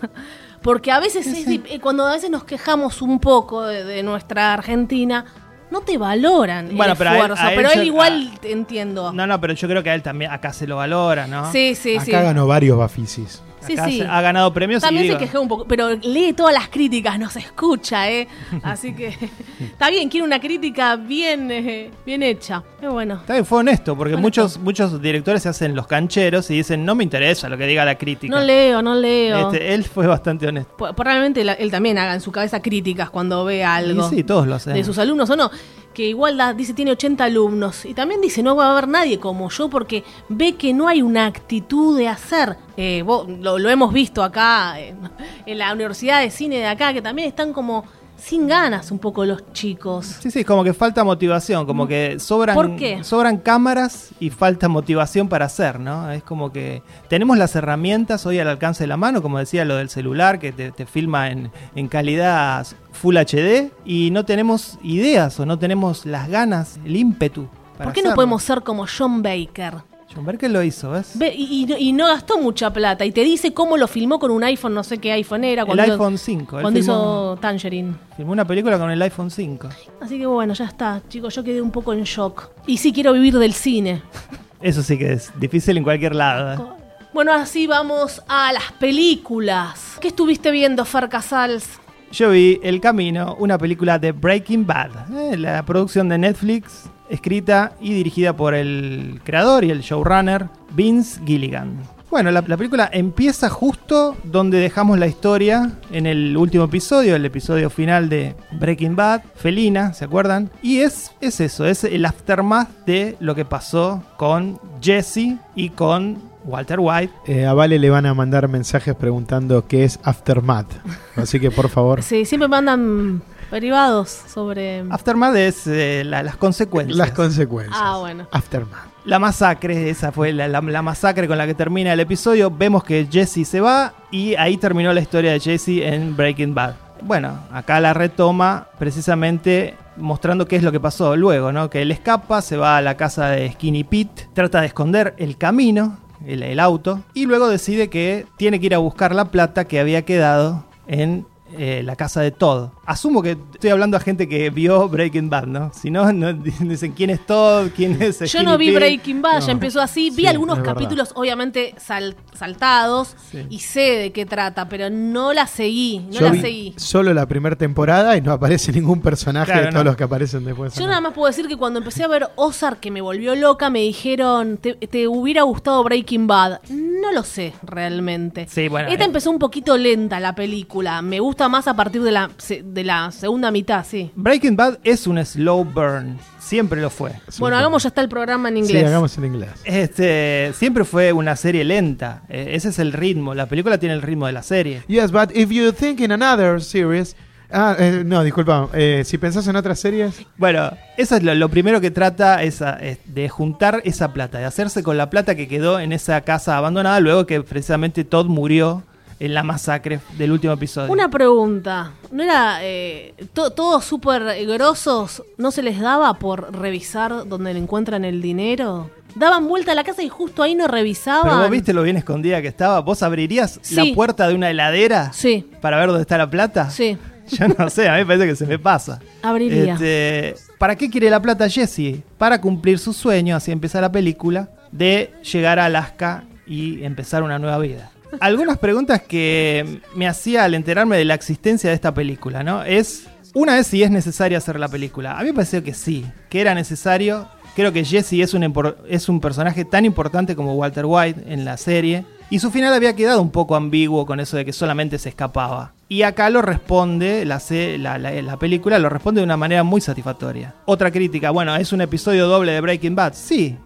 Porque 0.63 0.93
a 0.93 1.01
veces, 1.01 1.27
es 1.27 1.47
eh, 1.49 1.81
cuando 1.81 2.07
a 2.07 2.13
veces 2.13 2.31
nos 2.31 2.45
quejamos 2.45 3.01
un 3.03 3.19
poco 3.19 3.63
de, 3.63 3.83
de 3.85 4.03
nuestra 4.03 4.53
Argentina, 4.53 5.25
no 5.71 5.81
te 5.81 5.97
valoran 5.99 6.77
Bueno, 6.77 6.93
el 6.93 6.99
pero 6.99 7.11
a 7.11 7.13
él- 7.15 7.21
esfuerzo. 7.23 7.45
a 7.45 7.49
él 7.51 7.57
pero 7.57 7.71
él 7.71 7.77
yo- 7.79 7.83
igual 7.85 8.31
te 8.41 8.53
entiendo. 8.53 9.13
No, 9.13 9.27
no, 9.27 9.41
pero 9.41 9.55
yo 9.55 9.69
creo 9.69 9.83
que 9.83 9.91
a 9.91 9.95
él 9.95 10.03
también 10.03 10.31
acá 10.33 10.53
se 10.53 10.67
lo 10.67 10.77
valora, 10.77 11.27
¿no? 11.27 11.51
Sí, 11.53 11.75
sí, 11.75 11.95
Acá 11.97 12.05
sí. 12.05 12.11
ganó 12.13 12.47
varios 12.47 12.77
Bafisis. 12.77 13.43
Sí, 13.67 13.75
Acá 13.75 13.89
sí. 13.89 14.01
ha 14.01 14.21
ganado 14.21 14.53
premios 14.53 14.83
También 14.83 15.05
y 15.05 15.09
se 15.09 15.15
digo, 15.15 15.27
quejó 15.27 15.43
un 15.43 15.49
poco, 15.49 15.65
pero 15.67 15.91
lee 15.91 16.33
todas 16.33 16.55
las 16.55 16.69
críticas, 16.69 17.19
nos 17.19 17.37
escucha, 17.37 18.11
¿eh? 18.11 18.27
Así 18.63 18.95
que 18.95 19.17
está 19.61 19.91
bien, 19.91 20.09
quiere 20.09 20.25
una 20.27 20.41
crítica 20.41 20.97
bien, 20.97 21.51
eh, 21.51 21.91
bien 22.07 22.23
hecha. 22.23 22.63
Qué 22.81 22.89
bueno. 22.89 23.15
Está 23.17 23.35
bien, 23.35 23.45
fue 23.45 23.59
honesto, 23.59 23.97
porque 23.97 24.15
Honesto. 24.15 24.23
muchos, 24.23 24.59
muchos 24.59 25.03
directores 25.03 25.43
se 25.43 25.51
hacen 25.51 25.75
los 25.75 25.87
cancheros 25.87 26.51
y 26.51 26.55
dicen, 26.55 26.85
no 26.85 26.95
me 26.95 27.05
interesa 27.05 27.49
lo 27.49 27.59
que 27.59 27.67
diga 27.67 27.85
la 27.85 27.97
crítica. 27.97 28.35
No 28.35 28.43
leo, 28.43 28.81
no 28.83 28.95
leo. 28.95 29.51
Este, 29.53 29.75
él 29.75 29.85
fue 29.85 30.07
bastante 30.07 30.47
honesto. 30.47 30.75
Probablemente 30.95 31.43
él 31.43 31.71
también 31.71 31.99
haga 31.99 32.15
en 32.15 32.21
su 32.21 32.33
cabeza 32.33 32.61
críticas 32.63 33.11
cuando 33.11 33.45
ve 33.45 33.63
algo. 33.65 34.09
Y 34.11 34.17
sí, 34.17 34.25
todos 34.25 34.47
lo 34.47 34.55
hacen. 34.55 34.75
de 34.75 34.85
sus 34.85 34.99
alumnos 34.99 35.29
o 35.31 35.37
no. 35.37 35.51
Que 35.95 36.07
igual 36.09 36.37
da- 36.37 36.53
dice 36.55 36.73
tiene 36.73 36.93
80 36.93 37.25
alumnos. 37.25 37.85
Y 37.85 37.95
también 37.95 38.21
dice 38.21 38.43
no 38.43 38.55
va 38.57 38.67
a 38.67 38.73
haber 38.73 38.87
nadie 38.89 39.19
como 39.19 39.51
yo 39.51 39.69
porque 39.69 40.05
ve 40.29 40.55
que 40.55 40.73
no 40.73 40.87
hay 40.89 41.03
una 41.03 41.27
actitud 41.27 41.97
de 41.99 42.07
hacer. 42.09 42.57
Eh, 42.77 43.03
vos- 43.03 43.29
lo, 43.29 43.59
lo 43.59 43.69
hemos 43.71 43.93
visto 43.93 44.23
acá 44.23 44.77
en 44.79 45.59
la 45.59 45.73
Universidad 45.73 46.21
de 46.21 46.31
Cine 46.31 46.59
de 46.59 46.67
acá, 46.67 46.93
que 46.93 47.03
también 47.03 47.27
están 47.29 47.53
como 47.53 47.85
sin 48.21 48.47
ganas 48.47 48.91
un 48.91 48.99
poco 48.99 49.25
los 49.25 49.53
chicos. 49.53 50.07
Sí, 50.21 50.31
sí, 50.31 50.45
como 50.45 50.63
que 50.65 50.75
falta 50.75 51.05
motivación, 51.05 51.67
como 51.67 51.87
que 51.87 52.19
sobran, 52.21 52.55
¿Por 52.55 52.77
qué? 52.77 53.03
sobran 53.03 53.39
cámaras 53.39 54.11
y 54.21 54.31
falta 54.31 54.69
motivación 54.69 55.29
para 55.29 55.47
hacer, 55.47 55.81
¿no? 55.81 56.11
Es 56.11 56.23
como 56.23 56.53
que 56.53 56.83
tenemos 57.09 57.39
las 57.39 57.57
herramientas 57.57 58.27
hoy 58.27 58.39
al 58.39 58.49
alcance 58.49 58.85
de 58.85 58.89
la 58.89 58.97
mano, 58.97 59.23
como 59.23 59.39
decía 59.39 59.65
lo 59.65 59.77
del 59.77 59.89
celular, 59.89 60.39
que 60.39 60.53
te, 60.53 60.71
te 60.71 60.87
filma 60.87 61.31
en, 61.31 61.51
en 61.75 61.89
calidad 61.89 62.67
Full 62.93 63.17
HD, 63.17 63.71
y 63.85 64.11
no 64.11 64.25
tenemos 64.25 64.79
ideas 64.83 65.39
o 65.41 65.47
no 65.47 65.59
tenemos 65.59 66.07
las 66.07 66.29
ganas, 66.29 66.79
el 66.85 66.97
ímpetu. 66.97 67.49
para 67.79 67.85
¿Por 67.85 67.93
qué 67.95 68.03
no 68.03 68.15
podemos 68.15 68.43
ser 68.43 68.63
como 68.63 68.87
John 68.87 69.23
Baker? 69.23 69.90
John 70.13 70.25
Berkel 70.27 70.53
lo 70.53 70.63
hizo, 70.63 70.91
¿ves? 70.91 71.13
Ve, 71.15 71.33
y, 71.37 71.63
y 71.63 71.67
no- 71.67 71.77
y 71.79 71.93
no 71.93 72.07
gastó 72.09 72.39
mucha 72.39 72.73
plata. 72.73 73.05
Y 73.05 73.13
te 73.13 73.23
dice 73.23 73.55
cómo 73.55 73.77
lo 73.77 73.87
filmó 73.87 74.19
con 74.19 74.33
un 74.33 74.43
iPhone, 74.43 74.75
no 74.75 74.83
sé 74.83 74.99
qué 74.99 75.13
iPhone 75.13 75.45
era. 75.45 75.63
el 75.63 75.67
cuando 75.67 75.85
iPhone 75.85 76.19
5. 76.19 76.57
él 76.59 76.63
Cuando 76.63 76.81
filmó, 76.81 76.93
hizo 76.95 77.39
Tangerine. 77.41 77.95
filmó 78.17 78.33
una 78.33 78.45
película 78.45 78.77
con 78.79 78.91
el 78.91 79.01
iPhone 79.03 79.31
5. 79.31 79.69
Así 80.01 80.19
que 80.19 80.27
bueno, 80.27 80.53
ya 80.55 80.65
está, 80.65 81.01
chicos, 81.09 81.35
yo 81.35 81.45
quedé 81.45 81.63
un 81.63 81.71
poco 81.71 81.93
en 81.93 82.03
shock. 82.03 82.51
Y 82.67 82.79
sí 82.79 82.93
quiero 82.93 83.13
vivir 83.13 83.39
del 83.39 83.53
cine. 83.55 84.03
Eso 84.61 84.83
sí 84.83 84.99
que 84.99 85.13
es 85.13 85.31
difícil 85.39 85.77
en 85.77 85.85
cualquier 85.85 86.15
lado. 86.17 86.55
¿eh? 86.55 86.67
Bueno, 87.15 87.33
así 87.33 87.67
vamos 87.67 88.21
a 88.29 88.53
las 88.53 88.73
películas. 88.73 89.97
¿Qué 90.01 90.09
estuviste 90.09 90.51
viendo, 90.51 90.85
Fer 90.85 91.09
Casals? 91.09 91.67
Yo 92.13 92.31
vi 92.31 92.59
El 92.63 92.81
Camino, 92.81 93.37
una 93.39 93.57
película 93.57 93.99
de 93.99 94.11
Breaking 94.11 94.67
Bad, 94.67 94.91
eh, 95.17 95.37
la 95.37 95.63
producción 95.65 96.09
de 96.09 96.19
Netflix, 96.19 96.91
escrita 97.09 97.73
y 97.81 97.95
dirigida 97.95 98.35
por 98.35 98.53
el 98.53 99.21
creador 99.23 99.65
y 99.65 99.71
el 99.71 99.81
showrunner 99.81 100.49
Vince 100.73 101.21
Gilligan. 101.25 101.79
Bueno, 102.11 102.33
la, 102.33 102.43
la 102.45 102.57
película 102.57 102.91
empieza 102.93 103.49
justo 103.49 104.17
donde 104.25 104.59
dejamos 104.59 104.99
la 104.99 105.07
historia 105.07 105.71
en 105.93 106.07
el 106.07 106.37
último 106.37 106.65
episodio, 106.65 107.15
el 107.15 107.25
episodio 107.25 107.71
final 107.71 108.09
de 108.09 108.35
Breaking 108.59 108.97
Bad, 108.97 109.23
Felina, 109.37 109.93
¿se 109.95 110.05
acuerdan? 110.05 110.51
Y 110.63 110.79
es, 110.79 111.13
es 111.21 111.39
eso, 111.39 111.65
es 111.65 111.85
el 111.85 112.05
aftermath 112.05 112.85
de 112.87 113.17
lo 113.21 113.37
que 113.37 113.45
pasó 113.45 114.03
con 114.17 114.59
Jesse 114.83 115.37
y 115.55 115.69
con 115.69 116.30
Walter 116.51 116.79
White. 116.81 117.13
Eh, 117.27 117.47
a 117.47 117.55
Vale 117.55 117.79
le 117.79 117.89
van 117.91 118.07
a 118.07 118.15
mandar 118.15 118.49
mensajes 118.49 118.95
preguntando 118.95 119.67
qué 119.67 119.85
es 119.85 119.99
Aftermath. 120.03 120.71
Así 121.17 121.39
que 121.41 121.51
por 121.51 121.69
favor, 121.69 122.03
Sí, 122.11 122.25
siempre 122.25 122.49
mandan 122.49 123.23
privados 123.51 124.09
sobre... 124.11 124.85
Aftermath 124.91 125.35
es 125.37 125.67
eh, 125.67 126.03
la- 126.05 126.23
las 126.23 126.37
consecuencias. 126.37 126.97
las 126.97 127.11
consecuencias. 127.13 127.77
Ah, 127.81 127.99
bueno. 127.99 128.27
Aftermath. 128.31 128.91
La 129.05 129.19
masacre, 129.19 129.89
esa 129.91 130.13
fue 130.13 130.33
la, 130.33 130.47
la- 130.47 130.61
la 130.61 130.83
masacre 130.83 131.27
con 131.27 131.39
la 131.39 131.47
que 131.47 131.55
termina 131.55 131.93
el 131.93 132.01
episodio. 132.01 132.51
Vemos 132.51 132.85
que 132.85 133.09
Jesse 133.11 133.47
se 133.49 133.61
va 133.61 133.95
y 134.11 134.35
ahí 134.37 134.57
terminó 134.57 134.93
la 134.93 135.01
historia 135.01 135.33
de 135.33 135.41
Jesse 135.41 135.83
en 135.83 136.17
Breaking 136.17 136.55
Bad. 136.55 136.75
Bueno, 137.03 137.39
acá 137.51 137.81
la 137.81 137.95
retoma 137.95 138.67
precisamente 138.79 139.75
mostrando 139.97 140.47
qué 140.47 140.57
es 140.57 140.63
lo 140.63 140.71
que 140.71 140.81
pasó 140.81 141.17
luego, 141.17 141.51
¿no? 141.51 141.71
Que 141.71 141.81
él 141.83 141.91
escapa, 141.93 142.43
se 142.43 142.59
va 142.59 142.77
a 142.77 142.83
la 142.83 142.97
casa 142.99 143.29
de 143.31 143.51
Skinny 143.53 143.85
Pete, 143.85 144.29
trata 144.35 144.61
de 144.61 144.67
esconder 144.67 145.15
el 145.17 145.39
camino, 145.39 145.99
el, 146.27 146.61
auto, 146.61 147.03
y 147.15 147.27
luego 147.27 147.49
decide 147.49 147.89
que 147.89 148.27
tiene 148.37 148.61
que 148.61 148.67
ir 148.67 148.75
a 148.75 148.79
buscar 148.79 149.15
la 149.15 149.27
plata 149.27 149.65
que 149.65 149.81
había 149.81 150.05
quedado 150.05 150.65
en 150.87 151.27
eh, 151.59 151.83
la 151.85 151.97
casa 151.97 152.21
de 152.21 152.31
Todd. 152.31 152.71
Asumo 152.87 153.23
que 153.23 153.37
estoy 153.55 153.71
hablando 153.71 153.97
a 153.97 154.01
gente 154.01 154.29
que 154.29 154.51
vio 154.51 154.89
Breaking 154.89 155.31
Bad, 155.31 155.47
¿no? 155.47 155.73
Si 155.75 155.91
no, 155.91 156.13
no 156.13 156.33
dicen 156.61 156.93
quién 156.93 157.11
es 157.11 157.25
Todd, 157.27 157.69
quién 157.75 158.01
es 158.03 158.19
Yo 158.21 158.27
Skinny 158.27 158.45
no 158.45 158.59
vi. 158.59 158.75
Breaking 158.75 159.23
Bad, 159.23 159.41
ya 159.47 159.53
empezó 159.53 159.81
así. 159.81 160.11
Vi 160.11 160.23
Sí, 160.23 160.27
algunos 160.27 160.59
verdad. 160.59 160.75
capítulos, 160.75 161.13
obviamente 161.15 161.75
sal- 161.79 162.17
saltados, 162.35 163.17
Sí. 163.31 163.47
y 163.51 163.59
sé 163.61 163.81
de 163.81 164.13
qué 164.13 164.27
trata, 164.27 164.69
pero 164.69 164.91
no 164.91 165.33
la 165.33 165.47
seguí, 165.47 166.01
no 166.07 166.13
Yo 166.13 166.21
la 166.23 166.31
vi 166.33 166.41
seguí. 166.41 166.75
solo 166.77 167.13
la 167.15 167.27
primera 167.27 167.57
temporada 167.57 168.17
y 168.17 168.21
no 168.21 168.33
aparece 168.33 168.73
ningún 168.73 169.01
personaje 169.01 169.53
Claro, 169.53 169.67
de 169.67 169.73
todos 169.73 169.85
no. 169.85 169.91
los 169.91 169.97
que 169.97 170.05
aparecen 170.05 170.45
después. 170.45 170.75
Yo 170.75 170.87
nada 170.87 171.01
más 171.01 171.13
puedo 171.13 171.27
decir 171.29 171.47
que 171.49 171.57
cuando 171.57 171.79
empecé 171.79 172.03
a 172.05 172.09
ver 172.09 172.29
Ozark, 172.37 172.81
que 172.81 172.91
me 172.91 173.01
volvió 173.01 173.35
loca, 173.35 173.71
me 173.71 173.81
dijeron, 173.81 174.57
¿te, 174.59 174.75
te 174.75 175.07
hubiera 175.09 175.43
gustado 175.43 175.83
Breaking 175.85 176.27
Bad? 176.27 176.61
No 176.71 177.13
lo 177.13 177.23
sé, 177.23 177.53
realmente. 177.63 178.47
Sí, 178.49 178.69
bueno, 178.69 178.89
Esta 178.89 179.05
eh. 179.05 179.07
empezó 179.07 179.31
un 179.31 179.39
poquito 179.39 179.77
lenta, 179.77 180.21
la 180.21 180.35
película. 180.35 181.03
Me 181.03 181.21
gusta 181.21 181.40
más 181.49 181.67
a 181.69 181.75
partir 181.75 182.03
de 182.03 182.11
la, 182.13 182.31
de 182.65 182.85
la 182.85 183.11
segunda 183.13 183.51
mitad, 183.51 183.85
sí. 183.89 184.11
Breaking 184.15 184.57
Bad 184.57 184.79
es 184.85 185.07
un 185.07 185.25
slow 185.25 185.65
burn. 185.65 186.19
Siempre 186.39 186.81
lo 186.81 186.91
fue. 186.91 187.13
Sí, 187.29 187.39
bueno, 187.41 187.57
sí. 187.57 187.61
hagamos 187.61 187.83
ya 187.85 187.89
está 187.91 188.01
el 188.01 188.09
programa 188.09 188.49
en 188.49 188.57
Sí, 188.57 188.61
inglés. 188.73 188.87
hagamos 188.87 189.17
en 189.19 189.25
inglés. 189.27 189.51
Este, 189.65 190.53
siempre 190.55 190.85
fue 190.85 191.13
una 191.13 191.37
serie 191.37 191.65
lenta. 191.65 192.23
Eh, 192.29 192.51
ese 192.53 192.71
es 192.71 192.79
el 192.79 192.93
ritmo. 192.93 193.35
La 193.35 193.47
película 193.47 193.79
tiene 193.79 193.95
el 193.95 194.03
ritmo 194.03 194.27
de 194.27 194.33
la 194.33 194.43
serie. 194.43 194.83
Yes, 194.89 195.13
but 195.13 195.31
if 195.35 195.51
you 195.51 195.73
think 195.73 196.01
in 196.01 196.13
another 196.13 196.61
series. 196.63 197.15
Ah, 197.53 197.75
eh, 197.79 198.03
no, 198.07 198.23
disculpa. 198.23 198.69
eh, 198.75 199.03
si 199.05 199.19
pensás 199.19 199.47
en 199.49 199.57
otras 199.57 199.79
series. 199.81 200.25
Bueno, 200.37 200.71
eso 200.97 201.17
es 201.17 201.23
lo, 201.23 201.35
lo 201.35 201.49
primero 201.49 201.81
que 201.81 201.91
trata 201.91 202.43
es, 202.45 202.63
a- 202.63 202.75
es 202.79 202.99
de 203.07 203.29
juntar 203.29 203.81
esa 203.85 204.13
plata, 204.13 204.39
de 204.39 204.45
hacerse 204.45 204.83
con 204.85 204.97
la 204.97 205.11
plata 205.11 205.35
que 205.35 205.49
quedó 205.49 205.81
en 205.81 205.93
esa 205.93 206.21
casa 206.21 206.57
abandonada 206.57 207.01
luego 207.01 207.27
que 207.27 207.41
precisamente 207.43 208.05
Todd 208.05 208.27
murió 208.27 208.85
en 209.21 209.35
la 209.35 209.43
masacre 209.45 210.01
del 210.19 210.33
último 210.33 210.53
episodio. 210.55 210.91
Una 210.93 211.09
pregunta. 211.09 211.93
¿No 212.11 212.23
era 212.23 212.59
eh, 212.63 213.15
to- 213.33 213.51
todos 213.51 213.85
súper 213.85 214.25
grosos? 214.47 215.23
¿No 215.39 215.51
se 215.53 215.63
les 215.63 215.79
daba 215.79 216.15
por 216.15 216.53
revisar 216.59 217.29
dónde 217.29 217.53
le 217.55 217.61
encuentran 217.61 218.05
el 218.05 218.21
dinero? 218.21 218.91
Daban 219.15 219.47
vuelta 219.49 219.73
a 219.73 219.75
la 219.75 219.85
casa 219.85 220.03
y 220.03 220.09
justo 220.09 220.43
ahí 220.43 220.55
no 220.55 220.67
revisaban. 220.69 221.23
Pero 221.25 221.39
vos 221.41 221.51
viste 221.51 221.73
lo 221.73 221.83
bien 221.83 221.97
escondida 221.97 222.41
que 222.43 222.49
estaba. 222.49 222.81
¿Vos 222.81 223.03
abrirías 223.03 223.59
Sí. 223.63 223.75
la 223.75 223.95
puerta 223.95 224.27
de 224.29 224.35
una 224.35 224.51
heladera 224.51 225.13
Sí, 225.13 225.49
para 225.61 225.79
ver 225.79 225.89
dónde 225.89 226.03
está 226.03 226.17
la 226.19 226.29
plata? 226.31 226.71
sí. 226.71 226.97
Yo 227.31 227.47
no 227.47 227.71
sé, 227.71 227.89
a 227.89 227.93
mí 227.93 227.99
me 228.01 228.07
parece 228.07 228.27
que 228.27 228.35
se 228.35 228.45
me 228.45 228.59
pasa. 228.59 228.99
Abriría. 229.23 229.75
Este, 229.75 230.35
¿Para 230.59 230.75
qué 230.75 230.91
quiere 230.91 231.09
la 231.11 231.23
plata 231.23 231.49
Jesse? 231.49 232.03
Para 232.19 232.41
cumplir 232.41 232.81
su 232.81 232.93
sueño, 232.93 233.37
así 233.37 233.53
empieza 233.53 233.81
la 233.81 233.93
película, 233.93 234.49
de 234.73 235.13
llegar 235.33 235.61
a 235.61 235.67
Alaska 235.67 236.25
y 236.45 236.83
empezar 236.83 237.23
una 237.23 237.39
nueva 237.39 237.59
vida. 237.59 237.91
Algunas 238.19 238.59
preguntas 238.59 239.01
que 239.03 239.81
me 239.95 240.09
hacía 240.09 240.45
al 240.45 240.55
enterarme 240.55 240.97
de 240.97 241.05
la 241.05 241.15
existencia 241.15 241.71
de 241.71 241.77
esta 241.77 241.95
película, 241.95 242.43
¿no? 242.43 242.63
Es, 242.65 243.07
una 243.35 243.59
es 243.59 243.67
si 243.69 243.83
es 243.83 243.91
necesario 243.91 244.37
hacer 244.39 244.59
la 244.59 244.69
película. 244.69 245.17
A 245.17 245.21
mí 245.21 245.27
me 245.29 245.35
pareció 245.35 245.63
que 245.63 245.75
sí, 245.75 246.05
que 246.29 246.41
era 246.41 246.55
necesario. 246.55 247.29
Creo 247.55 247.73
que 247.73 247.85
Jesse 247.85 248.15
es 248.15 248.35
un, 248.35 248.53
es 248.89 249.09
un 249.09 249.21
personaje 249.21 249.65
tan 249.65 249.85
importante 249.85 250.35
como 250.37 250.55
Walter 250.55 250.85
White 250.87 251.25
en 251.33 251.45
la 251.45 251.57
serie. 251.57 252.05
Y 252.31 252.39
su 252.39 252.51
final 252.53 252.73
había 252.73 252.95
quedado 252.95 253.21
un 253.21 253.31
poco 253.31 253.57
ambiguo 253.57 254.07
con 254.07 254.21
eso 254.21 254.37
de 254.37 254.45
que 254.45 254.53
solamente 254.53 254.99
se 254.99 255.09
escapaba. 255.09 255.73
Y 255.89 256.03
acá 256.03 256.31
lo 256.31 256.43
responde, 256.43 257.25
la, 257.25 257.43
la, 257.79 257.99
la- 257.99 258.23
la 258.23 258.37
película 258.39 258.79
lo 258.79 258.89
responde 258.89 259.21
de 259.21 259.25
una 259.25 259.37
manera 259.37 259.65
muy 259.65 259.81
satisfactoria. 259.81 260.55
Otra 260.67 260.93
crítica, 260.93 261.31
bueno, 261.31 261.57
¿es 261.57 261.73
un 261.73 261.81
episodio 261.81 262.29
doble 262.29 262.53
de 262.53 262.61
Breaking 262.61 262.95
Bad? 262.95 263.15
Sí, 263.15 263.57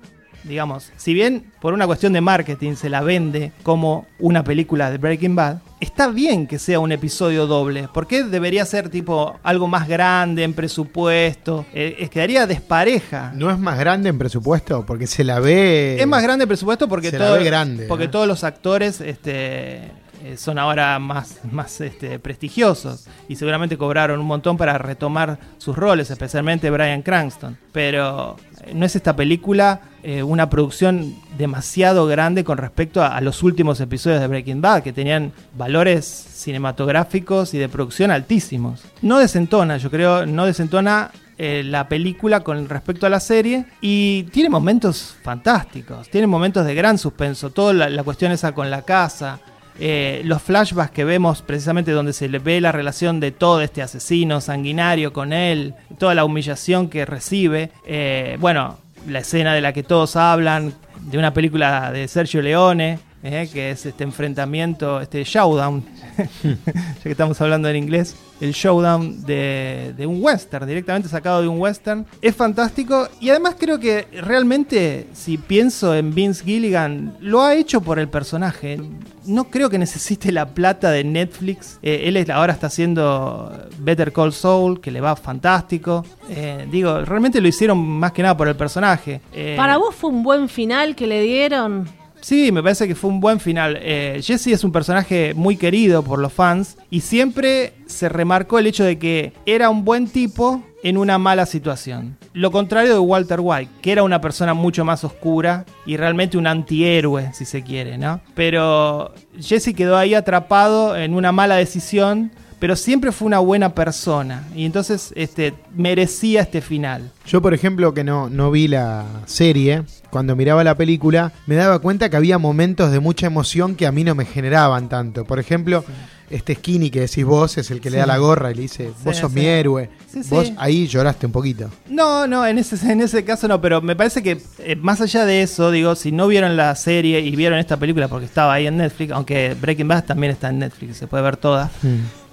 digamos, 0.44 0.92
si 0.96 1.14
bien 1.14 1.44
por 1.60 1.74
una 1.74 1.86
cuestión 1.86 2.12
de 2.12 2.20
marketing 2.20 2.74
se 2.74 2.88
la 2.88 3.02
vende 3.02 3.52
como 3.62 4.06
una 4.18 4.44
película 4.44 4.90
de 4.90 4.98
Breaking 4.98 5.34
Bad, 5.34 5.58
está 5.80 6.08
bien 6.08 6.46
que 6.46 6.58
sea 6.58 6.80
un 6.80 6.92
episodio 6.92 7.46
doble. 7.46 7.88
¿Por 7.92 8.06
qué 8.06 8.24
debería 8.24 8.64
ser 8.64 8.88
tipo 8.88 9.38
algo 9.42 9.66
más 9.66 9.88
grande 9.88 10.44
en 10.44 10.54
presupuesto? 10.54 11.66
Eh, 11.72 12.08
quedaría 12.10 12.46
despareja. 12.46 13.32
¿No 13.34 13.50
es 13.50 13.58
más 13.58 13.78
grande 13.78 14.08
en 14.08 14.18
presupuesto? 14.18 14.84
Porque 14.86 15.06
se 15.06 15.24
la 15.24 15.40
ve. 15.40 15.96
Es 16.00 16.06
más 16.06 16.22
grande 16.22 16.44
en 16.44 16.48
presupuesto 16.48 16.88
porque, 16.88 17.10
Se 17.10 17.18
la 17.18 17.32
ve 17.32 17.44
grande, 17.44 17.86
porque 17.86 18.08
todos 18.08 18.26
los 18.26 18.44
actores 18.44 19.00
este, 19.00 19.90
eh, 20.24 20.38
son 20.38 20.58
ahora 20.58 20.98
más, 20.98 21.40
más 21.52 21.82
este, 21.82 22.18
prestigiosos 22.18 23.06
y 23.28 23.36
seguramente 23.36 23.76
cobraron 23.76 24.20
un 24.20 24.26
montón 24.26 24.56
para 24.56 24.78
retomar 24.78 25.38
sus 25.58 25.76
roles, 25.76 26.10
especialmente 26.10 26.70
Brian 26.70 27.02
Cranston. 27.02 27.58
Pero 27.72 28.36
no 28.72 28.86
es 28.86 28.96
esta 28.96 29.16
película 29.16 29.80
eh, 30.02 30.22
una 30.22 30.50
producción 30.50 31.14
demasiado 31.38 32.06
grande 32.06 32.44
con 32.44 32.58
respecto 32.58 33.02
a, 33.02 33.20
los 33.20 33.42
últimos 33.42 33.80
episodios 33.80 34.20
de 34.20 34.26
Breaking 34.26 34.60
Bad, 34.60 34.82
que 34.82 34.92
tenían 34.92 35.32
valores 35.56 36.04
cinematográficos 36.04 37.54
y 37.54 37.58
de 37.58 37.68
producción 37.68 38.10
altísimos. 38.10 38.82
No 39.02 39.18
desentona, 39.18 39.78
yo 39.78 39.90
creo, 39.90 40.26
no 40.26 40.46
desentona 40.46 41.10
eh, 41.38 41.62
la 41.64 41.88
película 41.88 42.40
con 42.40 42.68
respecto 42.68 43.06
a 43.06 43.10
la 43.10 43.18
serie 43.18 43.64
y 43.80 44.24
tiene 44.24 44.50
momentos 44.50 45.16
fantásticos, 45.22 46.08
tiene 46.08 46.26
momentos 46.26 46.66
de 46.66 46.74
gran 46.74 46.98
suspenso, 46.98 47.50
toda 47.50 47.72
la, 47.72 47.88
la 47.88 48.02
cuestión 48.02 48.30
esa 48.30 48.52
con 48.52 48.70
la 48.70 48.82
casa, 48.82 49.40
eh, 49.78 50.22
los 50.24 50.40
flashbacks 50.42 50.92
que 50.92 51.04
vemos 51.04 51.42
precisamente 51.42 51.90
donde 51.90 52.12
se 52.12 52.28
le 52.28 52.38
ve 52.38 52.60
la 52.60 52.72
relación 52.72 53.18
de 53.20 53.32
todo 53.32 53.60
este 53.60 53.82
asesino 53.82 54.40
sanguinario 54.40 55.12
con 55.12 55.32
él, 55.32 55.74
toda 55.98 56.14
la 56.14 56.24
humillación 56.24 56.88
que 56.88 57.04
recibe, 57.04 57.70
eh, 57.86 58.36
bueno, 58.40 58.78
la 59.08 59.20
escena 59.20 59.52
de 59.54 59.60
la 59.60 59.72
que 59.72 59.82
todos 59.82 60.16
hablan, 60.16 60.74
de 61.00 61.18
una 61.18 61.34
película 61.34 61.90
de 61.92 62.08
Sergio 62.08 62.40
Leone, 62.40 62.98
eh, 63.24 63.48
que 63.52 63.70
es 63.70 63.86
este 63.86 64.04
enfrentamiento, 64.04 65.00
este 65.00 65.24
showdown, 65.24 65.82
ya 66.42 67.02
que 67.02 67.10
estamos 67.10 67.40
hablando 67.40 67.68
en 67.68 67.76
inglés, 67.76 68.14
el 68.40 68.52
showdown 68.52 69.24
de, 69.24 69.94
de 69.96 70.06
un 70.06 70.22
western, 70.22 70.66
directamente 70.66 71.08
sacado 71.08 71.40
de 71.40 71.48
un 71.48 71.58
western. 71.58 72.04
Es 72.20 72.36
fantástico 72.36 73.08
y 73.20 73.30
además 73.30 73.56
creo 73.58 73.80
que 73.80 74.06
realmente, 74.22 75.06
si 75.14 75.38
pienso 75.38 75.94
en 75.94 76.14
Vince 76.14 76.44
Gilligan, 76.44 77.16
lo 77.20 77.42
ha 77.42 77.54
hecho 77.54 77.80
por 77.80 77.98
el 77.98 78.08
personaje. 78.08 78.78
No 79.24 79.44
creo 79.44 79.70
que 79.70 79.78
necesite 79.78 80.30
la 80.30 80.46
plata 80.46 80.90
de 80.90 81.02
Netflix. 81.02 81.78
Eh, 81.82 82.02
él 82.04 82.30
ahora 82.30 82.52
está 82.52 82.66
haciendo 82.66 83.50
Better 83.78 84.12
Call 84.12 84.34
Saul, 84.34 84.80
que 84.82 84.90
le 84.90 85.00
va 85.00 85.16
fantástico. 85.16 86.04
Eh, 86.28 86.68
digo, 86.70 87.00
realmente 87.00 87.40
lo 87.40 87.48
hicieron 87.48 87.78
más 87.78 88.12
que 88.12 88.22
nada 88.22 88.36
por 88.36 88.48
el 88.48 88.56
personaje. 88.56 89.22
Eh, 89.32 89.54
¿Para 89.56 89.78
vos 89.78 89.94
fue 89.94 90.10
un 90.10 90.22
buen 90.22 90.50
final 90.50 90.94
que 90.94 91.06
le 91.06 91.22
dieron? 91.22 91.88
Sí, 92.24 92.52
me 92.52 92.62
parece 92.62 92.88
que 92.88 92.94
fue 92.94 93.10
un 93.10 93.20
buen 93.20 93.38
final. 93.38 93.78
Eh, 93.82 94.18
Jesse 94.22 94.46
es 94.46 94.64
un 94.64 94.72
personaje 94.72 95.34
muy 95.34 95.58
querido 95.58 96.02
por 96.02 96.18
los 96.18 96.32
fans 96.32 96.78
y 96.88 97.00
siempre 97.00 97.74
se 97.84 98.08
remarcó 98.08 98.58
el 98.58 98.66
hecho 98.66 98.82
de 98.82 98.98
que 98.98 99.34
era 99.44 99.68
un 99.68 99.84
buen 99.84 100.06
tipo 100.08 100.64
en 100.82 100.96
una 100.96 101.18
mala 101.18 101.44
situación. 101.44 102.16
Lo 102.32 102.50
contrario 102.50 102.94
de 102.94 102.98
Walter 102.98 103.40
White, 103.42 103.70
que 103.82 103.92
era 103.92 104.04
una 104.04 104.22
persona 104.22 104.54
mucho 104.54 104.86
más 104.86 105.04
oscura 105.04 105.66
y 105.84 105.98
realmente 105.98 106.38
un 106.38 106.46
antihéroe, 106.46 107.30
si 107.34 107.44
se 107.44 107.62
quiere, 107.62 107.98
¿no? 107.98 108.22
Pero 108.34 109.12
Jesse 109.38 109.74
quedó 109.76 109.98
ahí 109.98 110.14
atrapado 110.14 110.96
en 110.96 111.12
una 111.12 111.30
mala 111.30 111.56
decisión, 111.56 112.32
pero 112.64 112.76
siempre 112.76 113.12
fue 113.12 113.26
una 113.26 113.40
buena 113.40 113.74
persona 113.74 114.48
y 114.56 114.64
entonces 114.64 115.12
este, 115.16 115.52
merecía 115.76 116.40
este 116.40 116.62
final. 116.62 117.10
Yo, 117.26 117.42
por 117.42 117.52
ejemplo, 117.52 117.92
que 117.92 118.04
no, 118.04 118.30
no 118.30 118.50
vi 118.50 118.68
la 118.68 119.04
serie, 119.26 119.82
cuando 120.08 120.34
miraba 120.34 120.64
la 120.64 120.74
película, 120.74 121.30
me 121.44 121.56
daba 121.56 121.78
cuenta 121.80 122.08
que 122.08 122.16
había 122.16 122.38
momentos 122.38 122.90
de 122.90 123.00
mucha 123.00 123.26
emoción 123.26 123.74
que 123.74 123.86
a 123.86 123.92
mí 123.92 124.02
no 124.02 124.14
me 124.14 124.24
generaban 124.24 124.88
tanto. 124.88 125.26
Por 125.26 125.38
ejemplo, 125.40 125.84
este 126.30 126.54
Skinny 126.54 126.88
que 126.88 127.00
decís 127.00 127.24
vos 127.24 127.58
es 127.58 127.70
el 127.70 127.82
que 127.82 127.90
le 127.90 127.98
da 127.98 128.06
la 128.06 128.16
gorra 128.16 128.50
y 128.50 128.54
le 128.54 128.62
dice, 128.62 128.90
vos 129.04 129.14
Sí, 129.14 129.20
sos 129.20 129.30
mi 129.30 129.44
héroe. 129.44 129.90
Vos 130.30 130.50
ahí 130.56 130.86
lloraste 130.86 131.26
un 131.26 131.32
poquito. 131.32 131.70
No, 131.90 132.26
no, 132.26 132.46
en 132.46 132.56
ese, 132.56 132.76
en 132.90 133.02
ese 133.02 133.24
caso 133.24 133.46
no, 133.46 133.60
pero 133.60 133.82
me 133.82 133.94
parece 133.94 134.22
que 134.22 134.40
eh, 134.60 134.74
más 134.76 135.02
allá 135.02 135.26
de 135.26 135.42
eso, 135.42 135.70
digo, 135.70 135.94
si 135.96 136.12
no 136.12 136.28
vieron 136.28 136.56
la 136.56 136.74
serie 136.76 137.20
y 137.20 137.36
vieron 137.36 137.58
esta 137.58 137.76
película 137.76 138.08
porque 138.08 138.24
estaba 138.24 138.54
ahí 138.54 138.66
en 138.66 138.78
Netflix, 138.78 139.12
aunque 139.12 139.54
Breaking 139.60 139.88
Bad 139.88 140.04
también 140.04 140.32
está 140.32 140.48
en 140.48 140.60
Netflix, 140.60 140.96
se 140.96 141.06
puede 141.06 141.22
ver 141.22 141.36
toda, 141.36 141.70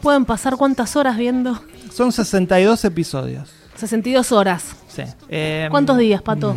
¿Pueden 0.02 0.26
pasar 0.26 0.56
cuántas 0.58 0.96
horas 0.96 1.18
viendo? 1.18 1.62
son 1.94 2.12
62 2.12 2.86
episodios. 2.86 3.50
62 3.76 4.32
horas. 4.32 4.76
Sí. 4.88 5.04
Eh, 5.30 5.68
¿Cuántos 5.72 5.98
días, 5.98 6.22
Pato? 6.22 6.56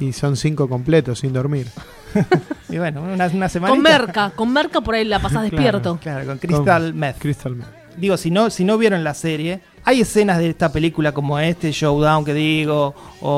Y 0.00 0.12
son 0.12 0.36
cinco 0.36 0.68
completos 0.68 1.20
sin 1.20 1.32
dormir. 1.32 1.66
Y 2.70 2.78
bueno, 2.78 3.02
una, 3.02 3.26
una 3.28 3.48
semana. 3.48 3.72
Con 3.72 3.82
merca, 3.82 4.30
con 4.30 4.52
merca 4.52 4.80
por 4.80 4.94
ahí 4.96 5.04
la 5.04 5.20
pasás 5.20 5.42
despierto. 5.50 5.98
Claro, 6.02 6.26
con 6.26 6.38
Crystal 6.38 6.82
Con 6.90 6.98
Meth. 6.98 7.18
Crystal 7.18 7.54
Meth. 7.54 7.68
digo, 7.96 8.16
si 8.16 8.30
no, 8.32 8.50
si 8.50 8.64
no 8.64 8.78
vieron 8.78 9.04
la 9.04 9.14
serie, 9.14 9.60
hay 9.84 10.00
escenas 10.00 10.38
de 10.38 10.48
esta 10.50 10.72
película 10.72 11.12
como 11.12 11.38
este 11.38 11.70
showdown 11.72 12.24
que 12.24 12.32
digo, 12.34 12.94
o, 13.20 13.30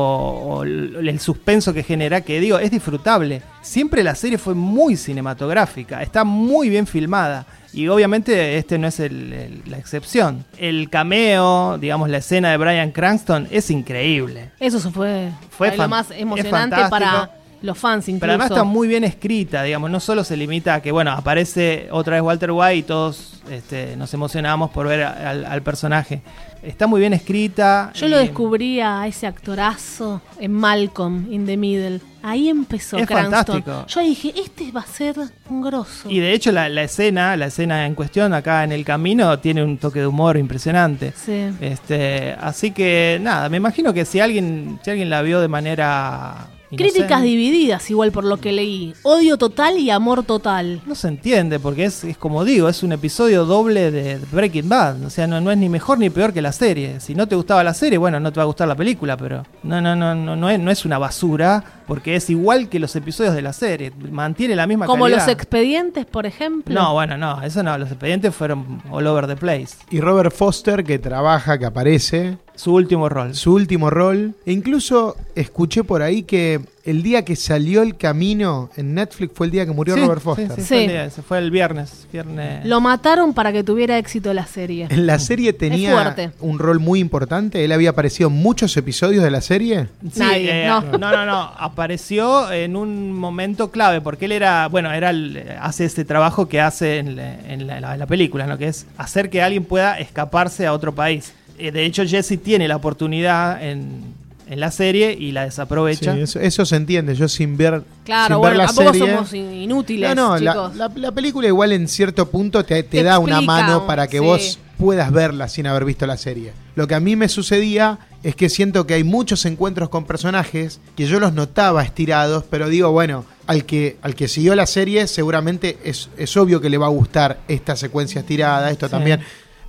o 0.48 0.62
el, 0.62 1.08
el 1.08 1.20
suspenso 1.20 1.74
que 1.74 1.82
genera, 1.82 2.20
que 2.20 2.40
digo, 2.40 2.58
es 2.58 2.70
disfrutable. 2.70 3.42
Siempre 3.62 4.02
la 4.04 4.14
serie 4.14 4.38
fue 4.38 4.54
muy 4.54 4.96
cinematográfica, 4.96 6.02
está 6.02 6.24
muy 6.24 6.68
bien 6.68 6.86
filmada. 6.86 7.46
Y 7.72 7.88
obviamente 7.88 8.56
este 8.56 8.78
no 8.78 8.86
es 8.88 9.00
el- 9.00 9.32
el- 9.32 9.62
la 9.66 9.76
excepción. 9.76 10.44
El 10.56 10.88
cameo, 10.88 11.76
digamos, 11.78 12.08
la 12.08 12.18
escena 12.18 12.50
de 12.50 12.56
Brian 12.56 12.90
Cranston 12.90 13.48
es 13.50 13.70
increíble. 13.70 14.50
Eso 14.58 14.78
fue, 14.90 15.30
Fue 15.50 15.76
lo 15.76 15.88
más 15.88 16.10
emocionante 16.10 16.76
para 16.90 17.30
los 17.62 17.78
fans 17.78 18.08
incluso. 18.08 18.20
Pero 18.20 18.32
además 18.32 18.50
está 18.50 18.64
muy 18.64 18.88
bien 18.88 19.04
escrita, 19.04 19.62
digamos, 19.62 19.90
no 19.90 20.00
solo 20.00 20.24
se 20.24 20.36
limita 20.36 20.74
a 20.74 20.82
que, 20.82 20.92
bueno, 20.92 21.12
aparece 21.12 21.88
otra 21.90 22.14
vez 22.16 22.22
Walter 22.22 22.50
White 22.52 22.76
y 22.76 22.82
todos 22.82 23.42
este, 23.50 23.96
nos 23.96 24.12
emocionamos 24.14 24.70
por 24.70 24.86
ver 24.88 25.02
al, 25.04 25.44
al 25.44 25.62
personaje. 25.62 26.22
Está 26.62 26.86
muy 26.88 26.98
bien 27.00 27.12
escrita. 27.12 27.92
Yo 27.94 28.08
lo 28.08 28.18
descubrí 28.18 28.80
a 28.80 29.06
ese 29.06 29.26
actorazo 29.28 30.20
en 30.40 30.52
Malcolm 30.52 31.32
in 31.32 31.46
the 31.46 31.56
Middle. 31.56 32.00
Ahí 32.24 32.48
empezó 32.48 32.96
Es 32.96 33.06
Cranston. 33.06 33.32
fantástico. 33.62 33.86
Yo 33.86 34.00
dije, 34.00 34.34
este 34.36 34.72
va 34.72 34.80
a 34.80 34.86
ser 34.86 35.14
un 35.48 35.62
grosso. 35.62 36.10
Y 36.10 36.18
de 36.18 36.32
hecho 36.32 36.50
la, 36.50 36.68
la 36.68 36.82
escena, 36.82 37.36
la 37.36 37.46
escena 37.46 37.86
en 37.86 37.94
cuestión 37.94 38.34
acá 38.34 38.64
en 38.64 38.72
el 38.72 38.84
camino 38.84 39.38
tiene 39.38 39.62
un 39.62 39.78
toque 39.78 40.00
de 40.00 40.08
humor 40.08 40.36
impresionante. 40.36 41.12
Sí. 41.14 41.50
Este, 41.60 42.34
así 42.40 42.72
que 42.72 43.18
nada, 43.22 43.48
me 43.48 43.58
imagino 43.58 43.94
que 43.94 44.04
si 44.04 44.18
alguien, 44.18 44.80
si 44.82 44.90
alguien 44.90 45.08
la 45.08 45.22
vio 45.22 45.40
de 45.40 45.46
manera 45.48 46.48
Críticas 46.74 47.22
divididas, 47.22 47.88
igual 47.90 48.12
por 48.12 48.24
lo 48.24 48.38
que 48.38 48.52
leí. 48.52 48.94
Odio 49.02 49.36
total 49.36 49.78
y 49.78 49.90
amor 49.90 50.24
total. 50.24 50.80
No 50.86 50.94
se 50.94 51.08
entiende, 51.08 51.60
porque 51.60 51.84
es, 51.84 52.04
es 52.04 52.16
como 52.16 52.44
digo, 52.44 52.68
es 52.68 52.82
un 52.82 52.92
episodio 52.92 53.44
doble 53.44 53.90
de 53.90 54.18
Breaking 54.32 54.68
Bad. 54.68 55.04
O 55.04 55.10
sea, 55.10 55.26
no, 55.26 55.40
no 55.40 55.50
es 55.50 55.58
ni 55.58 55.68
mejor 55.68 55.98
ni 55.98 56.10
peor 56.10 56.32
que 56.32 56.42
la 56.42 56.52
serie. 56.52 57.00
Si 57.00 57.14
no 57.14 57.28
te 57.28 57.36
gustaba 57.36 57.62
la 57.62 57.74
serie, 57.74 57.98
bueno, 57.98 58.18
no 58.18 58.32
te 58.32 58.38
va 58.38 58.42
a 58.42 58.46
gustar 58.46 58.66
la 58.66 58.74
película, 58.74 59.16
pero 59.16 59.44
no, 59.62 59.80
no, 59.80 59.94
no, 59.94 60.14
no, 60.14 60.36
no 60.36 60.50
es, 60.50 60.58
no 60.58 60.70
es 60.70 60.84
una 60.84 60.98
basura, 60.98 61.62
porque 61.86 62.16
es 62.16 62.28
igual 62.30 62.68
que 62.68 62.78
los 62.78 62.94
episodios 62.96 63.34
de 63.34 63.42
la 63.42 63.52
serie. 63.52 63.92
Mantiene 64.10 64.56
la 64.56 64.66
misma 64.66 64.86
Como 64.86 65.04
calidad. 65.04 65.20
los 65.20 65.28
expedientes, 65.28 66.04
por 66.06 66.26
ejemplo. 66.26 66.74
No, 66.74 66.92
bueno, 66.94 67.16
no, 67.16 67.42
eso 67.42 67.62
no. 67.62 67.76
Los 67.78 67.90
expedientes 67.90 68.34
fueron 68.34 68.82
all 68.90 69.06
over 69.06 69.26
the 69.26 69.36
place. 69.36 69.76
Y 69.90 70.00
Robert 70.00 70.32
Foster, 70.34 70.82
que 70.84 70.98
trabaja, 70.98 71.58
que 71.58 71.66
aparece, 71.66 72.38
Su 72.54 72.74
último 72.74 73.08
rol. 73.08 73.34
su 73.34 73.54
último 73.54 73.90
rol. 73.90 74.34
E 74.44 74.52
incluso 74.52 75.16
escuché 75.34 75.84
por 75.84 76.02
ahí 76.02 76.22
que 76.24 76.60
el 76.86 77.02
día 77.02 77.24
que 77.24 77.36
salió 77.36 77.82
el 77.82 77.96
camino 77.96 78.70
en 78.76 78.94
Netflix 78.94 79.32
fue 79.34 79.46
el 79.46 79.52
día 79.52 79.66
que 79.66 79.72
murió 79.72 79.94
Sí, 79.94 80.00
Robert 80.00 80.22
Foster. 80.22 80.50
sí, 80.56 80.62
Sí. 80.62 80.66
Fue, 80.66 80.82
el 80.84 80.88
día 80.90 81.04
ese, 81.04 81.22
fue 81.22 81.38
el 81.38 81.50
viernes. 81.50 82.06
viernes. 82.12 82.64
Lo 82.64 82.80
mataron 82.80 83.34
para 83.34 83.52
que 83.52 83.62
tuviera 83.64 83.98
éxito 83.98 84.32
la 84.32 84.46
serie. 84.46 84.86
En 84.90 85.06
la 85.06 85.18
serie 85.18 85.52
tenía 85.52 86.14
un 86.40 86.58
rol 86.58 86.78
muy 86.80 87.00
importante. 87.00 87.64
Él 87.64 87.72
había 87.72 87.90
aparecido 87.90 88.28
en 88.30 88.36
muchos 88.36 88.76
episodios 88.76 89.22
de 89.24 89.30
la 89.30 89.40
serie. 89.40 89.88
Sí, 90.12 90.20
Nadie, 90.20 90.64
eh, 90.64 90.66
no. 90.68 90.80
no, 90.98 91.10
no, 91.12 91.26
no. 91.26 91.52
Apareció 91.58 92.50
en 92.52 92.76
un 92.76 93.12
momento 93.12 93.70
clave, 93.70 94.00
porque 94.00 94.24
él 94.26 94.32
era, 94.32 94.68
bueno, 94.68 94.92
era 94.92 95.10
el- 95.10 95.44
hace 95.60 95.84
este 95.84 96.04
trabajo 96.04 96.48
que 96.48 96.60
hace 96.60 96.98
en, 96.98 97.16
la, 97.16 97.34
en 97.48 97.66
la- 97.66 97.94
en 97.94 97.98
la 97.98 98.06
película, 98.06 98.46
¿no? 98.46 98.56
Que 98.58 98.68
es 98.68 98.86
hacer 98.96 99.28
que 99.30 99.42
alguien 99.42 99.64
pueda 99.64 99.98
escaparse 99.98 100.66
a 100.66 100.72
otro 100.72 100.94
país. 100.94 101.32
Eh, 101.58 101.72
de 101.72 101.84
hecho, 101.84 102.04
Jesse 102.06 102.38
tiene 102.42 102.68
la 102.68 102.76
oportunidad 102.76 103.62
en, 103.62 104.14
en 104.48 104.60
la 104.60 104.70
serie 104.70 105.12
y 105.18 105.32
la 105.32 105.44
desaprovecha. 105.44 106.14
Sí, 106.14 106.20
eso, 106.20 106.40
eso 106.40 106.64
se 106.64 106.76
entiende. 106.76 107.14
Yo 107.14 107.28
sin 107.28 107.56
ver, 107.56 107.82
Claro, 108.04 108.36
sin 108.36 108.38
bueno, 108.38 108.50
ver 108.50 108.56
la 108.58 108.66
tampoco 108.66 108.92
serie. 108.92 109.14
somos 109.14 109.32
in- 109.34 109.52
inútiles, 109.54 110.14
no, 110.14 110.28
no, 110.30 110.38
la, 110.38 110.52
chicos. 110.52 110.76
la- 110.76 110.92
la 110.94 111.12
película 111.12 111.48
igual 111.48 111.72
en 111.72 111.88
cierto 111.88 112.30
punto 112.30 112.64
te, 112.64 112.82
te 112.82 112.98
Te 112.98 113.02
da 113.02 113.18
una 113.18 113.40
mano 113.40 113.86
para 113.86 114.06
que 114.06 114.18
sí. 114.18 114.24
vos 114.24 114.58
puedas 114.78 115.10
verla 115.10 115.48
sin 115.48 115.66
haber 115.66 115.84
visto 115.84 116.06
la 116.06 116.16
serie. 116.16 116.52
Lo 116.74 116.86
que 116.86 116.94
a 116.94 117.00
mí 117.00 117.16
me 117.16 117.28
sucedía 117.28 117.98
es 118.22 118.36
que 118.36 118.48
siento 118.48 118.86
que 118.86 118.94
hay 118.94 119.04
muchos 119.04 119.44
encuentros 119.46 119.88
con 119.88 120.04
personajes 120.04 120.80
que 120.96 121.06
yo 121.06 121.18
los 121.18 121.32
notaba 121.32 121.82
estirados, 121.82 122.44
pero 122.50 122.68
digo, 122.68 122.90
bueno, 122.92 123.24
al 123.46 123.64
que, 123.64 123.96
al 124.02 124.14
que 124.14 124.28
siguió 124.28 124.54
la 124.54 124.66
serie 124.66 125.06
seguramente 125.06 125.78
es, 125.84 126.10
es 126.18 126.36
obvio 126.36 126.60
que 126.60 126.68
le 126.68 126.76
va 126.78 126.86
a 126.86 126.90
gustar 126.90 127.38
esta 127.48 127.74
secuencia 127.74 128.20
estirada, 128.20 128.70
esto 128.70 128.86
Sí. 128.86 128.90
también, 128.90 129.20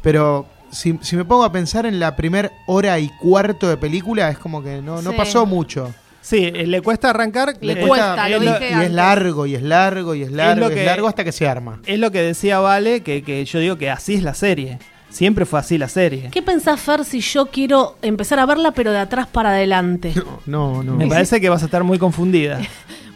pero... 0.02 0.46
Si, 0.72 0.98
si 1.02 1.16
me 1.16 1.26
pongo 1.26 1.44
a 1.44 1.52
pensar 1.52 1.86
en 1.86 2.00
la 2.00 2.16
primer 2.16 2.52
hora 2.66 3.00
y 3.00 3.10
cuarto 3.10 3.68
de 3.70 3.78
película, 3.78 4.30
es 4.30 4.38
como 4.38 4.62
que 4.64 4.82
no, 4.82 5.02
no 5.02 5.12
Sí. 5.12 5.18
pasó 5.18 5.46
mucho. 5.46 5.94
Sí, 6.22 6.44
eh, 6.54 6.68
le 6.68 6.82
cuesta 6.82 7.10
arrancar. 7.12 7.56
Le 7.62 7.88
cuesta, 7.88 8.26
es 8.28 8.32
lo 8.34 8.44
lo- 8.44 8.52
dije 8.54 8.70
y 8.70 8.74
antes. 8.74 8.88
es 8.90 8.94
largo, 8.94 9.46
y 9.46 9.56
es 9.56 9.62
largo, 9.62 10.14
y 10.14 10.24
es 10.24 10.32
largo, 10.32 10.66
lo 10.66 10.72
y 10.72 10.74
que- 10.76 10.80
es 10.82 10.86
largo 10.86 11.08
hasta 11.08 11.24
que 11.24 11.32
se 11.32 11.48
arma. 11.48 11.80
Es 11.86 12.00
lo 12.00 12.12
que 12.12 12.22
decía 12.22 12.60
Vale, 12.60 13.02
que, 13.02 13.24
que 13.24 13.46
yo 13.46 13.60
digo 13.60 13.78
que 13.78 13.90
así 13.90 14.16
es 14.16 14.24
la 14.24 14.34
serie. 14.34 14.80
Siempre 15.10 15.46
fue 15.46 15.60
así 15.62 15.78
la 15.78 15.88
serie. 15.88 16.30
¿Qué 16.32 16.42
pensás, 16.42 16.82
Fer, 16.82 17.06
si 17.06 17.22
yo 17.22 17.46
quiero 17.46 17.96
empezar 18.02 18.40
a 18.40 18.46
verla, 18.46 18.72
pero 18.72 18.92
de 18.92 19.00
atrás 19.00 19.26
para 19.28 19.52
adelante? 19.52 20.14
No, 20.46 20.84
no. 20.84 20.96
Me 20.96 21.08
parece 21.08 21.40
que 21.40 21.48
vas 21.48 21.62
a 21.62 21.66
estar 21.66 21.84
muy 21.86 21.98
confundida. 21.98 22.60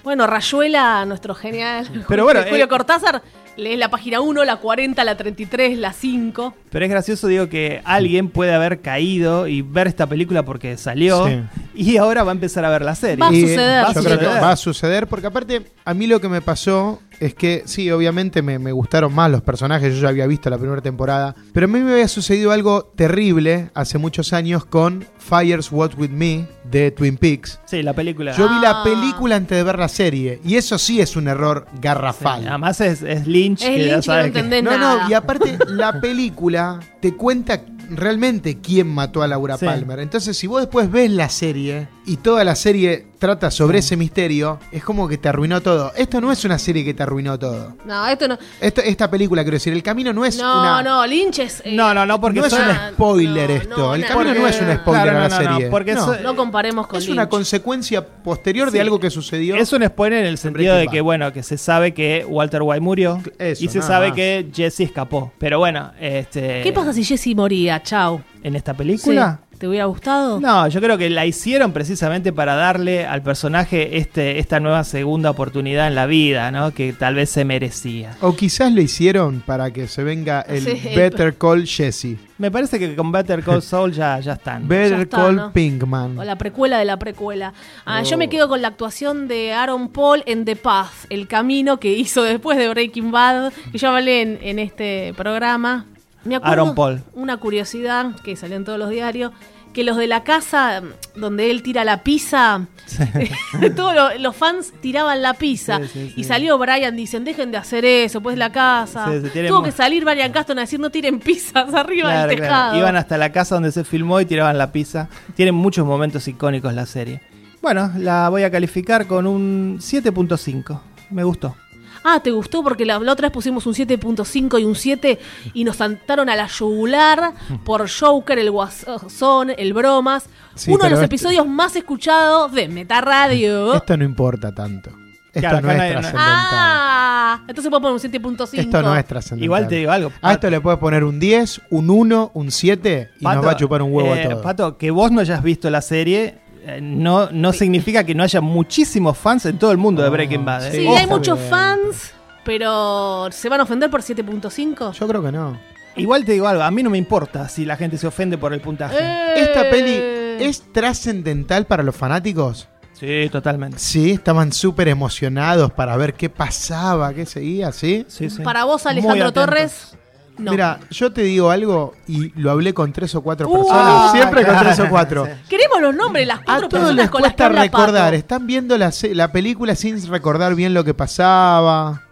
Bueno, 0.03 0.25
Rayuela, 0.25 1.05
nuestro 1.05 1.35
genial. 1.35 1.87
Pero 2.07 2.23
bueno, 2.23 2.39
Julio 2.49 2.65
eh, 2.65 2.67
Cortázar, 2.67 3.21
lees 3.57 3.77
la 3.79 3.89
página 3.89 4.19
1, 4.21 4.43
la 4.43 4.57
40, 4.57 5.03
la 5.03 5.17
33, 5.17 5.77
la 5.77 5.93
5. 5.93 6.53
Pero 6.69 6.85
es 6.85 6.91
gracioso, 6.91 7.27
digo, 7.27 7.49
que 7.49 7.81
alguien 7.83 8.29
puede 8.29 8.53
haber 8.53 8.81
caído 8.81 9.47
y 9.47 9.61
ver 9.61 9.87
esta 9.87 10.07
película 10.07 10.43
porque 10.43 10.77
salió 10.77 11.27
Sí. 11.27 11.41
y 11.75 11.97
ahora 11.97 12.23
va 12.23 12.31
a 12.31 12.35
empezar 12.35 12.63
a 12.65 12.69
ver 12.69 12.83
la 12.83 12.95
serie. 12.95 13.17
Va 13.17 13.27
a 13.27 13.33
Y, 13.33 13.41
suceder, 13.41 13.85
Yo 13.93 14.01
sí, 14.01 14.05
creo 14.07 14.19
que 14.19 14.25
va 14.25 14.51
a 14.51 14.55
suceder 14.55 15.07
porque 15.07 15.27
aparte 15.27 15.61
a 15.83 15.93
mí 15.93 16.07
lo 16.07 16.21
que 16.21 16.29
me 16.29 16.41
pasó 16.41 17.01
es 17.19 17.35
que 17.35 17.63
sí, 17.65 17.91
obviamente 17.91 18.41
me, 18.41 18.57
me 18.57 18.71
gustaron 18.71 19.13
más 19.13 19.29
los 19.29 19.41
personajes, 19.43 19.93
yo 19.95 20.01
ya 20.01 20.09
había 20.09 20.25
visto 20.25 20.49
la 20.49 20.57
primera 20.57 20.81
temporada, 20.81 21.35
pero 21.53 21.65
a 21.65 21.67
mí 21.69 21.79
me 21.79 21.91
había 21.91 22.07
sucedido 22.07 22.51
algo 22.51 22.83
terrible 22.95 23.69
hace 23.75 23.97
muchos 23.99 24.33
años 24.33 24.65
con 24.65 25.05
Fires 25.19 25.71
What 25.71 25.91
With 25.97 26.09
Me 26.09 26.47
de 26.63 26.89
Twin 26.91 27.17
Peaks. 27.17 27.59
Sí, 27.65 27.83
la 27.83 27.93
película. 27.93 28.31
Yo 28.35 28.47
vi 28.49 28.55
la 28.61 28.81
Ah. 28.81 28.83
película 28.83 29.35
antes 29.35 29.55
de 29.57 29.63
ver 29.63 29.77
la 29.77 29.87
serie 29.89 30.39
y 30.43 30.55
eso 30.55 30.77
sí 30.79 30.99
es 31.01 31.15
un 31.15 31.27
error 31.27 31.67
garrafal. 31.81 32.47
Además 32.47 32.81
es, 32.81 33.03
es 33.03 33.27
Lynch, 33.43 33.61
Es 33.61 33.69
que 33.69 33.77
ya 33.79 33.83
Lynch, 33.85 33.95
no 33.97 34.01
sabes 34.03 34.31
que- 34.31 34.39
entendés 34.39 34.63
No, 34.63 34.77
nada. 34.77 35.03
no, 35.03 35.09
y 35.09 35.13
aparte 35.13 35.57
la 35.67 35.99
película 35.99 36.79
te 36.99 37.15
cuenta 37.15 37.61
realmente 37.89 38.59
quién 38.61 38.87
mató 38.87 39.21
a 39.21 39.27
Laura 39.27 39.57
Sí. 39.57 39.65
Palmer. 39.65 39.99
Entonces, 39.99 40.37
si 40.37 40.47
vos 40.47 40.61
después 40.61 40.89
ves 40.89 41.11
la 41.11 41.27
serie 41.27 41.89
y 42.05 42.17
toda 42.17 42.43
la 42.45 42.55
serie 42.55 43.07
trata 43.19 43.51
sobre 43.51 43.79
ese 43.79 43.97
misterio, 43.97 44.59
es 44.71 44.83
como 44.83 45.07
que 45.09 45.17
te 45.17 45.27
arruinó 45.29 45.61
todo. 45.61 45.91
Esto 45.95 46.21
no 46.21 46.31
es 46.31 46.43
una 46.45 46.57
serie 46.57 46.85
que 46.85 46.93
te 46.93 47.03
arruinó 47.03 47.37
todo. 47.37 47.75
No, 47.85 48.07
esto 48.07 48.27
no. 48.29 48.37
Esto, 48.61 48.81
esta 48.81 49.11
película, 49.11 49.43
quiero 49.43 49.55
decir, 49.57 49.73
el 49.73 49.83
camino 49.83 50.13
no 50.13 50.23
es 50.25 50.37
No, 50.37 50.61
una. 50.61 50.81
no, 50.81 51.05
Lynch 51.05 51.39
es. 51.39 51.61
eh, 51.65 51.73
No, 51.75 51.93
no, 51.93 52.05
no, 52.05 52.19
porque 52.21 52.39
no 52.39 52.45
es 52.45 52.53
un 52.53 52.59
spoiler 52.93 53.49
no, 53.49 53.55
esto. 53.57 53.77
no, 53.77 53.95
el 53.95 54.01
no, 54.01 54.07
camino 54.07 54.33
no 54.35 54.39
porque- 54.41 54.55
es 54.55 54.61
un 54.61 54.75
spoiler 54.77 55.03
Claro, 55.03 55.17
a 55.19 55.21
la 55.23 55.29
no, 55.29 55.35
no, 55.35 55.41
no, 55.49 55.55
serie. 55.55 55.69
porque 55.69 55.93
No. 55.93 56.13
eso- 56.13 56.23
No 56.23 56.35
comparemos 56.35 56.87
con 56.87 56.97
es 56.97 57.05
Lynch. 57.05 57.13
una 57.13 57.29
consecuencia 57.29 58.07
posterior 58.07 58.71
de 58.71 58.77
Sí. 58.77 58.79
algo 58.79 58.99
que 58.99 59.09
sucedió. 59.09 59.55
Es 59.55 59.71
un 59.73 59.85
spoiler 59.85 60.19
en 60.21 60.27
el 60.27 60.37
sentido 60.37 60.75
de 60.77 60.87
que, 60.87 61.01
bueno, 61.01 61.31
que 61.33 61.43
se 61.43 61.57
sabe 61.57 61.93
que 61.93 62.25
Walter 62.27 62.61
White 62.63 62.79
murió 62.81 63.21
Eso, 63.39 63.63
y 63.63 63.67
se 63.67 63.81
sabe 63.81 64.07
más. 64.09 64.15
que 64.15 64.47
Jesse 64.53 64.81
escapó. 64.81 65.31
Pero 65.37 65.59
bueno, 65.59 65.91
este, 65.99 66.61
¿Qué 66.63 66.71
pasa 66.73 66.93
si 66.93 67.03
Jesse 67.03 67.35
moría? 67.35 67.81
Chao. 67.83 68.21
en 68.43 68.55
esta 68.55 68.73
película. 68.73 69.41
Sí. 69.50 69.50
¿Te 69.61 69.67
hubiera 69.67 69.85
gustado? 69.85 70.39
No, 70.39 70.67
yo 70.69 70.81
creo 70.81 70.97
que 70.97 71.07
la 71.11 71.23
hicieron 71.27 71.71
precisamente 71.71 72.33
para 72.33 72.55
darle 72.55 73.05
al 73.05 73.21
personaje 73.21 73.97
este, 73.99 74.39
esta 74.39 74.59
nueva 74.59 74.83
segunda 74.83 75.29
oportunidad 75.29 75.85
en 75.85 75.93
la 75.93 76.07
vida, 76.07 76.49
¿no? 76.49 76.71
Que 76.71 76.93
tal 76.93 77.13
vez 77.13 77.29
se 77.29 77.45
merecía. 77.45 78.17
O 78.21 78.35
quizás 78.35 78.71
lo 78.73 78.81
hicieron 78.81 79.43
para 79.45 79.69
que 79.69 79.87
se 79.87 80.03
venga 80.03 80.41
el 80.49 80.61
Sí, 80.61 80.81
Better 80.95 81.35
Call 81.37 81.67
Jesse. 81.67 82.17
Me 82.39 82.49
parece 82.49 82.79
que 82.79 82.95
con 82.95 83.11
Better 83.11 83.43
Call 83.43 83.61
Saul 83.61 83.91
ya, 83.91 84.19
ya 84.19 84.33
están. 84.33 84.67
Better 84.67 85.01
está, 85.01 85.17
Call 85.17 85.35
¿no? 85.35 85.53
Pinkman. 85.53 86.17
O 86.17 86.23
la 86.23 86.37
precuela 86.37 86.79
de 86.79 86.85
la 86.85 86.97
precuela. 86.97 87.53
Ah, 87.85 88.01
Yo 88.01 88.15
Oh. 88.15 88.17
me 88.17 88.29
quedo 88.29 88.49
con 88.49 88.63
la 88.63 88.69
actuación 88.69 89.27
de 89.27 89.53
Aaron 89.53 89.89
Paul 89.89 90.23
en 90.25 90.43
The 90.43 90.55
Path, 90.55 91.05
el 91.11 91.27
camino 91.27 91.79
que 91.79 91.93
hizo 91.93 92.23
después 92.23 92.57
de 92.57 92.67
Breaking 92.67 93.11
Bad, 93.11 93.53
que 93.71 93.77
yo 93.77 93.89
hablé 93.91 94.23
en, 94.23 94.39
en 94.41 94.57
este 94.57 95.13
programa. 95.15 95.85
Me 96.23 96.35
acuerdo 96.35 96.53
Aaron 96.63 96.75
Paul. 96.75 97.01
una 97.13 97.37
curiosidad 97.37 98.15
que 98.23 98.35
salió 98.35 98.55
en 98.57 98.63
todos 98.65 98.77
los 98.79 98.89
diarios, 98.89 99.31
que 99.73 99.83
los 99.85 99.95
de 99.97 100.05
la 100.07 100.23
casa 100.23 100.81
donde 101.15 101.49
él 101.49 101.63
tira 101.63 101.85
la 101.85 102.03
pizza, 102.03 102.67
todos 103.75 103.95
lo- 103.95 104.17
los 104.19 104.35
fans 104.35 104.73
tiraban 104.81 105.21
la 105.21 105.33
pizza. 105.33 105.77
Sí, 105.79 105.87
sí, 105.87 106.07
sí. 106.09 106.13
Y 106.17 106.23
salió 106.25 106.57
Brian, 106.57 106.95
dicen, 106.95 107.23
dejen 107.23 107.51
de 107.51 107.57
hacer 107.57 107.85
eso, 107.85 108.21
pues 108.21 108.37
la 108.37 108.51
casa. 108.51 109.05
Tuvo 109.47 109.63
que 109.63 109.71
salir 109.71 110.03
Brian 110.03 110.31
Caston 110.31 110.57
a 110.57 110.61
decir, 110.61 110.79
no 110.79 110.89
tiren 110.89 111.19
pizzas 111.19 111.73
arriba 111.73 112.09
Claro, 112.11 112.27
del 112.29 112.37
claro. 112.37 112.53
tejado. 112.53 112.77
Iban 112.79 112.95
hasta 112.97 113.17
la 113.17 113.31
casa 113.31 113.55
donde 113.55 113.71
se 113.71 113.83
filmó 113.83 114.19
y 114.19 114.25
tiraban 114.25 114.57
la 114.57 114.71
pizza. 114.71 115.07
Tienen 115.35 115.55
muchos 115.55 115.85
momentos 115.85 116.27
icónicos 116.27 116.73
la 116.73 116.85
serie. 116.85 117.21
Bueno, 117.61 117.91
la 117.97 118.27
voy 118.29 118.43
a 118.43 118.51
calificar 118.51 119.07
con 119.07 119.25
un 119.27 119.77
7.5. 119.79 120.79
Me 121.11 121.23
gustó. 121.23 121.55
Ah, 122.03 122.19
¿te 122.23 122.31
gustó? 122.31 122.63
Porque 122.63 122.85
la, 122.85 122.99
la 122.99 123.11
otra 123.11 123.27
vez 123.27 123.33
pusimos 123.33 123.65
un 123.67 123.73
7.5 123.73 124.59
y 124.59 124.63
un 124.65 124.75
7 124.75 125.19
y 125.53 125.63
nos 125.63 125.77
saltaron 125.77 126.29
a 126.29 126.35
la 126.35 126.47
yugular 126.47 127.33
por 127.63 127.87
Joker, 127.89 128.39
el 128.39 128.49
Guasón, 128.51 129.51
el 129.57 129.73
Bromas. 129.73 130.25
Sí, 130.55 130.71
Uno 130.71 130.83
de 130.85 130.89
los 130.89 130.99
este- 130.99 131.05
episodios 131.05 131.47
más 131.47 131.75
escuchados 131.75 132.51
de 132.51 132.67
Meta 132.67 133.01
Radio. 133.01 133.73
Esto 133.75 133.97
no 133.97 134.03
importa 134.03 134.53
tanto. 134.53 134.89
Esto 135.33 135.39
Claro, 135.47 135.61
no 135.61 135.71
es 135.71 135.77
trascendental. 135.91 136.15
Ah, 136.17 137.41
entonces 137.47 137.69
puedo 137.69 137.81
poner 137.81 137.93
un 137.93 137.99
7.5. 137.99 138.59
Esto 138.59 138.81
no 138.81 138.95
es 138.97 139.05
trascendental. 139.05 139.43
Igual 139.45 139.67
te 139.69 139.75
digo 139.75 139.91
algo. 139.91 140.11
A 140.21 140.33
esto 140.33 140.49
le 140.49 140.59
puedes 140.59 140.77
poner 140.79 141.05
un 141.05 141.19
10, 141.21 141.61
un 141.69 141.89
1, 141.89 142.31
un 142.33 142.51
7 142.51 143.11
y 143.19 143.23
nos 143.23 143.45
va 143.45 143.51
a 143.51 143.55
chupar 143.55 143.81
un 143.81 143.93
huevo 143.93 144.13
eh, 144.13 144.23
a 144.25 144.29
todos. 144.29 144.43
Pato, 144.43 144.77
que 144.77 144.91
vos 144.91 145.09
no 145.11 145.21
hayas 145.21 145.41
visto 145.41 145.69
la 145.69 145.81
serie 145.81 146.39
no, 146.81 147.29
no 147.31 147.53
significa 147.53 148.03
que 148.03 148.13
no 148.15 148.23
haya 148.23 148.41
muchísimos 148.41 149.17
fans 149.17 149.45
en 149.45 149.57
todo 149.57 149.71
el 149.71 149.77
mundo 149.77 150.01
de 150.01 150.09
No, 150.09 150.13
Breaking 150.13 150.45
Bad. 150.45 150.67
¿eh? 150.67 150.71
Sí, 150.71 150.85
Ojo. 150.87 150.97
hay 150.97 151.07
muchos 151.07 151.39
fans, 151.39 152.13
pero 152.43 153.27
¿se 153.31 153.49
van 153.49 153.59
a 153.59 153.63
ofender 153.63 153.89
por 153.89 154.01
7.5? 154.01 154.93
Yo 154.93 155.07
creo 155.07 155.23
que 155.23 155.31
no. 155.31 155.57
Igual 155.95 156.23
te 156.23 156.33
digo 156.33 156.47
algo, 156.47 156.63
a 156.63 156.71
mí 156.71 156.83
no 156.83 156.89
me 156.89 156.97
importa 156.97 157.49
si 157.49 157.65
la 157.65 157.75
gente 157.75 157.97
se 157.97 158.07
ofende 158.07 158.37
por 158.37 158.53
el 158.53 158.61
puntaje. 158.61 158.97
Eh. 158.99 159.33
¿Esta 159.41 159.69
peli 159.69 160.45
es 160.45 160.63
trascendental 160.71 161.65
para 161.65 161.83
los 161.83 161.95
fanáticos? 161.95 162.67
Sí, 162.93 163.29
totalmente. 163.31 163.79
Sí, 163.79 164.11
estaban 164.11 164.53
súper 164.53 164.87
emocionados 164.87 165.71
para 165.73 165.97
ver 165.97 166.13
qué 166.13 166.29
pasaba, 166.29 167.13
qué 167.13 167.25
seguía, 167.25 167.71
¿sí? 167.71 168.05
Sí, 168.07 168.29
sí. 168.29 168.43
Para 168.43 168.63
vos, 168.63 168.85
Alejandro. 168.85 169.33
Torres, 169.33 169.97
no. 170.37 170.51
Mira, 170.51 170.79
yo 170.89 171.11
te 171.11 171.21
digo 171.23 171.51
algo 171.51 171.93
y 172.07 172.29
lo 172.39 172.51
hablé 172.51 172.73
con 172.73 172.91
tres 172.93 173.13
o 173.15 173.21
cuatro 173.21 173.47
Uh, 173.49 173.53
personas, 173.57 173.83
ah, 173.87 174.09
siempre 174.13 174.45
con 174.45 174.57
tres 174.59 174.79
o 174.79 174.89
cuatro. 174.89 175.27
Queremos 175.49 175.81
los 175.81 175.95
nombres, 175.95 176.27
las 176.27 176.39
A 176.39 176.43
cuatro 176.43 176.69
todos 176.69 176.81
personas 176.83 176.95
les 176.95 177.09
con 177.09 177.21
las 177.21 177.31
que 177.31 177.35
cuesta 177.37 177.45
habla 177.45 177.61
recordar, 177.63 178.03
Pato. 178.05 178.15
están 178.15 178.47
viendo 178.47 178.77
la, 178.77 178.91
la 179.13 179.31
película 179.31 179.75
sin 179.75 180.05
recordar 180.07 180.55
bien 180.55 180.73
lo 180.73 180.83
que 180.83 180.93
pasaba. 180.93 182.03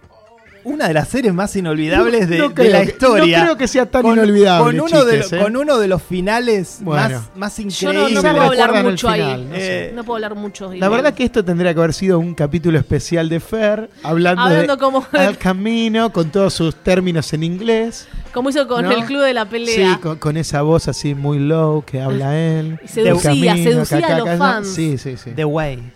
Una 0.69 0.87
de 0.87 0.93
las 0.93 1.07
series 1.07 1.33
más 1.33 1.55
inolvidables 1.55 2.29
de, 2.29 2.37
No 2.37 2.49
de 2.49 2.69
la 2.69 2.81
que- 2.81 2.91
historia. 2.91 3.37
no 3.39 3.43
creo 3.45 3.57
que 3.57 3.67
sea 3.67 3.85
tan 3.87 4.05
inolvidable, 4.05 4.63
Con 4.79 4.79
uno, 4.91 5.03
de, 5.05 5.13
chiques, 5.21 5.33
¿eh? 5.33 5.39
con 5.43 5.57
uno 5.57 5.77
de 5.79 5.87
los 5.87 6.01
finales 6.03 6.77
Bueno. 6.81 7.21
más, 7.35 7.57
más 7.57 7.57
Yo 7.57 7.91
no, 7.91 8.07
increíbles. 8.07 8.23
no 8.23 8.31
puedo 8.31 8.43
hablar 8.63 8.83
mucho 8.83 9.09
ahí. 9.09 9.21
final, 9.21 9.49
no 9.49 9.55
sé. 9.55 9.85
Eh, 9.87 9.91
no 9.95 10.03
puedo 10.03 10.15
hablar 10.17 10.35
mucho. 10.35 10.73
La 10.73 10.89
verdad 10.89 11.13
que 11.13 11.23
esto 11.23 11.43
tendría 11.43 11.73
que 11.73 11.79
haber 11.79 11.93
sido 11.93 12.19
un 12.19 12.35
capítulo 12.35 12.77
especial 12.77 13.29
de 13.29 13.39
Fer, 13.39 13.89
hablando, 14.03 14.41
Hablando 14.43 14.75
de 14.75 14.79
como- 14.79 15.05
al 15.13 15.37
camino, 15.37 16.11
con 16.13 16.29
todos 16.29 16.53
sus 16.53 16.75
términos 16.75 17.33
en 17.33 17.43
inglés. 17.43 18.07
Como 18.33 18.51
hizo 18.51 18.67
con 18.67 18.85
¿no? 18.85 18.91
el 18.91 19.05
club 19.05 19.21
de 19.23 19.33
la 19.33 19.45
pelea. 19.49 19.95
Sí, 19.95 19.99
con, 20.01 20.17
con 20.19 20.37
esa 20.37 20.61
voz 20.61 20.87
así 20.87 21.15
muy 21.15 21.39
low 21.39 21.83
que 21.83 21.99
habla 22.01 22.37
él. 22.39 22.79
Y 22.83 22.87
seducía, 22.87 23.31
El 23.31 23.57
camino, 23.57 23.71
seducía 23.71 23.97
acá, 23.97 24.15
a 24.15 24.19
los 24.19 24.27
acá, 24.27 24.37
fans. 24.37 24.67
Sí, 24.67 24.97
sí, 24.99 25.17
sí. 25.17 25.31
The 25.35 25.45
Way. 25.45 25.91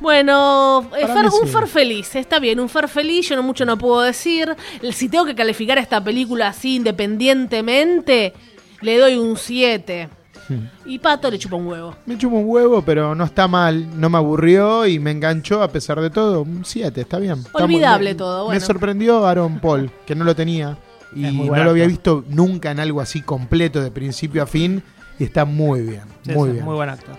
Bueno, 0.00 0.88
eh, 0.98 1.04
un 1.06 1.46
sí. 1.46 1.52
Fer 1.52 1.66
feliz, 1.66 2.14
está 2.16 2.38
bien, 2.38 2.58
un 2.58 2.68
Fer 2.68 2.88
feliz, 2.88 3.28
yo 3.28 3.36
no 3.36 3.42
mucho 3.42 3.64
no 3.66 3.76
puedo 3.76 4.00
decir. 4.00 4.56
Si 4.92 5.08
tengo 5.08 5.24
que 5.26 5.34
calificar 5.34 5.78
esta 5.78 6.02
película 6.02 6.48
así 6.48 6.76
independientemente, 6.76 8.32
le 8.80 8.98
doy 8.98 9.16
un 9.16 9.36
7. 9.36 10.08
Hmm. 10.48 10.66
Y 10.86 10.98
Pato 10.98 11.30
le 11.30 11.38
chupa 11.38 11.56
un 11.56 11.66
huevo. 11.66 11.94
Me 12.06 12.16
chupo 12.18 12.36
un 12.36 12.44
huevo, 12.48 12.82
pero 12.82 13.14
no 13.14 13.24
está 13.24 13.46
mal. 13.46 14.00
No 14.00 14.08
me 14.10 14.16
aburrió 14.18 14.86
y 14.86 14.98
me 14.98 15.10
enganchó 15.10 15.62
a 15.62 15.68
pesar 15.68 16.00
de 16.00 16.10
todo. 16.10 16.42
Un 16.42 16.64
7, 16.64 17.00
está 17.02 17.18
bien. 17.18 17.38
Está 17.38 17.66
muy- 17.66 17.74
Olvidable 17.76 18.10
me- 18.10 18.14
todo, 18.16 18.38
Me 18.40 18.44
bueno. 18.46 18.60
sorprendió 18.66 19.26
Aaron 19.26 19.60
Paul, 19.60 19.90
que 20.06 20.14
no 20.14 20.24
lo 20.24 20.34
tenía. 20.34 20.76
Y 21.14 21.22
no 21.22 21.64
lo 21.64 21.70
había 21.70 21.86
visto 21.86 22.24
nunca 22.28 22.70
en 22.70 22.80
algo 22.80 23.00
así 23.00 23.20
completo, 23.20 23.80
de 23.80 23.90
principio 23.90 24.42
a 24.42 24.46
fin. 24.46 24.82
Y 25.18 25.24
está 25.24 25.44
muy 25.44 25.82
bien. 25.82 26.02
Sí, 26.22 26.32
muy 26.32 26.48
sí, 26.48 26.52
bien. 26.54 26.64
Muy 26.64 26.74
buen 26.74 26.88
actor. 26.88 27.16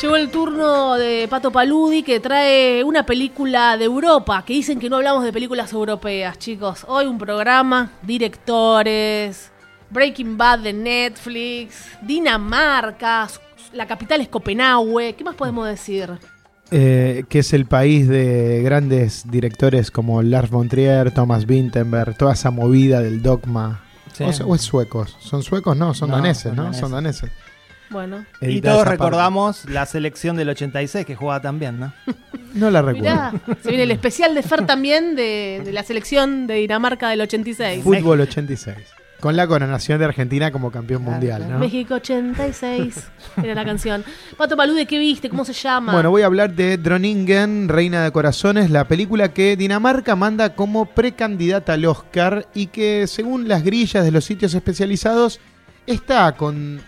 Llegó 0.00 0.14
el 0.14 0.30
turno 0.30 0.94
de 0.94 1.26
Pato 1.28 1.50
Paludi 1.50 2.04
que 2.04 2.20
trae 2.20 2.84
una 2.84 3.04
película 3.04 3.76
de 3.76 3.86
Europa, 3.86 4.44
que 4.46 4.52
dicen 4.52 4.78
que 4.78 4.88
no 4.88 4.94
hablamos 4.96 5.24
de 5.24 5.32
películas 5.32 5.72
europeas, 5.72 6.38
chicos. 6.38 6.84
Hoy 6.86 7.06
un 7.06 7.18
programa, 7.18 7.90
directores, 8.02 9.50
Breaking 9.90 10.38
Bad 10.38 10.60
de 10.60 10.72
Netflix, 10.72 11.98
Dinamarca, 12.00 13.28
la 13.72 13.86
capital 13.86 14.20
es 14.20 14.28
Copenhague, 14.28 15.14
¿qué 15.16 15.24
más 15.24 15.34
podemos 15.34 15.66
decir? 15.66 16.10
Eh, 16.70 17.24
que 17.28 17.38
es 17.38 17.52
el 17.54 17.64
país 17.66 18.08
de 18.08 18.60
grandes 18.62 19.30
directores 19.30 19.90
como 19.90 20.22
Lars 20.22 20.50
von 20.50 20.68
Trier, 20.68 21.10
Thomas 21.12 21.46
Vinterberg, 21.46 22.16
toda 22.16 22.34
esa 22.34 22.50
movida 22.50 23.00
del 23.00 23.22
dogma. 23.22 23.82
Sí. 24.12 24.24
O, 24.24 24.32
sea, 24.32 24.44
o 24.46 24.54
es 24.54 24.60
suecos. 24.62 25.16
¿Son 25.20 25.42
suecos? 25.42 25.76
No, 25.76 25.94
son 25.94 26.10
No, 26.10 26.16
daneses, 26.16 26.52
¿no? 26.54 26.64
daneses. 26.64 26.80
Son 26.80 26.90
daneses. 26.92 27.30
Bueno. 27.90 28.26
Y 28.42 28.46
Edita 28.46 28.70
todos 28.72 28.84
parte. 28.84 28.90
recordamos 28.98 29.64
la 29.64 29.86
selección 29.86 30.36
del 30.36 30.50
86 30.50 31.06
que 31.06 31.14
jugaba 31.16 31.40
también, 31.40 31.80
¿no? 31.80 31.92
No 32.52 32.70
la 32.70 32.82
recuerdo. 32.82 33.08
Mirá, 33.10 33.32
se 33.62 33.68
viene 33.70 33.84
el 33.84 33.90
especial 33.90 34.34
de 34.34 34.42
Fer 34.42 34.66
también 34.66 35.16
de, 35.16 35.62
de 35.64 35.72
la 35.72 35.82
selección 35.82 36.46
de 36.46 36.54
Dinamarca 36.56 37.08
del 37.08 37.22
86. 37.22 37.82
Fútbol 37.82 38.20
86. 38.20 38.76
Con 39.20 39.36
la 39.36 39.48
coronación 39.48 39.98
de 39.98 40.04
Argentina 40.04 40.52
como 40.52 40.70
campeón 40.70 41.02
mundial, 41.02 41.50
¿no? 41.50 41.58
México 41.58 41.94
86 41.94 43.08
era 43.42 43.54
la 43.54 43.64
canción. 43.64 44.04
Pato 44.36 44.56
Palude, 44.56 44.86
¿qué 44.86 44.98
viste? 44.98 45.28
¿Cómo 45.28 45.44
se 45.44 45.52
llama? 45.52 45.92
Bueno, 45.92 46.10
voy 46.10 46.22
a 46.22 46.26
hablar 46.26 46.54
de 46.54 46.76
Droningen, 46.76 47.68
Reina 47.68 48.04
de 48.04 48.12
Corazones, 48.12 48.70
la 48.70 48.86
película 48.86 49.32
que 49.32 49.56
Dinamarca 49.56 50.14
manda 50.14 50.54
como 50.54 50.86
precandidata 50.86 51.72
al 51.72 51.84
Oscar 51.86 52.46
y 52.54 52.66
que 52.68 53.08
según 53.08 53.48
las 53.48 53.64
grillas 53.64 54.04
de 54.04 54.12
los 54.12 54.24
sitios 54.24 54.54
especializados 54.54 55.40
está 55.84 56.30
con 56.36 56.80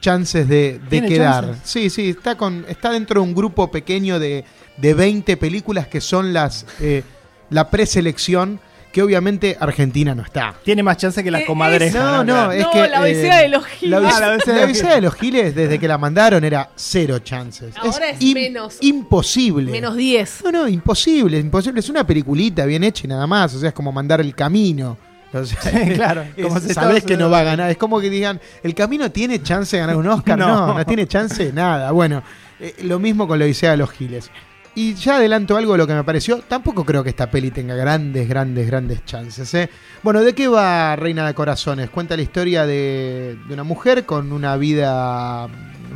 chances 0.00 0.46
de, 0.48 0.78
de 0.78 0.88
¿Tiene 0.90 1.08
quedar. 1.08 1.44
chances? 1.44 1.62
Sí, 1.70 1.88
sí, 1.88 2.10
está, 2.10 2.36
con, 2.36 2.66
está 2.68 2.90
dentro 2.90 3.22
de 3.22 3.28
un 3.28 3.34
grupo 3.34 3.70
pequeño 3.70 4.18
de, 4.18 4.44
de 4.76 4.94
20 4.94 5.38
películas 5.38 5.86
que 5.86 6.02
son 6.02 6.34
las 6.34 6.66
eh, 6.80 7.02
la 7.48 7.70
preselección, 7.70 8.60
que 8.92 9.02
obviamente 9.02 9.56
Argentina 9.58 10.14
no 10.14 10.22
está. 10.22 10.54
Tiene 10.62 10.82
más 10.82 10.96
chance 10.98 11.24
que 11.24 11.30
las 11.30 11.42
Eh, 11.42 11.46
comadrejas. 11.46 11.94
No, 11.94 12.22
no, 12.24 12.52
es 12.52 12.62
No, 12.62 12.70
que. 12.70 12.88
la 12.88 13.00
Odisea 13.00 13.38
de 13.40 13.48
los 13.48 13.62
La 13.62 13.68
Giles. 13.70 13.98
Odisea, 13.98 14.16
Ah, 14.16 14.20
la 14.20 14.28
Odisea 14.34 14.52
de 14.54 14.60
la 14.60 14.66
los 14.66 14.70
Odisea 14.76 14.94
de 14.94 15.00
los 15.00 15.14
Giles, 15.14 15.54
desde 15.54 15.78
que 15.78 15.88
la 15.88 15.98
mandaron, 15.98 16.44
era 16.44 16.70
cero 16.76 17.18
chances. 17.20 17.74
Ahora 17.78 18.10
es 18.10 18.20
im- 18.20 18.34
menos. 18.34 18.76
Imposible. 18.80 19.70
Menos 19.72 19.96
10. 19.96 20.42
No, 20.44 20.52
no, 20.52 20.68
imposible, 20.68 21.38
imposible. 21.38 21.80
Es 21.80 21.88
una 21.88 22.06
peliculita 22.06 22.64
bien 22.66 22.84
hecha 22.84 23.02
y 23.04 23.08
nada 23.08 23.26
más. 23.26 23.54
O 23.54 23.58
sea, 23.58 23.70
es 23.70 23.74
como 23.74 23.90
mandar 23.92 24.20
el 24.20 24.34
camino. 24.34 24.96
O 25.32 25.44
sea, 25.46 25.58
Sí, 25.62 25.90
claro, 25.94 26.24
es- 26.36 26.44
como 26.46 26.60
sabés 26.60 26.74
todos- 26.76 27.04
que 27.04 27.16
no 27.16 27.30
va 27.30 27.38
a 27.40 27.44
ganar. 27.44 27.70
Es 27.70 27.78
como 27.78 27.98
que 28.00 28.10
digan, 28.10 28.38
¿el 28.62 28.74
camino 28.74 29.10
tiene 29.10 29.42
chance 29.42 29.74
de 29.76 29.80
ganar 29.80 29.96
un 29.96 30.06
Oscar? 30.06 30.38
No, 30.38 30.66
No. 30.68 30.74
no, 30.74 30.84
tiene 30.86 31.06
chance 31.06 31.46
de 31.46 31.52
nada. 31.54 31.90
Bueno, 31.92 32.22
eh, 32.60 32.74
lo 32.82 32.98
mismo 32.98 33.26
con 33.26 33.38
la 33.38 33.46
Odisea 33.46 33.70
de 33.70 33.78
los 33.78 33.90
Giles. 33.90 34.30
Y 34.74 34.94
ya 34.94 35.16
adelanto 35.16 35.56
algo 35.56 35.72
de 35.72 35.78
lo 35.78 35.86
que 35.86 35.92
me 35.94 36.02
pareció. 36.02 36.38
Tampoco 36.38 36.84
creo 36.84 37.04
que 37.04 37.10
esta 37.10 37.30
peli 37.30 37.50
tenga 37.50 37.74
grandes, 37.74 38.26
grandes, 38.26 38.66
grandes 38.66 39.04
chances. 39.04 39.52
¿eh? 39.54 39.68
Bueno, 40.02 40.20
¿de 40.22 40.34
qué 40.34 40.48
va 40.48 40.96
Reina 40.96 41.26
de 41.26 41.34
Corazones? 41.34 41.90
Cuenta 41.90 42.16
la 42.16 42.22
historia 42.22 42.64
de, 42.64 43.36
de 43.46 43.52
una 43.54 43.64
mujer 43.64 44.06
con 44.06 44.32
una 44.32 44.56
vida 44.56 45.46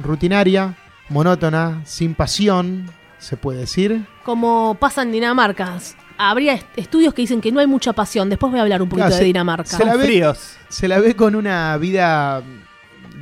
rutinaria, 0.03 0.75
monótona, 1.09 1.81
sin 1.87 2.15
pasión, 2.15 2.91
se 3.19 3.37
puede 3.39 3.61
decir. 3.61 4.05
Como 4.25 4.77
pasa 4.79 5.03
en 5.03 5.13
Dinamarca. 5.13 5.79
Habría 6.19 6.55
est- 6.55 6.67
estudios 6.77 7.15
que 7.15 7.23
dicen 7.23 7.41
que 7.41 7.53
no 7.53 7.61
hay 7.61 7.67
mucha 7.67 7.93
pasión. 7.95 8.29
Después 8.29 8.51
voy 8.51 8.59
a 8.59 8.63
hablar 8.63 8.83
un 8.83 8.89
poquito 8.91 9.07
Claro, 9.07 9.15
de 9.17 9.21
se- 9.21 9.25
Dinamarca. 9.27 9.77
se 9.77 9.85
la 9.87 9.97
ve- 9.97 10.05
fríos. 10.05 10.57
Se 10.69 10.87
la 10.89 10.99
ve 10.99 11.17
con 11.17 11.35
una 11.35 11.77
vida 11.79 12.43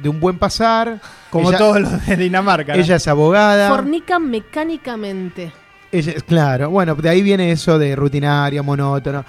de 0.02 0.08
un 0.08 0.18
buen 0.18 0.38
pasar. 0.38 1.00
Como 1.34 1.48
ella, 1.50 1.58
todos 1.58 1.80
los 1.80 2.06
de 2.06 2.16
Dinamarca. 2.16 2.74
¿no? 2.74 2.80
Ella 2.82 2.96
es 2.96 3.08
abogada. 3.08 3.68
Fornican 3.68 4.30
mecánicamente. 4.30 5.52
Ella 5.92 6.12
es- 6.16 6.22
claro, 6.22 6.70
bueno, 6.70 6.94
de 6.94 7.08
ahí 7.08 7.22
viene 7.22 7.50
eso 7.52 7.78
de 7.78 7.94
rutinaria, 7.94 8.62
monótono. 8.62 9.24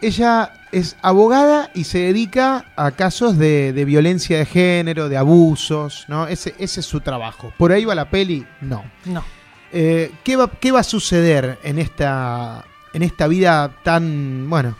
Ella 0.00 0.52
es 0.70 0.96
abogada 1.02 1.70
y 1.74 1.84
se 1.84 1.98
dedica 1.98 2.66
a 2.76 2.92
casos 2.92 3.36
de, 3.36 3.72
de 3.72 3.84
violencia 3.84 4.38
de 4.38 4.46
género, 4.46 5.08
de 5.08 5.16
abusos, 5.16 6.04
¿no? 6.08 6.28
Ese, 6.28 6.54
ese 6.58 6.80
es 6.80 6.86
su 6.86 7.00
trabajo. 7.00 7.52
¿Por 7.58 7.72
ahí 7.72 7.84
va 7.84 7.94
la 7.96 8.08
peli? 8.08 8.46
No. 8.60 8.84
No. 9.06 9.24
Eh, 9.72 10.12
¿qué, 10.24 10.36
va, 10.36 10.48
¿Qué 10.48 10.70
va 10.72 10.80
a 10.80 10.84
suceder 10.84 11.58
en 11.64 11.78
esta, 11.80 12.64
en 12.92 13.02
esta 13.02 13.26
vida 13.26 13.70
tan, 13.82 14.48
bueno, 14.48 14.76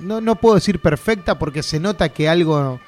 no, 0.00 0.20
no 0.20 0.34
puedo 0.36 0.56
decir 0.56 0.80
perfecta 0.80 1.38
porque 1.38 1.62
se 1.62 1.78
nota 1.80 2.08
que 2.10 2.28
algo 2.28 2.80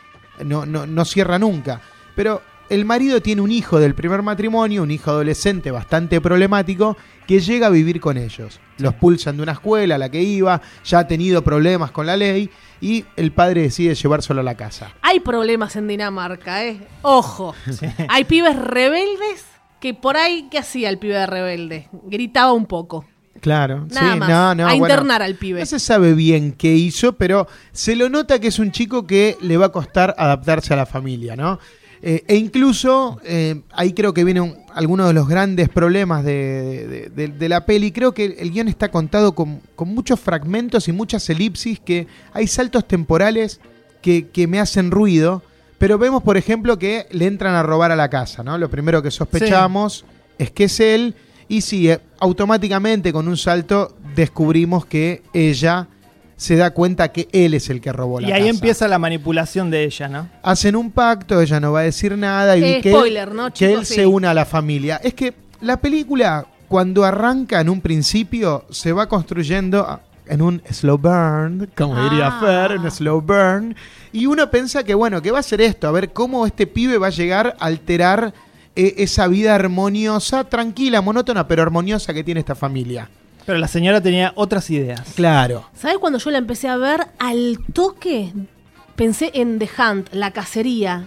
no, 0.44 0.66
no, 0.66 0.84
no 0.86 1.04
cierra 1.04 1.38
nunca, 1.38 1.80
pero 2.14 2.42
el 2.70 2.84
marido 2.84 3.20
tiene 3.20 3.42
un 3.42 3.50
hijo 3.50 3.78
del 3.78 3.94
primer 3.94 4.22
matrimonio, 4.22 4.82
un 4.82 4.90
hijo 4.90 5.10
adolescente 5.10 5.70
bastante 5.70 6.20
problemático, 6.20 6.96
que 7.26 7.40
llega 7.40 7.66
a 7.66 7.70
vivir 7.70 8.00
con 8.00 8.16
ellos. 8.16 8.60
Los 8.78 8.94
pulsan 8.94 9.36
de 9.36 9.42
una 9.42 9.52
escuela 9.52 9.96
a 9.96 9.98
la 9.98 10.10
que 10.10 10.22
iba, 10.22 10.60
ya 10.84 11.00
ha 11.00 11.06
tenido 11.06 11.42
problemas 11.42 11.90
con 11.90 12.06
la 12.06 12.16
ley 12.16 12.50
y 12.80 13.04
el 13.16 13.32
padre 13.32 13.62
decide 13.62 13.94
llevárselo 13.94 14.40
a 14.40 14.44
la 14.44 14.56
casa. 14.56 14.92
Hay 15.02 15.20
problemas 15.20 15.76
en 15.76 15.88
Dinamarca, 15.88 16.64
¿eh? 16.64 16.80
Ojo. 17.02 17.54
Hay 18.08 18.24
pibes 18.24 18.56
rebeldes 18.56 19.44
que 19.80 19.94
por 19.94 20.16
ahí, 20.16 20.48
¿qué 20.50 20.58
hacía 20.58 20.88
el 20.88 20.98
pibe 20.98 21.26
rebelde? 21.26 21.88
Gritaba 22.06 22.52
un 22.52 22.66
poco. 22.66 23.04
Claro, 23.40 23.86
Nada 23.90 24.14
sí, 24.14 24.18
más. 24.18 24.28
no, 24.28 24.54
no, 24.56 24.62
a 24.64 24.70
bueno, 24.70 24.86
internar 24.86 25.22
al 25.22 25.36
pibe. 25.36 25.60
No 25.60 25.66
se 25.66 25.78
sabe 25.78 26.14
bien 26.14 26.52
qué 26.52 26.74
hizo, 26.74 27.12
pero 27.12 27.46
se 27.72 27.94
lo 27.94 28.08
nota 28.08 28.40
que 28.40 28.48
es 28.48 28.58
un 28.58 28.72
chico 28.72 29.06
que 29.06 29.36
le 29.40 29.56
va 29.56 29.66
a 29.66 29.72
costar 29.72 30.14
adaptarse 30.18 30.74
a 30.74 30.76
la 30.76 30.86
familia, 30.86 31.36
¿no? 31.36 31.60
Eh, 32.02 32.22
e 32.28 32.36
incluso, 32.36 33.20
eh, 33.24 33.62
ahí 33.72 33.92
creo 33.92 34.14
que 34.14 34.22
vienen 34.24 34.56
algunos 34.72 35.08
de 35.08 35.12
los 35.14 35.26
grandes 35.28 35.68
problemas 35.68 36.24
de, 36.24 36.86
de- 36.86 37.10
de- 37.10 37.28
de 37.36 37.48
la 37.48 37.66
peli. 37.66 37.90
Creo 37.90 38.12
que 38.14 38.36
el 38.38 38.50
guion 38.52 38.68
está 38.68 38.90
contado 38.90 39.32
con, 39.34 39.60
con 39.74 39.88
muchos 39.92 40.20
fragmentos 40.20 40.86
y 40.88 40.92
muchas 40.92 41.28
elipsis, 41.28 41.80
que 41.80 42.06
hay 42.32 42.46
saltos 42.46 42.86
temporales 42.86 43.60
que, 44.00 44.28
que 44.28 44.46
me 44.46 44.60
hacen 44.60 44.90
ruido. 44.92 45.42
Pero 45.78 45.98
vemos, 45.98 46.22
por 46.22 46.36
ejemplo, 46.36 46.78
que 46.78 47.06
le 47.10 47.26
entran 47.26 47.54
a 47.54 47.62
robar 47.62 47.90
a 47.92 47.96
la 47.96 48.08
casa, 48.10 48.42
¿no? 48.42 48.58
Lo 48.58 48.68
primero 48.70 49.02
que 49.02 49.10
sospechamos 49.10 50.04
es 50.38 50.50
que 50.52 50.64
es 50.64 50.80
él. 50.80 51.14
Y 51.48 51.62
sí, 51.62 51.90
eh, 51.90 51.98
automáticamente 52.20 53.12
con 53.12 53.26
un 53.26 53.36
salto 53.36 53.96
descubrimos 54.14 54.86
que 54.86 55.22
ella 55.32 55.88
se 56.38 56.56
da 56.56 56.70
cuenta 56.70 57.08
que 57.12 57.28
él 57.32 57.52
es 57.52 57.68
el 57.68 57.80
que 57.82 57.92
robó 57.92 58.20
la 58.20 58.28
Y 58.28 58.32
ahí 58.32 58.40
casa. 58.42 58.50
empieza 58.50 58.88
la 58.88 58.98
manipulación 58.98 59.70
de 59.70 59.84
ella, 59.84 60.08
¿no? 60.08 60.28
Hacen 60.42 60.74
un 60.76 60.90
pacto, 60.92 61.42
ella 61.42 61.58
no 61.60 61.72
va 61.72 61.80
a 61.80 61.82
decir 61.82 62.16
nada 62.16 62.56
y 62.56 62.62
Eh, 62.64 62.80
que, 62.80 62.90
spoiler, 62.92 63.34
¿no, 63.34 63.52
que 63.52 63.74
él 63.74 63.84
Sí. 63.84 63.96
se 63.96 64.06
una 64.06 64.30
a 64.30 64.34
la 64.34 64.44
familia. 64.46 65.00
Es 65.02 65.12
que 65.14 65.34
la 65.60 65.76
película, 65.78 66.46
cuando 66.68 67.04
arranca 67.04 67.60
en 67.60 67.68
un 67.68 67.80
principio, 67.80 68.64
se 68.70 68.92
va 68.92 69.08
construyendo 69.08 69.80
ah, 69.86 70.00
en 70.28 70.40
un 70.40 70.62
slow 70.70 70.96
burn, 70.96 71.68
como 71.76 72.00
diría 72.04 72.28
Ah. 72.28 72.40
Fer, 72.40 72.78
un 72.78 72.88
slow 72.90 73.20
burn. 73.20 73.74
Y 74.12 74.26
uno 74.26 74.48
piensa 74.50 74.84
que, 74.84 74.94
bueno, 74.94 75.20
que 75.20 75.30
va 75.32 75.40
a 75.40 75.42
ser 75.42 75.60
esto, 75.60 75.88
a 75.88 75.90
ver 75.90 76.12
cómo 76.12 76.46
este 76.46 76.66
pibe 76.66 76.98
va 76.98 77.08
a 77.08 77.10
llegar 77.10 77.56
a 77.58 77.66
alterar 77.66 78.32
eh, 78.76 78.94
esa 78.98 79.26
vida 79.26 79.56
armoniosa, 79.56 80.44
tranquila, 80.44 81.00
monótona, 81.02 81.48
pero 81.48 81.62
armoniosa 81.62 82.14
que 82.14 82.22
tiene 82.22 82.38
esta 82.40 82.54
familia. 82.54 83.10
Pero 83.48 83.60
la 83.60 83.66
señora 83.68 84.02
tenía 84.02 84.32
otras 84.34 84.68
ideas. 84.68 85.00
Claro. 85.16 85.64
¿Sabes 85.74 85.96
cuando 85.96 86.18
yo 86.18 86.30
la 86.30 86.36
empecé 86.36 86.68
a 86.68 86.76
ver? 86.76 87.06
Al 87.18 87.58
toque 87.72 88.30
pensé 88.94 89.30
en 89.32 89.58
The 89.58 89.70
Hunt, 89.78 90.12
la 90.12 90.32
cacería. 90.32 91.06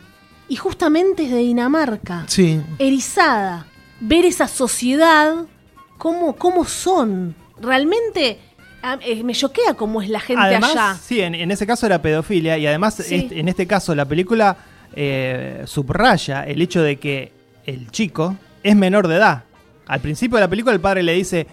Y 0.50 0.56
justamente 0.56 1.26
es 1.26 1.30
de 1.30 1.38
Dinamarca. 1.38 2.24
Sí. 2.26 2.60
Erizada. 2.80 3.68
Ver 4.00 4.26
esa 4.26 4.48
sociedad, 4.48 5.36
cómo, 6.00 6.36
cómo 6.36 6.66
son. 6.66 7.36
Realmente 7.62 8.40
eh, 9.02 9.24
me 9.24 9.36
choquea 9.36 9.76
cómo 9.76 10.02
es 10.02 10.10
la 10.10 10.20
gente 10.20 10.42
además, 10.42 10.72
allá. 10.72 10.98
sí, 11.00 11.22
en, 11.22 11.36
en 11.36 11.52
ese 11.52 11.68
caso 11.68 11.86
era 11.86 12.02
pedofilia 12.02 12.58
y 12.58 12.66
además 12.66 12.96
Sí. 12.96 13.28
en 13.30 13.50
este 13.50 13.68
caso 13.68 13.94
la 13.94 14.06
película 14.06 14.58
eh, 14.96 15.62
subraya 15.68 16.42
el 16.48 16.60
hecho 16.60 16.82
de 16.82 16.96
que 16.98 17.32
el 17.68 17.92
chico 17.92 18.36
es 18.64 18.76
menor 18.76 19.08
de 19.08 19.18
edad. 19.18 19.44
Al 19.88 20.00
principio 20.00 20.38
de 20.38 20.42
la 20.42 20.48
película 20.48 20.74
el 20.74 20.80
padre 20.80 21.04
le 21.04 21.14
dice, 21.14 21.48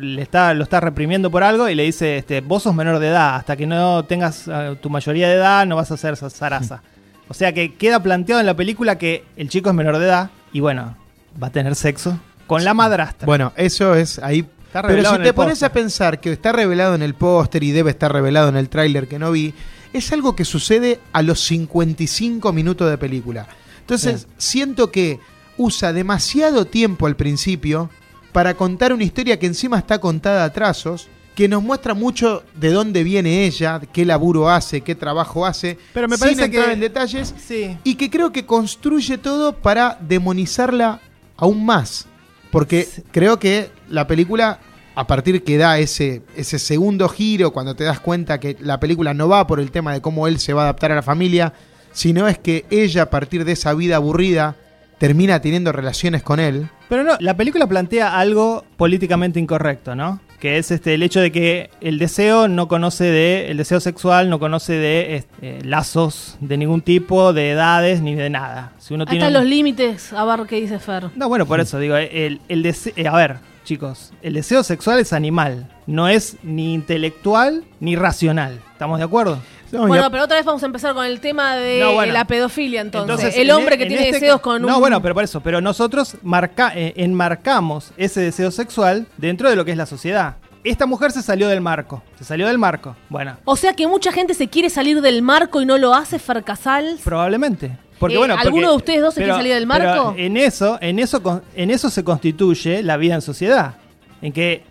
le 0.00 0.22
está, 0.22 0.52
lo 0.54 0.64
está 0.64 0.80
reprimiendo 0.80 1.30
por 1.30 1.44
algo 1.44 1.68
y 1.68 1.74
le 1.74 1.84
dice, 1.84 2.16
este, 2.18 2.40
vos 2.40 2.62
sos 2.64 2.74
menor 2.74 2.98
de 2.98 3.08
edad, 3.08 3.36
hasta 3.36 3.56
que 3.56 3.66
no 3.66 4.04
tengas 4.04 4.48
eh, 4.48 4.76
tu 4.80 4.90
mayoría 4.90 5.28
de 5.28 5.34
edad 5.34 5.66
no 5.66 5.76
vas 5.76 5.90
a 5.92 5.96
ser 5.96 6.14
za- 6.16 6.30
zaraza. 6.30 6.82
O 7.28 7.34
sea 7.34 7.52
que 7.52 7.74
queda 7.74 8.02
planteado 8.02 8.40
en 8.40 8.46
la 8.46 8.54
película 8.54 8.96
que 8.98 9.24
el 9.36 9.48
chico 9.48 9.68
es 9.68 9.74
menor 9.76 9.98
de 9.98 10.06
edad 10.06 10.30
y 10.52 10.60
bueno, 10.60 10.96
va 11.40 11.48
a 11.48 11.50
tener 11.50 11.74
sexo 11.76 12.18
con 12.46 12.64
la 12.64 12.74
madrastra. 12.74 13.26
Bueno, 13.26 13.52
eso 13.56 13.94
es 13.94 14.18
ahí. 14.18 14.46
Está 14.66 14.82
Pero 14.82 15.02
si 15.02 15.18
te 15.22 15.32
pones 15.32 15.62
a 15.62 15.70
pensar 15.72 16.20
que 16.20 16.32
está 16.32 16.52
revelado 16.52 16.94
en 16.94 17.02
el 17.02 17.14
póster 17.14 17.62
y 17.62 17.70
debe 17.70 17.90
estar 17.90 18.12
revelado 18.12 18.48
en 18.48 18.56
el 18.56 18.68
tráiler 18.68 19.08
que 19.08 19.18
no 19.18 19.30
vi, 19.30 19.54
es 19.92 20.10
algo 20.12 20.34
que 20.34 20.44
sucede 20.44 21.00
a 21.12 21.22
los 21.22 21.40
55 21.40 22.52
minutos 22.52 22.90
de 22.90 22.98
película. 22.98 23.46
Entonces, 23.80 24.26
siento 24.36 24.90
que 24.90 25.20
usa 25.58 25.92
demasiado 25.92 26.64
tiempo 26.64 27.06
al 27.06 27.16
principio 27.16 27.90
para 28.32 28.54
contar 28.54 28.92
una 28.94 29.04
historia 29.04 29.38
que 29.38 29.46
encima 29.46 29.76
está 29.78 30.00
contada 30.00 30.44
a 30.44 30.52
trazos, 30.52 31.08
que 31.34 31.48
nos 31.48 31.62
muestra 31.62 31.94
mucho 31.94 32.42
de 32.56 32.70
dónde 32.70 33.04
viene 33.04 33.44
ella, 33.44 33.80
qué 33.92 34.04
laburo 34.04 34.48
hace, 34.50 34.80
qué 34.80 34.94
trabajo 34.94 35.44
hace, 35.46 35.78
Pero 35.94 36.08
me 36.08 36.16
sin 36.16 36.20
parece 36.24 36.44
entrar 36.46 36.66
que- 36.66 36.72
en 36.72 36.80
detalles, 36.80 37.34
Sí. 37.46 37.76
y 37.84 37.94
que 37.94 38.10
creo 38.10 38.32
que 38.32 38.46
construye 38.46 39.18
todo 39.18 39.52
para 39.54 39.98
demonizarla 40.00 41.00
aún 41.36 41.64
más. 41.64 42.06
Porque 42.50 42.88
creo 43.12 43.38
que 43.38 43.70
la 43.88 44.06
película, 44.06 44.58
a 44.94 45.06
partir 45.06 45.44
que 45.44 45.58
da 45.58 45.78
ese, 45.78 46.22
ese 46.36 46.58
segundo 46.58 47.08
giro, 47.08 47.52
cuando 47.52 47.76
te 47.76 47.84
das 47.84 48.00
cuenta 48.00 48.40
que 48.40 48.56
la 48.60 48.80
película 48.80 49.14
no 49.14 49.28
va 49.28 49.46
por 49.46 49.60
el 49.60 49.70
tema 49.70 49.92
de 49.92 50.00
cómo 50.00 50.26
él 50.26 50.38
se 50.40 50.52
va 50.54 50.62
a 50.62 50.64
adaptar 50.64 50.90
a 50.92 50.96
la 50.96 51.02
familia, 51.02 51.52
sino 51.92 52.26
es 52.26 52.38
que 52.38 52.64
ella, 52.70 53.02
a 53.02 53.10
partir 53.10 53.44
de 53.44 53.52
esa 53.52 53.74
vida 53.74 53.96
aburrida, 53.96 54.56
termina 54.98 55.40
teniendo 55.40 55.72
relaciones 55.72 56.22
con 56.22 56.40
él. 56.40 56.68
Pero 56.88 57.04
no, 57.04 57.16
la 57.20 57.36
película 57.36 57.66
plantea 57.66 58.18
algo 58.18 58.64
políticamente 58.76 59.40
incorrecto, 59.40 59.94
¿no? 59.94 60.20
que 60.38 60.58
es 60.58 60.70
este 60.70 60.94
el 60.94 61.02
hecho 61.02 61.20
de 61.20 61.32
que 61.32 61.70
el 61.80 61.98
deseo 61.98 62.48
no 62.48 62.68
conoce 62.68 63.04
de 63.04 63.50
el 63.50 63.56
deseo 63.56 63.80
sexual 63.80 64.30
no 64.30 64.38
conoce 64.38 64.74
de 64.74 65.16
este, 65.16 65.64
lazos 65.64 66.36
de 66.40 66.56
ningún 66.56 66.80
tipo, 66.80 67.32
de 67.32 67.50
edades 67.50 68.00
ni 68.00 68.14
de 68.14 68.30
nada. 68.30 68.72
Si 68.78 68.94
uno 68.94 69.04
tiene 69.04 69.24
están 69.24 69.32
los 69.32 69.44
límites, 69.44 70.12
a 70.12 70.24
ver 70.24 70.46
qué 70.46 70.60
dice 70.60 70.78
Fer. 70.78 71.10
No, 71.16 71.28
bueno, 71.28 71.46
por 71.46 71.60
eso 71.60 71.78
digo, 71.78 71.96
el, 71.96 72.40
el 72.48 72.62
deseo, 72.62 72.94
a 73.12 73.16
ver, 73.16 73.36
chicos, 73.64 74.12
el 74.22 74.34
deseo 74.34 74.62
sexual 74.62 75.00
es 75.00 75.12
animal, 75.12 75.68
no 75.86 76.08
es 76.08 76.36
ni 76.42 76.72
intelectual 76.72 77.64
ni 77.80 77.96
racional. 77.96 78.60
¿Estamos 78.72 78.98
de 78.98 79.04
acuerdo? 79.04 79.40
No, 79.72 79.86
Bueno, 79.86 80.04
a- 80.06 80.10
pero 80.10 80.24
otra 80.24 80.36
vez 80.36 80.46
vamos 80.46 80.62
a 80.62 80.66
empezar 80.66 80.94
con 80.94 81.04
el 81.04 81.20
tema 81.20 81.56
de 81.56 81.80
No, 81.80 81.92
bueno. 81.94 82.12
la 82.12 82.24
pedofilia, 82.26 82.80
entonces. 82.80 83.10
Entonces, 83.10 83.40
el 83.40 83.50
hombre 83.50 83.74
e- 83.74 83.78
que 83.78 83.84
en 83.84 83.88
tiene 83.90 84.04
este 84.08 84.20
deseos 84.20 84.40
con 84.40 84.62
No, 84.62 84.74
un... 84.76 84.80
bueno, 84.80 85.02
pero 85.02 85.14
por 85.14 85.24
eso, 85.24 85.40
pero 85.40 85.60
nosotros 85.60 86.16
marca, 86.22 86.72
eh, 86.74 86.94
enmarcamos 86.96 87.92
ese 87.96 88.20
deseo 88.20 88.50
sexual 88.50 89.06
dentro 89.16 89.50
de 89.50 89.56
lo 89.56 89.64
que 89.64 89.72
es 89.72 89.76
la 89.76 89.86
sociedad. 89.86 90.36
Esta 90.64 90.86
mujer 90.86 91.12
se 91.12 91.22
salió 91.22 91.48
del 91.48 91.60
marco, 91.60 92.02
se 92.18 92.24
salió 92.24 92.46
del 92.48 92.58
marco. 92.58 92.96
Bueno, 93.08 93.36
O 93.44 93.56
sea 93.56 93.74
que 93.74 93.86
mucha 93.86 94.10
gente 94.12 94.34
se 94.34 94.48
quiere 94.48 94.70
salir 94.70 95.00
del 95.00 95.22
marco 95.22 95.60
y 95.62 95.66
no 95.66 95.78
lo 95.78 95.94
hace, 95.94 96.18
Fer 96.18 96.42
Casals. 96.42 97.00
probablemente. 97.02 97.76
Porque, 97.98 98.14
Eh, 98.14 98.18
bueno, 98.18 98.34
¿alguno 98.34 98.50
porque- 98.52 98.66
de 98.70 98.76
ustedes 98.76 99.00
dos 99.02 99.14
se 99.14 99.20
quiere 99.22 99.34
salir 99.34 99.54
del 99.54 99.66
marco? 99.66 100.14
en 100.16 100.36
eso, 100.36 100.78
en 100.80 100.98
eso, 100.98 101.42
en 101.56 101.70
eso 101.70 101.90
se 101.90 102.04
constituye 102.04 102.82
la 102.82 102.96
vida 102.96 103.14
en 103.16 103.22
sociedad, 103.22 103.74
en 104.22 104.32
que 104.32 104.62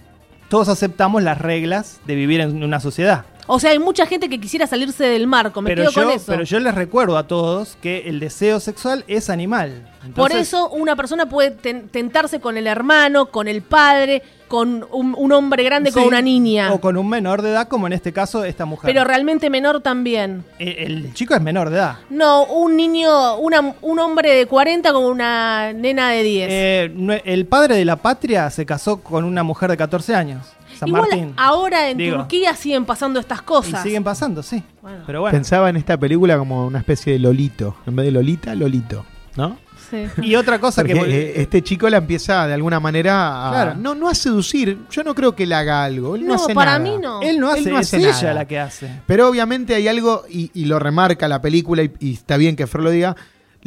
todos 0.50 0.70
aceptamos 0.70 1.24
las 1.24 1.38
reglas 1.38 2.00
de 2.06 2.16
vivir 2.16 2.40
en 2.42 2.64
una 2.64 2.80
sociedad. 2.80 3.26
O 3.50 3.60
sea, 3.60 3.72
hay 3.72 3.80
mucha 3.80 4.06
gente 4.06 4.28
que 4.30 4.40
quisiera 4.40 4.68
salirse 4.68 5.06
del 5.06 5.26
marco, 5.26 5.62
me 5.62 5.70
pero 5.70 5.84
quedo 5.84 5.92
yo, 5.92 6.04
con 6.04 6.12
eso. 6.16 6.26
pero 6.28 6.44
yo 6.44 6.60
les 6.60 6.76
recuerdo 6.76 7.18
a 7.18 7.28
todos 7.28 7.78
que 7.82 8.10
el 8.10 8.20
deseo 8.20 8.60
sexual 8.60 9.06
es 9.08 9.30
animal. 9.30 9.88
Por 10.16 10.32
eso 10.32 10.70
una 10.70 10.96
persona 10.96 11.28
puede 11.28 11.52
ten- 11.52 11.88
tentarse 11.90 12.40
con 12.40 12.58
el 12.58 12.68
hermano, 12.68 13.28
con 13.28 13.48
el 13.48 13.62
padre, 13.62 14.22
con 14.48 14.86
un, 14.92 15.14
un 15.18 15.32
hombre 15.34 15.64
grande, 15.64 15.92
con 15.92 16.04
una 16.04 16.22
niña. 16.22 16.72
O 16.74 16.80
con 16.80 16.96
un 16.98 17.10
menor 17.10 17.42
de 17.42 17.50
edad, 17.52 17.68
como 17.68 17.88
en 17.88 17.94
este 17.94 18.14
caso 18.14 18.44
esta 18.46 18.66
mujer. 18.66 18.88
Pero 18.90 19.04
realmente 19.04 19.50
menor 19.50 19.82
también. 19.82 20.46
Eh, 20.60 20.84
el 20.86 21.14
chico 21.14 21.34
es 21.36 21.42
menor 21.42 21.70
de 21.70 21.78
edad. 21.78 21.98
No, 22.10 22.46
un 22.46 22.76
niño, 22.78 23.38
una- 23.38 23.76
un 23.82 24.00
hombre 24.00 24.34
de 24.34 24.46
40 24.46 24.94
con 24.94 25.04
una 25.04 25.74
nena 25.74 26.12
de 26.12 26.24
10. 26.24 26.48
Eh, 26.52 27.22
el 27.26 27.46
padre 27.46 27.76
de 27.76 27.84
la 27.86 27.98
patria 27.98 28.50
se 28.50 28.66
casó 28.66 29.02
con 29.02 29.26
una 29.26 29.44
mujer 29.44 29.70
de 29.72 29.78
14 29.78 30.16
años. 30.16 30.46
San 30.78 30.88
Igual 30.90 31.04
Martín. 31.10 31.34
ahora 31.38 31.90
en 31.90 31.98
Digo. 31.98 32.18
Turquía 32.18 32.56
siguen 32.56 32.86
pasando 32.86 33.20
estas 33.20 33.40
Y 33.42 33.44
cosas. 33.44 33.84
siguen 33.84 34.04
pasando, 34.04 34.42
sí. 34.44 34.64
Bueno. 34.82 35.04
Pero 35.06 35.22
bueno. 35.22 35.36
Pensaba 35.36 35.70
en 35.70 35.76
esta 35.78 35.98
película 35.98 36.38
como 36.38 36.66
una 36.68 36.80
especie 36.80 37.14
de 37.14 37.20
Lolito. 37.20 37.76
En 37.86 37.96
vez 37.96 38.06
de 38.06 38.12
Lolita, 38.12 38.56
Lolito. 38.56 39.06
¿no? 39.36 39.58
Sí. 39.90 40.06
Y 40.22 40.36
otra 40.36 40.60
cosa 40.60 40.82
Porque 40.82 40.96
que. 40.96 41.00
eh, 41.30 41.34
este 41.42 41.62
chico 41.62 41.88
la 41.90 41.98
empieza 41.98 42.46
de 42.48 42.54
alguna 42.54 42.80
manera 42.80 43.48
a, 43.48 43.52
Claro. 43.52 43.76
no, 43.80 43.96
no 43.96 44.10
a 44.10 44.16
seducir. 44.16 44.80
Yo 44.90 45.04
no 45.04 45.14
creo 45.16 45.34
que 45.36 45.44
él 45.44 45.54
haga 45.54 45.84
algo. 45.84 46.16
Él 46.16 46.24
no, 46.26 46.36
No, 46.36 46.44
hace 46.44 46.54
para 46.54 46.78
nada. 46.78 46.80
mí 46.80 46.98
no. 47.02 47.22
él 47.22 47.40
no 47.40 47.54
él 47.54 47.60
hace, 47.62 47.70
no 47.70 47.80
es 47.80 47.94
ella 47.94 48.34
la 48.34 48.46
que 48.46 48.60
hace. 48.60 48.90
Pero 49.06 49.30
obviamente 49.30 49.76
hay 49.76 49.88
algo, 49.88 50.24
y, 50.30 50.50
y 50.54 50.66
lo 50.66 50.80
remarca 50.80 51.28
la 51.30 51.42
película, 51.42 51.84
y, 51.84 51.92
y 52.00 52.14
está 52.14 52.36
bien 52.36 52.56
que 52.58 52.68
Fer 52.68 52.82
lo 52.82 52.90
diga, 52.90 53.16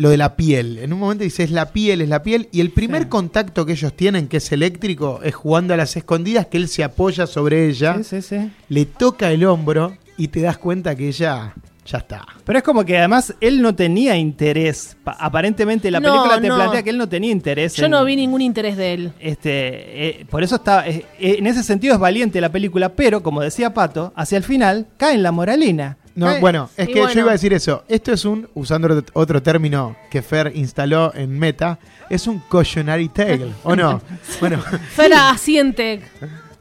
lo 0.01 0.09
de 0.09 0.16
la 0.16 0.34
piel. 0.34 0.78
En 0.78 0.92
un 0.94 0.98
momento 1.01 1.24
dice, 1.24 1.42
es 1.42 1.51
la 1.51 1.72
piel, 1.72 2.01
es 2.01 2.09
la 2.09 2.22
piel. 2.22 2.48
Y 2.53 2.61
el 2.61 2.70
primer 2.70 3.03
Sí. 3.03 3.09
contacto 3.11 3.66
que 3.66 3.72
ellos 3.72 3.92
tienen, 3.94 4.28
que 4.28 4.38
es 4.38 4.51
eléctrico, 4.51 5.20
es 5.22 5.34
jugando 5.34 5.74
a 5.74 5.76
las 5.76 5.94
escondidas, 5.96 6.46
que 6.46 6.57
él 6.57 6.68
se 6.68 6.82
apoya 6.84 7.26
sobre 7.26 7.68
ella, 7.68 7.98
Sí, 8.03 8.05
sí, 8.05 8.22
sí. 8.22 8.51
le 8.70 8.86
toca 8.86 9.30
el 9.30 9.44
hombro 9.44 9.96
y 10.16 10.28
te 10.28 10.40
das 10.40 10.57
cuenta 10.57 10.94
que 10.96 11.09
ella 11.09 11.55
ya 11.86 11.98
está. 11.98 12.24
Pero 12.44 12.59
es 12.59 12.62
como 12.64 12.84
que 12.84 12.96
además 12.98 13.34
él 13.40 13.61
no 13.61 13.74
tenía 13.74 14.16
interés. 14.16 14.96
Pa- 15.05 15.16
aparentemente 15.18 15.90
la 15.90 15.98
No, 16.01 16.09
película 16.09 16.40
te 16.40 16.48
no. 16.48 16.55
plantea 16.57 16.82
que 16.82 16.90
él 16.90 16.98
no 16.98 17.09
tenía 17.09 17.32
interés. 17.32 17.74
Yo 17.74 17.84
en- 17.86 17.90
no 17.90 18.05
vi 18.05 18.16
ningún 18.16 18.40
interés 18.42 18.76
de 18.76 18.94
él. 18.94 19.12
Este, 19.18 20.20
eh, 20.20 20.26
por 20.30 20.42
eso 20.42 20.57
está, 20.57 20.86
eh, 20.88 21.05
eh, 21.18 21.36
en 21.38 21.46
ese 21.46 21.62
sentido 21.62 21.94
es 21.94 22.01
valiente 22.01 22.40
la 22.40 22.51
película, 22.53 22.90
pero 22.94 23.22
como 23.22 23.40
decía 23.42 23.74
Pato, 23.74 24.12
hacia 24.16 24.38
el 24.38 24.44
final 24.44 24.86
cae 24.96 25.14
en 25.14 25.22
la 25.22 25.32
moralina. 25.32 25.98
No, 26.26 26.40
bueno, 26.40 26.68
es 26.76 26.88
Y 26.88 26.92
que 26.92 27.00
bueno. 27.00 27.14
yo 27.14 27.20
iba 27.20 27.30
a 27.30 27.32
decir 27.32 27.52
eso. 27.52 27.84
Esto 27.88 28.12
es 28.12 28.24
un, 28.24 28.48
usando 28.54 28.88
otro- 28.94 29.04
otro 29.14 29.42
término 29.42 29.96
que 30.10 30.22
Fer 30.22 30.52
instaló 30.54 31.12
en 31.14 31.38
Meta, 31.38 31.78
es 32.08 32.26
un 32.26 32.40
cautionary 32.50 33.08
tale, 33.08 33.52
¿o 33.64 33.74
no? 33.74 34.00
Bueno, 34.40 34.60
Fer 34.94 35.12
asiente. 35.14 36.02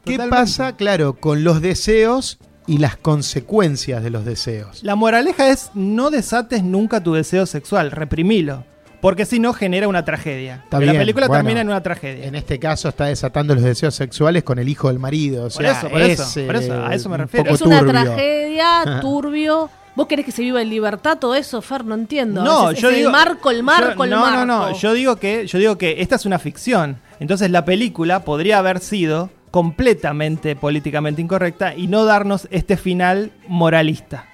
¿qué 0.04 0.12
Totalmente. 0.12 0.28
pasa, 0.30 0.76
claro, 0.76 1.14
con 1.14 1.44
los 1.44 1.60
deseos 1.60 2.38
y 2.66 2.78
las 2.78 2.96
consecuencias 2.96 4.02
de 4.02 4.10
los 4.10 4.24
deseos? 4.24 4.82
La 4.82 4.94
moraleja 4.96 5.48
es 5.50 5.70
no 5.74 6.10
desates 6.10 6.62
nunca 6.62 7.02
tu 7.02 7.12
deseo 7.14 7.46
sexual, 7.46 7.90
reprimilo. 7.90 8.64
Porque 9.00 9.24
si 9.24 9.38
no 9.38 9.52
genera 9.54 9.88
una 9.88 10.04
tragedia. 10.04 10.60
Está 10.64 10.78
la 10.80 10.92
película 10.92 11.26
bueno, 11.26 11.42
termina 11.42 11.60
en 11.62 11.68
una 11.68 11.82
tragedia. 11.82 12.26
En 12.26 12.34
este 12.34 12.58
caso 12.58 12.88
está 12.90 13.06
desatando 13.06 13.54
los 13.54 13.64
deseos 13.64 13.94
sexuales 13.94 14.44
con 14.44 14.58
el 14.58 14.68
hijo 14.68 14.88
del 14.88 14.98
marido. 14.98 15.46
O 15.46 15.48
Por 15.50 15.64
eso, 15.64 15.88
por 15.88 16.02
eso, 16.02 16.22
es, 16.40 16.46
por 16.46 16.56
eso, 16.56 16.84
a 16.86 16.94
eso 16.94 17.08
me 17.08 17.16
refiero. 17.16 17.50
Es 17.54 17.62
una 17.62 17.78
turbio. 17.80 17.92
tragedia, 18.02 18.98
turbio. 19.00 19.70
¿Vos 19.96 20.06
querés 20.06 20.24
que 20.24 20.32
se 20.32 20.42
viva 20.42 20.62
en 20.62 20.68
libertad 20.70 21.18
todo 21.18 21.34
eso, 21.34 21.60
Fer? 21.62 21.84
No 21.84 21.94
entiendo. 21.94 22.44
No, 22.44 22.70
Es- 22.70 22.76
es 22.76 22.82
yo 22.82 22.90
el 22.90 22.96
digo. 22.96 23.10
marco, 23.10 23.50
el 23.50 23.62
marco, 23.62 23.96
yo- 23.98 24.04
el 24.04 24.10
no, 24.10 24.20
marco. 24.20 24.46
No, 24.46 24.68
no, 24.70 24.78
Yo 24.78 24.92
digo 24.92 25.16
que, 25.16 25.46
yo 25.46 25.58
digo 25.58 25.76
que 25.78 26.00
esta 26.02 26.16
es 26.16 26.26
una 26.26 26.38
ficción. 26.38 26.98
Entonces 27.18 27.50
la 27.50 27.64
película 27.64 28.20
podría 28.24 28.58
haber 28.58 28.80
sido 28.80 29.30
completamente 29.50 30.54
políticamente 30.56 31.20
incorrecta 31.22 31.74
y 31.74 31.86
no 31.88 32.04
darnos 32.04 32.46
este 32.50 32.76
final 32.76 33.32
moralista. 33.48 34.26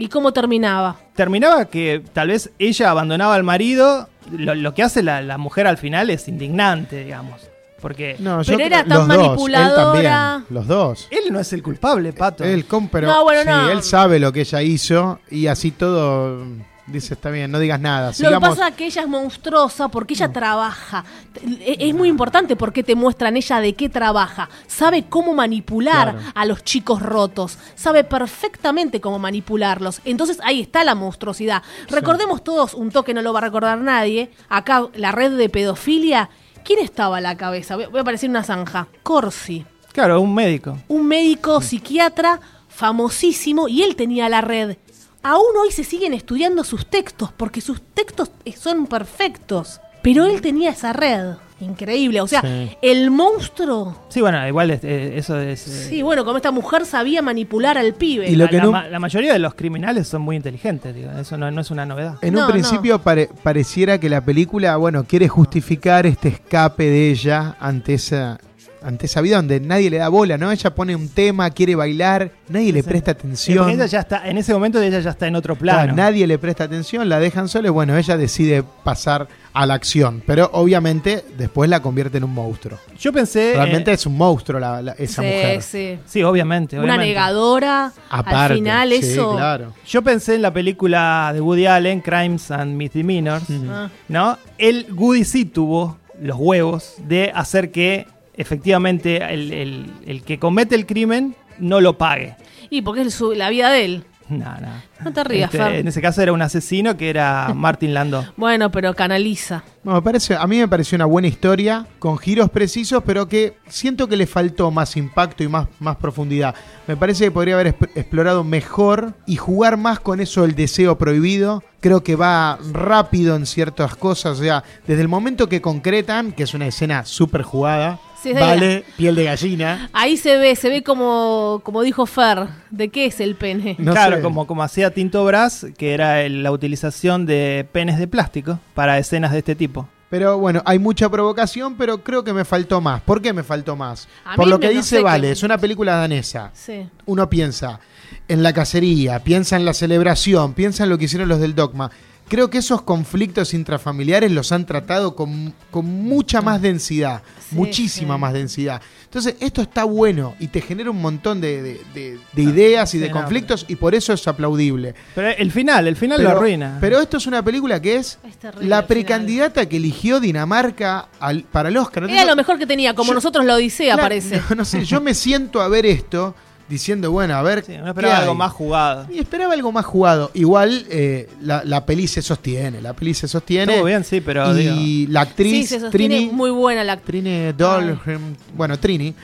¿Y 0.00 0.08
cómo 0.08 0.32
terminaba? 0.32 0.96
Terminaba 1.14 1.66
que 1.66 2.02
tal 2.12 2.28
vez 2.28 2.50
ella 2.58 2.90
abandonaba 2.90 3.34
al 3.34 3.44
marido. 3.44 4.08
Lo, 4.32 4.54
lo 4.54 4.74
que 4.74 4.82
hace 4.82 5.02
la, 5.02 5.20
la 5.20 5.36
mujer 5.38 5.66
al 5.66 5.76
final 5.78 6.08
es 6.10 6.26
indignante, 6.26 7.04
digamos. 7.04 7.48
Porque 7.82 8.16
No, 8.18 8.40
Pero 8.44 8.58
yo 8.58 8.64
era 8.64 8.82
creo- 8.84 8.88
tan 8.88 8.98
los 8.98 9.08
dos, 9.08 9.16
manipuladora. 9.26 9.98
él 10.00 10.04
también, 10.12 10.44
los 10.50 10.66
dos. 10.66 11.08
él 11.10 11.32
no 11.32 11.38
es 11.40 11.52
el 11.52 11.62
culpable, 11.62 12.12
Pato. 12.12 12.44
Él, 12.44 12.64
pero 12.90 13.08
No, 13.08 13.24
bueno, 13.24 13.42
sí, 13.42 13.48
no. 13.48 13.70
él 13.70 13.82
sabe 13.82 14.18
lo 14.18 14.32
que 14.32 14.40
ella 14.40 14.62
hizo 14.62 15.20
y 15.30 15.46
así 15.46 15.70
todo 15.70 16.44
dice, 16.92 17.14
está 17.14 17.30
bien, 17.30 17.50
no 17.50 17.58
digas 17.58 17.80
nada. 17.80 18.12
Lo 18.18 18.30
que 18.30 18.40
pasa 18.40 18.68
es 18.68 18.74
que 18.74 18.86
ella 18.86 19.02
es 19.02 19.08
monstruosa 19.08 19.88
porque 19.88 20.14
ella 20.14 20.32
trabaja. 20.32 21.04
E- 21.44 21.76
Es 21.88 21.94
muy 21.94 22.08
importante 22.08 22.56
porque 22.56 22.82
te 22.82 22.94
muestran 22.94 23.36
ella 23.36 23.60
de 23.60 23.74
qué 23.74 23.88
trabaja. 23.88 24.48
Sabe 24.66 25.04
cómo 25.08 25.34
manipular 25.34 26.12
Claro. 26.14 26.32
a 26.34 26.44
los 26.46 26.64
chicos 26.64 27.00
rotos. 27.02 27.58
Sabe 27.74 28.04
perfectamente 28.04 29.00
cómo 29.00 29.18
manipularlos. 29.18 30.00
Entonces 30.04 30.38
ahí 30.42 30.60
está 30.60 30.84
la 30.84 30.94
monstruosidad. 30.94 31.62
Recordemos 31.88 32.44
todos, 32.44 32.74
un 32.74 32.90
toque 32.90 33.14
no 33.14 33.22
lo 33.22 33.32
va 33.32 33.38
a 33.40 33.42
recordar 33.42 33.78
nadie. 33.78 34.30
Acá 34.48 34.86
la 34.94 35.12
red 35.12 35.36
de 35.36 35.48
pedofilia. 35.48 36.30
¿Quién 36.64 36.78
estaba 36.80 37.18
a 37.18 37.20
la 37.20 37.36
cabeza? 37.36 37.76
Voy 37.76 37.86
voy 37.86 37.98
a 37.98 38.02
aparecer 38.02 38.28
una 38.28 38.44
zanja. 38.44 38.86
Corsi. 39.02 39.64
Claro, 39.92 40.20
un 40.20 40.34
médico. 40.34 40.78
un 40.88 41.06
médico 41.06 41.60
psiquiatra 41.60 42.38
famosísimo 42.68 43.68
y 43.68 43.82
él 43.82 43.94
tenía 43.96 44.28
la 44.28 44.40
red. 44.40 44.76
Aún 45.22 45.56
hoy 45.62 45.70
se 45.70 45.84
siguen 45.84 46.14
estudiando 46.14 46.64
sus 46.64 46.86
textos 46.86 47.30
porque 47.36 47.60
sus 47.60 47.80
textos 47.94 48.30
son 48.56 48.86
perfectos. 48.86 49.80
Pero 50.02 50.24
él 50.24 50.40
tenía 50.40 50.70
esa 50.70 50.94
red. 50.94 51.34
Increíble. 51.60 52.22
O 52.22 52.26
sea, 52.26 52.40
Sí. 52.40 52.70
el 52.80 53.10
monstruo. 53.10 53.94
Sí, 54.08 54.22
bueno, 54.22 54.48
igual 54.48 54.70
es- 54.70 54.82
eh, 54.82 55.18
eso 55.18 55.38
es... 55.38 55.68
eh, 55.68 55.88
Sí, 55.90 56.00
bueno, 56.00 56.24
como 56.24 56.38
esta 56.38 56.50
mujer 56.50 56.86
sabía 56.86 57.20
manipular 57.20 57.76
al 57.76 57.92
pibe. 57.92 58.30
Y 58.30 58.34
lo 58.34 58.44
la, 58.46 58.50
que 58.50 58.56
la 58.56 58.62
no- 58.62 58.72
ma- 58.72 58.88
la 58.88 58.98
mayoría 58.98 59.34
de 59.34 59.38
los 59.40 59.52
criminales 59.54 60.08
son 60.08 60.22
muy 60.22 60.36
inteligentes, 60.36 60.94
digo, 60.94 61.10
eso 61.10 61.36
no, 61.36 61.50
no 61.50 61.60
es 61.60 61.70
una 61.70 61.84
novedad. 61.84 62.14
En 62.22 62.32
No, 62.32 62.46
un 62.46 62.52
principio 62.52 62.98
pare- 63.00 63.28
pareciera 63.42 64.00
que 64.00 64.08
la 64.08 64.24
película, 64.24 64.78
bueno, 64.78 65.04
quiere 65.04 65.28
justificar 65.28 66.06
este 66.06 66.28
escape 66.28 66.84
de 66.84 67.10
ella 67.10 67.56
ante 67.60 67.92
esa 67.92 68.38
ante 68.82 69.06
esa 69.06 69.20
vida 69.20 69.36
donde 69.36 69.60
nadie 69.60 69.90
le 69.90 69.98
da 69.98 70.08
bola, 70.08 70.38
¿no? 70.38 70.50
Ella 70.50 70.74
pone 70.74 70.94
un 70.96 71.08
tema, 71.08 71.50
quiere 71.50 71.74
bailar, 71.74 72.30
nadie 72.48 72.72
le 72.72 72.82
presta 72.82 73.10
atención. 73.12 73.68
ella 73.70 73.86
ya 73.86 74.00
está, 74.00 74.28
en 74.28 74.38
ese 74.38 74.52
momento 74.52 74.80
ella 74.80 75.00
ya 75.00 75.10
está 75.10 75.26
en 75.26 75.36
otro 75.36 75.54
plano. 75.56 75.78
Claro, 75.80 75.96
nadie 75.96 76.26
le 76.26 76.38
presta 76.38 76.64
atención, 76.64 77.08
la 77.08 77.18
dejan 77.20 77.48
sola 77.48 77.68
y 77.68 77.70
bueno, 77.70 77.96
ella 77.96 78.16
decide 78.16 78.62
pasar 78.84 79.28
a 79.52 79.66
la 79.66 79.74
acción, 79.74 80.22
pero 80.26 80.48
obviamente 80.52 81.24
después 81.36 81.68
la 81.68 81.80
convierte 81.80 82.18
en 82.18 82.24
un 82.24 82.32
monstruo. 82.32 82.78
Yo 82.98 83.12
pensé... 83.12 83.52
Realmente 83.56 83.90
eh, 83.90 83.94
es 83.94 84.06
un 84.06 84.16
monstruo 84.16 84.60
la- 84.60 84.80
la- 84.80 84.92
esa 84.92 85.22
Sí, 85.22 85.28
mujer. 85.28 85.62
sí. 85.62 85.98
sí, 86.06 86.22
obviamente. 86.22 86.76
Una 86.76 86.84
obviamente. 86.84 87.08
negadora. 87.08 87.92
Aparte, 88.10 88.36
al 88.36 88.54
final 88.54 88.90
sí, 88.90 88.96
eso. 89.12 89.32
claro. 89.36 89.74
Yo 89.86 90.02
pensé 90.02 90.36
en 90.36 90.42
la 90.42 90.52
película 90.52 91.30
de 91.34 91.40
Woody 91.40 91.66
Allen, 91.66 92.00
Crimes 92.00 92.50
and 92.52 92.76
Misdemeanors, 92.76 93.44
Ah. 93.68 93.88
¿no? 94.08 94.38
El 94.56 94.86
Woody 94.94 95.24
sí 95.24 95.44
tuvo 95.44 95.98
los 96.22 96.36
huevos 96.38 96.94
de 97.08 97.32
hacer 97.34 97.70
que 97.72 98.06
efectivamente 98.36 99.16
el, 99.32 99.52
el- 99.52 99.90
el 100.06 100.22
que 100.22 100.38
comete 100.38 100.74
el 100.74 100.86
crimen 100.86 101.34
no 101.58 101.80
lo 101.80 101.98
pague. 101.98 102.36
Y 102.70 102.82
porque 102.82 103.02
es 103.02 103.14
su- 103.14 103.32
la 103.34 103.50
vida 103.50 103.70
de 103.70 103.84
él. 103.84 104.04
No, 104.28 104.44
no. 104.60 104.68
No 105.04 105.12
te 105.12 105.24
rías, 105.24 105.52
Este, 105.52 105.80
en 105.80 105.88
ese 105.88 106.00
caso 106.00 106.22
era 106.22 106.32
un 106.32 106.40
asesino 106.40 106.96
que 106.96 107.10
era 107.10 107.52
Martin 107.52 107.92
Landau. 107.92 108.24
Bueno, 108.36 108.70
pero 108.70 108.94
canaliza. 108.94 109.64
Bueno, 109.82 109.98
me 109.98 110.04
parece, 110.04 110.36
a 110.36 110.46
mí 110.46 110.56
me 110.58 110.68
pareció 110.68 110.94
una 110.94 111.06
buena 111.06 111.26
historia, 111.26 111.84
con 111.98 112.16
giros 112.16 112.48
precisos, 112.48 113.02
pero 113.04 113.26
que 113.26 113.54
siento 113.66 114.06
que 114.06 114.16
le 114.16 114.28
faltó 114.28 114.70
más 114.70 114.96
impacto 114.96 115.42
y 115.42 115.48
más, 115.48 115.66
más 115.80 115.96
profundidad. 115.96 116.54
Me 116.86 116.96
parece 116.96 117.24
que 117.24 117.30
podría 117.32 117.54
haber 117.54 117.74
explorado 117.96 118.44
mejor 118.44 119.14
y 119.26 119.34
jugar 119.34 119.76
más 119.76 119.98
con 119.98 120.20
eso 120.20 120.42
del 120.42 120.54
deseo 120.54 120.96
prohibido. 120.96 121.64
Creo 121.80 122.04
que 122.04 122.14
va 122.14 122.56
rápido 122.72 123.34
en 123.34 123.46
ciertas 123.46 123.96
cosas. 123.96 124.38
O 124.38 124.42
sea, 124.44 124.62
desde 124.86 125.02
el 125.02 125.08
momento 125.08 125.48
que 125.48 125.60
concretan, 125.60 126.30
que 126.30 126.44
es 126.44 126.54
una 126.54 126.68
escena 126.68 127.04
súper 127.04 127.42
jugada, 127.42 127.98
Sí, 128.22 128.32
vale, 128.34 128.84
piel 128.96 129.14
de 129.14 129.24
gallina. 129.24 129.88
Ahí 129.92 130.16
se 130.16 130.36
ve, 130.36 130.54
se 130.56 130.68
ve 130.68 130.82
como, 130.82 131.60
como 131.64 131.82
dijo 131.82 132.04
Fer, 132.06 132.48
de 132.70 132.88
qué 132.90 133.06
es 133.06 133.20
el 133.20 133.34
pene. 133.34 133.76
No 133.78 133.92
claro, 133.92 134.16
sé. 134.16 134.22
como, 134.22 134.46
como 134.46 134.62
hacía 134.62 134.92
Tinto 134.92 135.24
Brass, 135.24 135.66
que 135.78 135.94
era 135.94 136.22
el- 136.22 136.42
la 136.42 136.52
utilización 136.52 137.24
de 137.26 137.66
penes 137.72 137.98
de 137.98 138.06
plástico 138.08 138.58
para 138.74 138.98
escenas 138.98 139.32
de 139.32 139.38
este 139.38 139.54
tipo. 139.54 139.88
Pero 140.10 140.38
bueno, 140.38 140.60
hay 140.66 140.78
mucha 140.80 141.08
provocación, 141.08 141.76
pero 141.76 142.02
creo 142.02 142.24
que 142.24 142.32
me 142.32 142.44
faltó 142.44 142.80
más. 142.80 143.00
¿Por 143.00 143.22
qué 143.22 143.32
me 143.32 143.44
faltó 143.44 143.76
más? 143.76 144.08
A 144.24 144.34
Por 144.34 144.48
lo 144.48 144.58
que 144.58 144.66
no 144.66 144.72
dice 144.72 144.96
sé 144.96 145.02
Vale, 145.02 145.30
es 145.30 145.42
una 145.44 145.56
película 145.56 145.94
danesa. 145.96 146.50
Sí. 146.52 146.88
Uno 147.06 147.30
piensa 147.30 147.78
en 148.26 148.42
la 148.42 148.52
cacería, 148.52 149.20
piensa 149.22 149.54
en 149.56 149.64
la 149.64 149.72
celebración, 149.72 150.52
piensa 150.54 150.82
en 150.82 150.90
lo 150.90 150.98
que 150.98 151.04
hicieron 151.04 151.28
los 151.28 151.38
del 151.38 151.54
dogma. 151.54 151.92
Creo 152.30 152.48
que 152.48 152.58
esos 152.58 152.82
conflictos 152.82 153.52
intrafamiliares 153.52 154.30
los 154.30 154.52
han 154.52 154.64
tratado 154.64 155.14
con, 155.16 155.52
con 155.70 155.84
mucha 155.84 156.40
más 156.40 156.62
densidad, 156.62 157.22
Sí, 157.50 157.56
muchísima 157.56 158.14
sí. 158.14 158.20
más 158.20 158.32
densidad. 158.32 158.80
Entonces, 159.04 159.34
esto 159.40 159.60
está 159.60 159.82
bueno 159.82 160.36
y 160.38 160.46
te 160.46 160.60
genera 160.60 160.92
un 160.92 161.00
montón 161.02 161.40
de, 161.40 161.60
de- 161.60 161.80
de- 161.92 162.18
de 162.32 162.42
ideas 162.42 162.94
y 162.94 162.98
de 162.98 163.10
conflictos 163.10 163.66
y 163.66 163.74
por 163.74 163.96
eso 163.96 164.12
es 164.12 164.26
aplaudible. 164.28 164.94
Pero 165.16 165.28
el 165.36 165.50
final, 165.50 165.88
el 165.88 165.96
final 165.96 166.22
lo 166.22 166.30
arruina. 166.30 166.78
pero 166.80 167.00
esto 167.00 167.16
es 167.16 167.26
una 167.26 167.42
película 167.44 167.82
que 167.82 167.96
es 167.96 168.18
la 168.60 168.86
precandidata 168.86 169.68
que 169.68 169.78
eligió 169.78 170.20
Dinamarca 170.20 171.08
al- 171.18 171.42
para 171.42 171.68
el 171.70 171.76
Oscar. 171.76 172.04
Era 172.08 172.24
lo 172.24 172.36
mejor 172.36 172.56
que 172.58 172.66
tenía, 172.66 172.94
como 172.94 173.08
yo- 173.08 173.14
nosotros 173.14 173.44
la 173.44 173.56
Odisea, 173.56 173.94
claro, 173.94 174.02
parece. 174.04 174.40
No, 174.50 174.54
no 174.58 174.64
sé, 174.64 174.84
yo 174.84 175.00
me 175.00 175.14
siento 175.14 175.60
a 175.60 175.66
ver 175.66 175.84
esto 175.86 176.36
diciendo, 176.70 177.10
bueno, 177.12 177.34
a 177.34 177.42
ver. 177.42 177.62
Sí, 177.64 177.72
uno 177.74 177.84
¿qué 177.84 177.90
esperaba 177.90 178.14
hay? 178.16 178.22
algo 178.22 178.34
más 178.34 178.52
jugado. 178.52 179.06
Y 179.12 179.18
esperaba 179.18 179.52
algo 179.52 179.72
más 179.72 179.84
jugado. 179.84 180.30
Igual 180.32 180.86
eh, 180.88 181.28
la, 181.42 181.62
la 181.64 181.84
peli 181.84 182.06
se 182.06 182.22
sostiene, 182.22 182.80
la 182.80 182.94
peli 182.94 183.12
se 183.12 183.28
sostiene. 183.28 183.72
Estuvo 183.72 183.86
bien, 183.86 184.04
sí, 184.04 184.20
pero 184.22 184.58
y 184.58 185.06
la 185.08 185.22
actriz 185.22 185.52
Sí, 185.52 185.66
se 185.66 185.80
sostiene 185.80 186.16
Trini, 186.16 186.32
muy 186.32 186.50
buena 186.50 186.82
la 186.84 186.94
actriz. 186.94 187.22
Trini 187.22 187.52
Dolgren, 187.52 188.36
bueno, 188.56 188.78
Trini, 188.80 189.14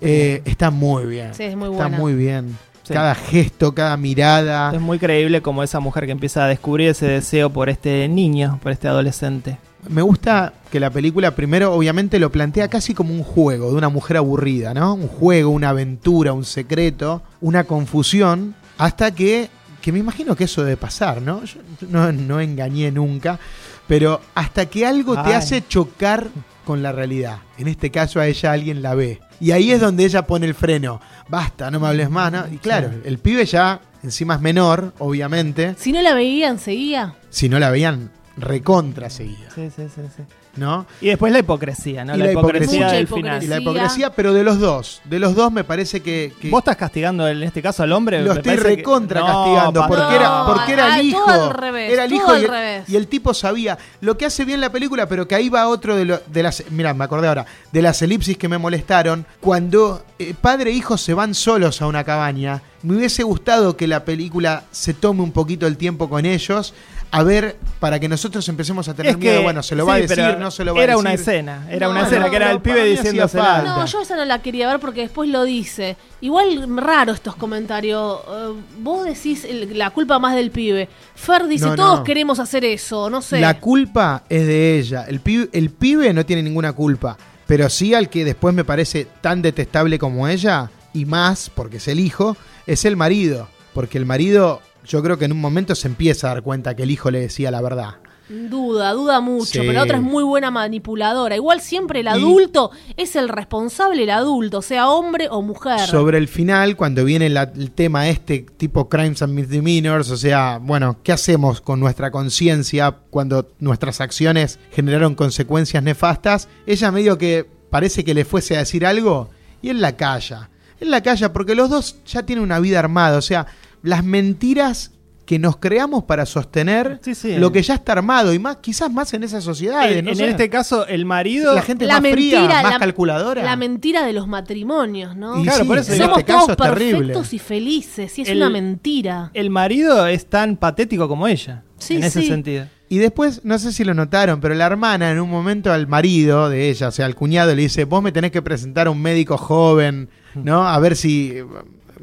eh, 0.00 0.42
está 0.44 0.70
muy 0.70 1.04
bien. 1.04 1.34
Sí, 1.34 1.44
es 1.44 1.54
muy 1.56 1.68
Está 1.70 1.82
buena. 1.84 1.98
muy 1.98 2.14
bien. 2.14 2.56
Sí. 2.82 2.94
Cada 2.94 3.14
gesto, 3.14 3.74
cada 3.74 3.96
mirada. 3.96 4.72
Es 4.72 4.80
muy 4.80 4.98
creíble 4.98 5.42
como 5.42 5.62
esa 5.62 5.80
mujer 5.80 6.06
que 6.06 6.12
empieza 6.12 6.44
a 6.44 6.48
descubrir 6.48 6.88
ese 6.88 7.06
deseo 7.06 7.50
por 7.50 7.68
este 7.68 8.06
niño, 8.08 8.58
por 8.62 8.70
este 8.72 8.86
adolescente. 8.88 9.58
Me 9.88 10.02
gusta 10.02 10.52
que 10.70 10.80
la 10.80 10.90
película 10.90 11.34
primero 11.34 11.72
obviamente 11.72 12.18
lo 12.18 12.30
plantea 12.30 12.68
casi 12.68 12.94
como 12.94 13.12
un 13.14 13.22
juego 13.22 13.70
de 13.70 13.76
una 13.76 13.88
mujer 13.88 14.16
aburrida, 14.16 14.74
¿no? 14.74 14.94
Un 14.94 15.08
juego, 15.08 15.50
una 15.50 15.70
aventura, 15.70 16.32
un 16.32 16.44
secreto, 16.44 17.22
una 17.40 17.64
confusión, 17.64 18.54
hasta 18.78 19.12
que, 19.12 19.48
que 19.80 19.92
me 19.92 19.98
imagino 19.98 20.34
que 20.36 20.44
eso 20.44 20.64
debe 20.64 20.76
pasar, 20.76 21.22
¿no? 21.22 21.44
Yo 21.44 21.60
no, 21.88 22.12
no 22.12 22.40
engañé 22.40 22.90
nunca, 22.90 23.38
pero 23.86 24.20
hasta 24.34 24.66
que 24.66 24.86
algo 24.86 25.14
te 25.14 25.30
Ay. 25.30 25.34
hace 25.34 25.66
chocar 25.66 26.28
con 26.64 26.82
la 26.82 26.92
realidad. 26.92 27.38
En 27.58 27.68
este 27.68 27.90
caso 27.90 28.18
a 28.18 28.26
ella 28.26 28.52
alguien 28.52 28.82
la 28.82 28.94
ve. 28.94 29.20
Y 29.40 29.52
ahí 29.52 29.70
es 29.70 29.80
donde 29.80 30.04
ella 30.04 30.26
pone 30.26 30.46
el 30.46 30.54
freno. 30.54 31.00
Basta, 31.28 31.70
no 31.70 31.78
me 31.78 31.86
hables 31.86 32.10
más, 32.10 32.32
¿no? 32.32 32.44
Y 32.52 32.58
claro, 32.58 32.90
el 33.04 33.18
pibe 33.18 33.46
ya 33.46 33.80
encima 34.02 34.34
es 34.34 34.40
menor, 34.40 34.92
obviamente. 34.98 35.74
Si 35.78 35.92
no 35.92 36.02
la 36.02 36.14
veían, 36.14 36.58
seguía. 36.58 37.14
Si 37.30 37.48
no 37.48 37.58
la 37.58 37.70
veían, 37.70 38.10
recontra 38.36 39.08
seguida, 39.10 39.48
Sí, 39.54 39.70
sí, 39.74 39.82
sí, 39.94 40.02
sí. 40.16 40.22
¿no? 40.56 40.86
Y 41.00 41.06
después 41.08 41.32
la 41.32 41.38
hipocresía, 41.38 42.04
¿no? 42.04 42.14
Y 42.14 42.18
la, 42.18 42.26
la 42.26 42.32
hipocresía, 42.32 42.66
hipocresía. 42.76 42.92
del 42.96 43.06
final. 43.08 43.42
Y 43.42 43.46
la 43.46 43.56
Sí, 43.56 43.62
hipocresía, 43.62 44.10
pero 44.10 44.32
de 44.32 44.44
los 44.44 44.58
dos. 44.58 45.00
De 45.04 45.18
los 45.18 45.34
dos 45.34 45.52
me 45.52 45.64
parece 45.64 46.00
que. 46.00 46.32
que 46.40 46.50
¿Vos 46.50 46.60
estás 46.60 46.76
castigando 46.76 47.26
en 47.28 47.42
este 47.42 47.60
caso 47.62 47.82
al 47.82 47.92
hombre? 47.92 48.22
lo 48.22 48.32
Me 48.34 48.40
estoy 48.40 48.56
que- 48.56 48.62
recontra 48.62 49.20
No, 49.20 49.26
castigando 49.26 49.84
porque 49.86 50.02
no, 50.02 50.10
era, 50.12 50.44
porque 50.46 50.72
era 50.72 50.94
ah, 50.94 51.00
el 51.00 51.06
hijo. 51.06 51.24
todo 51.24 51.50
al 51.50 51.54
revés, 51.56 51.92
era 51.92 52.04
el 52.04 52.12
hijo 52.12 52.30
al 52.30 52.40
y 52.40 52.44
el, 52.44 52.50
revés. 52.50 52.88
y 52.88 52.96
el 52.96 53.06
tipo 53.08 53.34
sabía. 53.34 53.78
Lo 54.00 54.16
que 54.18 54.26
hace 54.26 54.44
bien 54.44 54.60
la 54.60 54.70
película, 54.70 55.06
pero 55.08 55.26
que 55.28 55.34
ahí 55.34 55.48
va 55.48 55.68
otro 55.68 55.94
de, 55.96 56.04
lo- 56.04 56.20
de 56.26 56.42
las. 56.42 56.62
Mira, 56.70 56.94
me 56.94 57.04
acordé 57.04 57.28
ahora. 57.28 57.46
De 57.72 57.82
las 57.82 58.00
elipsis 58.02 58.36
que 58.38 58.48
me 58.48 58.58
molestaron. 58.58 59.26
Cuando 59.40 60.04
eh, 60.18 60.34
padre 60.40 60.70
e 60.70 60.74
hijo 60.74 60.96
se 60.98 61.12
van 61.14 61.34
solos 61.34 61.80
a 61.82 61.86
una 61.86 62.04
cabaña. 62.04 62.62
Me 62.82 62.96
hubiese 62.96 63.24
gustado 63.24 63.76
que 63.76 63.86
la 63.88 64.04
película 64.04 64.62
se 64.70 64.94
tome 64.94 65.22
un 65.22 65.32
poquito 65.32 65.66
el 65.66 65.76
tiempo 65.76 66.08
con 66.08 66.24
ellos. 66.24 66.72
A 67.12 67.22
ver, 67.22 67.56
para 67.80 67.98
que 68.00 68.08
nosotros 68.08 68.46
empecemos 68.48 68.88
a 68.88 68.94
tener 68.94 69.12
Es 69.12 69.18
miedo. 69.18 69.42
Bueno, 69.42 69.62
se 69.62 69.74
lo 69.74 69.84
sí, 69.84 69.88
va 69.88 69.94
a 69.94 69.98
decir, 69.98 70.36
no 70.38 70.50
se 70.50 70.64
lo 70.64 70.74
va 70.74 70.80
a 70.80 70.84
Era 70.84 70.92
decir. 70.94 71.00
una 71.06 71.14
escena, 71.14 71.66
era 71.70 71.86
No, 71.86 71.92
una 71.92 72.00
no, 72.00 72.06
escena 72.06 72.28
que 72.30 72.36
era 72.36 72.50
el 72.50 72.60
pibe 72.60 72.84
diciendo 72.84 73.26
falta. 73.28 73.62
No, 73.62 73.86
yo 73.86 74.02
esa 74.02 74.16
no 74.16 74.24
la 74.24 74.42
quería 74.42 74.68
ver 74.68 74.80
porque 74.80 75.02
después 75.02 75.30
lo 75.30 75.44
dice. 75.44 75.96
Igual 76.20 76.66
raro 76.76 77.12
estos 77.12 77.36
comentarios. 77.36 78.18
Eh, 78.28 78.52
vos 78.80 79.04
decís 79.04 79.44
el- 79.44 79.78
la 79.78 79.90
culpa 79.90 80.18
más 80.18 80.34
del 80.34 80.50
pibe. 80.50 80.88
Fer 81.14 81.46
dice, 81.46 81.66
No, 81.66 81.74
todos 81.76 82.00
queremos 82.00 82.38
hacer 82.40 82.64
eso, 82.64 83.08
no 83.08 83.22
sé. 83.22 83.40
La 83.40 83.60
culpa 83.60 84.24
es 84.28 84.46
de 84.46 84.78
ella. 84.78 85.04
El 85.08 85.20
pibe, 85.20 85.48
el 85.52 85.70
pibe 85.70 86.12
no 86.12 86.26
tiene 86.26 86.42
ninguna 86.42 86.72
culpa. 86.72 87.16
Pero 87.46 87.70
sí 87.70 87.94
al 87.94 88.10
que 88.10 88.24
después 88.24 88.52
me 88.54 88.64
parece 88.64 89.06
tan 89.20 89.40
detestable 89.40 89.98
como 90.00 90.26
ella, 90.26 90.70
y 90.92 91.04
más 91.04 91.50
porque 91.54 91.76
es 91.76 91.86
el 91.88 92.00
hijo, 92.00 92.36
es 92.66 92.84
el 92.84 92.96
marido. 92.96 93.48
Porque 93.72 93.98
el 93.98 94.06
marido, 94.06 94.60
yo 94.86 95.02
creo 95.02 95.18
que 95.18 95.24
en 95.26 95.32
un 95.32 95.40
momento 95.40 95.74
se 95.74 95.88
empieza 95.88 96.30
a 96.30 96.34
dar 96.34 96.42
cuenta 96.42 96.74
que 96.76 96.84
el 96.84 96.90
hijo 96.90 97.10
le 97.10 97.20
decía 97.20 97.50
la 97.50 97.60
verdad. 97.60 97.96
Duda, 98.28 98.90
duda 98.92 99.20
mucho, 99.20 99.52
Sí. 99.52 99.58
pero 99.60 99.72
la 99.74 99.84
otra 99.84 99.98
es 99.98 100.02
muy 100.02 100.24
buena 100.24 100.50
manipuladora. 100.50 101.36
Igual 101.36 101.60
siempre 101.60 102.00
el 102.00 102.06
Y- 102.06 102.08
adulto 102.08 102.72
es 102.96 103.14
el 103.14 103.28
responsable, 103.28 104.02
el 104.02 104.10
adulto, 104.10 104.62
sea 104.62 104.88
hombre 104.88 105.28
o 105.30 105.42
mujer. 105.42 105.78
Sobre 105.86 106.18
el 106.18 106.26
final, 106.26 106.74
cuando 106.76 107.04
viene 107.04 107.28
la- 107.28 107.52
el 107.54 107.70
tema 107.70 108.08
este 108.08 108.40
tipo 108.56 108.88
crimes 108.88 109.22
and 109.22 109.32
misdemeanors, 109.32 110.10
o 110.10 110.16
sea, 110.16 110.58
bueno, 110.60 110.96
¿qué 111.04 111.12
hacemos 111.12 111.60
con 111.60 111.78
nuestra 111.78 112.10
conciencia 112.10 112.96
cuando 113.10 113.48
nuestras 113.60 114.00
acciones 114.00 114.58
generaron 114.72 115.14
consecuencias 115.14 115.84
nefastas? 115.84 116.48
Ella 116.66 116.90
medio 116.90 117.18
que 117.18 117.46
parece 117.70 118.04
que 118.04 118.12
le 118.14 118.24
fuese 118.24 118.56
a 118.56 118.60
decir 118.60 118.84
algo 118.84 119.30
y 119.62 119.68
él 119.68 119.80
la 119.80 119.96
calla. 119.96 120.50
Él 120.80 120.90
la 120.90 121.00
calla 121.00 121.32
porque 121.32 121.54
los 121.54 121.70
dos 121.70 121.98
ya 122.04 122.24
tienen 122.24 122.42
una 122.44 122.58
vida 122.58 122.80
armada, 122.80 123.18
o 123.18 123.22
sea, 123.22 123.46
las 123.82 124.04
mentiras 124.04 124.92
que 125.24 125.40
nos 125.40 125.56
creamos 125.56 126.04
para 126.04 126.24
sostener 126.24 127.00
Sí, 127.02 127.16
sí. 127.16 127.36
lo 127.36 127.50
que 127.50 127.60
ya 127.60 127.74
está 127.74 127.90
armado 127.92 128.32
y 128.32 128.38
más 128.38 128.58
quizás 128.58 128.92
más 128.92 129.12
en 129.12 129.24
esas 129.24 129.42
sociedades, 129.42 129.96
En, 129.96 130.04
no 130.04 130.12
en 130.12 130.20
este 130.20 130.48
caso, 130.48 130.86
el 130.86 131.04
marido. 131.04 131.52
la 131.52 131.62
gente 131.62 131.84
la 131.84 132.00
más 132.00 132.12
fría, 132.12 132.38
mentira, 132.40 132.62
más 132.62 132.72
la- 132.74 132.78
calculadora. 132.78 133.42
La 133.42 133.56
mentira 133.56 134.06
de 134.06 134.12
los 134.12 134.28
matrimonios, 134.28 135.16
¿no? 135.16 135.40
Y 135.40 135.42
Claro, 135.42 135.62
sí, 135.62 135.68
por 135.68 135.78
eso 135.78 135.92
en 135.94 135.98
Somos 135.98 136.18
este 136.18 136.32
caso 136.32 136.52
es 136.52 136.56
terrible. 136.56 136.98
perfectos 136.98 137.32
y 137.32 137.38
felices, 137.40 138.18
y 138.20 138.22
es 138.22 138.28
El- 138.28 138.36
una 138.36 138.50
mentira. 138.50 139.30
El 139.34 139.50
marido 139.50 140.06
es 140.06 140.26
tan 140.26 140.56
patético 140.56 141.08
como 141.08 141.26
ella. 141.26 141.64
Sí, 141.78 141.96
en 141.96 142.04
ese 142.04 142.20
sí. 142.22 142.28
sentido. 142.28 142.66
Y 142.88 142.98
después, 142.98 143.40
no 143.44 143.58
sé 143.58 143.72
si 143.72 143.82
lo 143.82 143.94
notaron, 143.94 144.40
pero 144.40 144.54
la 144.54 144.66
hermana 144.66 145.10
en 145.10 145.18
un 145.18 145.28
momento 145.28 145.72
al 145.72 145.88
marido 145.88 146.48
de 146.48 146.70
ella, 146.70 146.86
o 146.86 146.92
sea, 146.92 147.04
al 147.04 147.16
cuñado, 147.16 147.52
le 147.52 147.62
dice, 147.62 147.84
vos 147.84 148.00
me 148.00 148.12
tenés 148.12 148.30
que 148.30 148.42
presentar 148.42 148.86
a 148.86 148.90
un 148.90 149.02
médico 149.02 149.36
joven, 149.36 150.08
¿no? 150.36 150.68
A 150.68 150.78
ver 150.78 150.94
si 150.94 151.32
eh, 151.34 151.44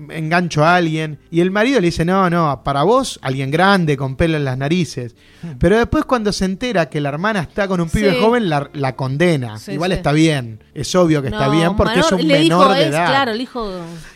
engancho 0.09 0.63
a 0.63 0.75
alguien. 0.75 1.19
Y 1.31 1.41
el 1.41 1.51
marido 1.51 1.79
le 1.79 1.87
dice, 1.87 2.05
no, 2.05 2.29
no, 2.29 2.61
para 2.63 2.83
vos, 2.83 3.19
alguien 3.21 3.51
grande, 3.51 3.95
con 3.97 4.15
pelo 4.15 4.37
en 4.37 4.45
las 4.45 4.57
narices. 4.57 5.15
Pero 5.59 5.77
después 5.77 6.05
cuando 6.05 6.31
se 6.31 6.45
entera 6.45 6.89
que 6.89 7.01
la 7.01 7.09
hermana 7.09 7.41
está 7.41 7.67
con 7.67 7.81
un 7.81 7.89
pibe 7.89 8.11
Sí. 8.13 8.17
joven, 8.21 8.49
la, 8.49 8.69
la 8.73 8.95
condena. 8.95 9.57
Sí, 9.57 9.73
Igual 9.73 9.91
sí. 9.91 9.97
está 9.97 10.11
bien, 10.11 10.63
es 10.73 10.93
obvio 10.95 11.21
que 11.21 11.27
está 11.29 11.49
bien 11.49 11.75
porque 11.75 11.99
es 11.99 12.11
un 12.11 12.27
le 12.27 12.39
menor 12.39 12.67
dijo, 12.69 12.73
de 12.73 12.81
es, 12.83 12.87
edad. 12.89 13.07
Claro, 13.07 13.31
el 13.31 13.41
hijo. 13.41 13.71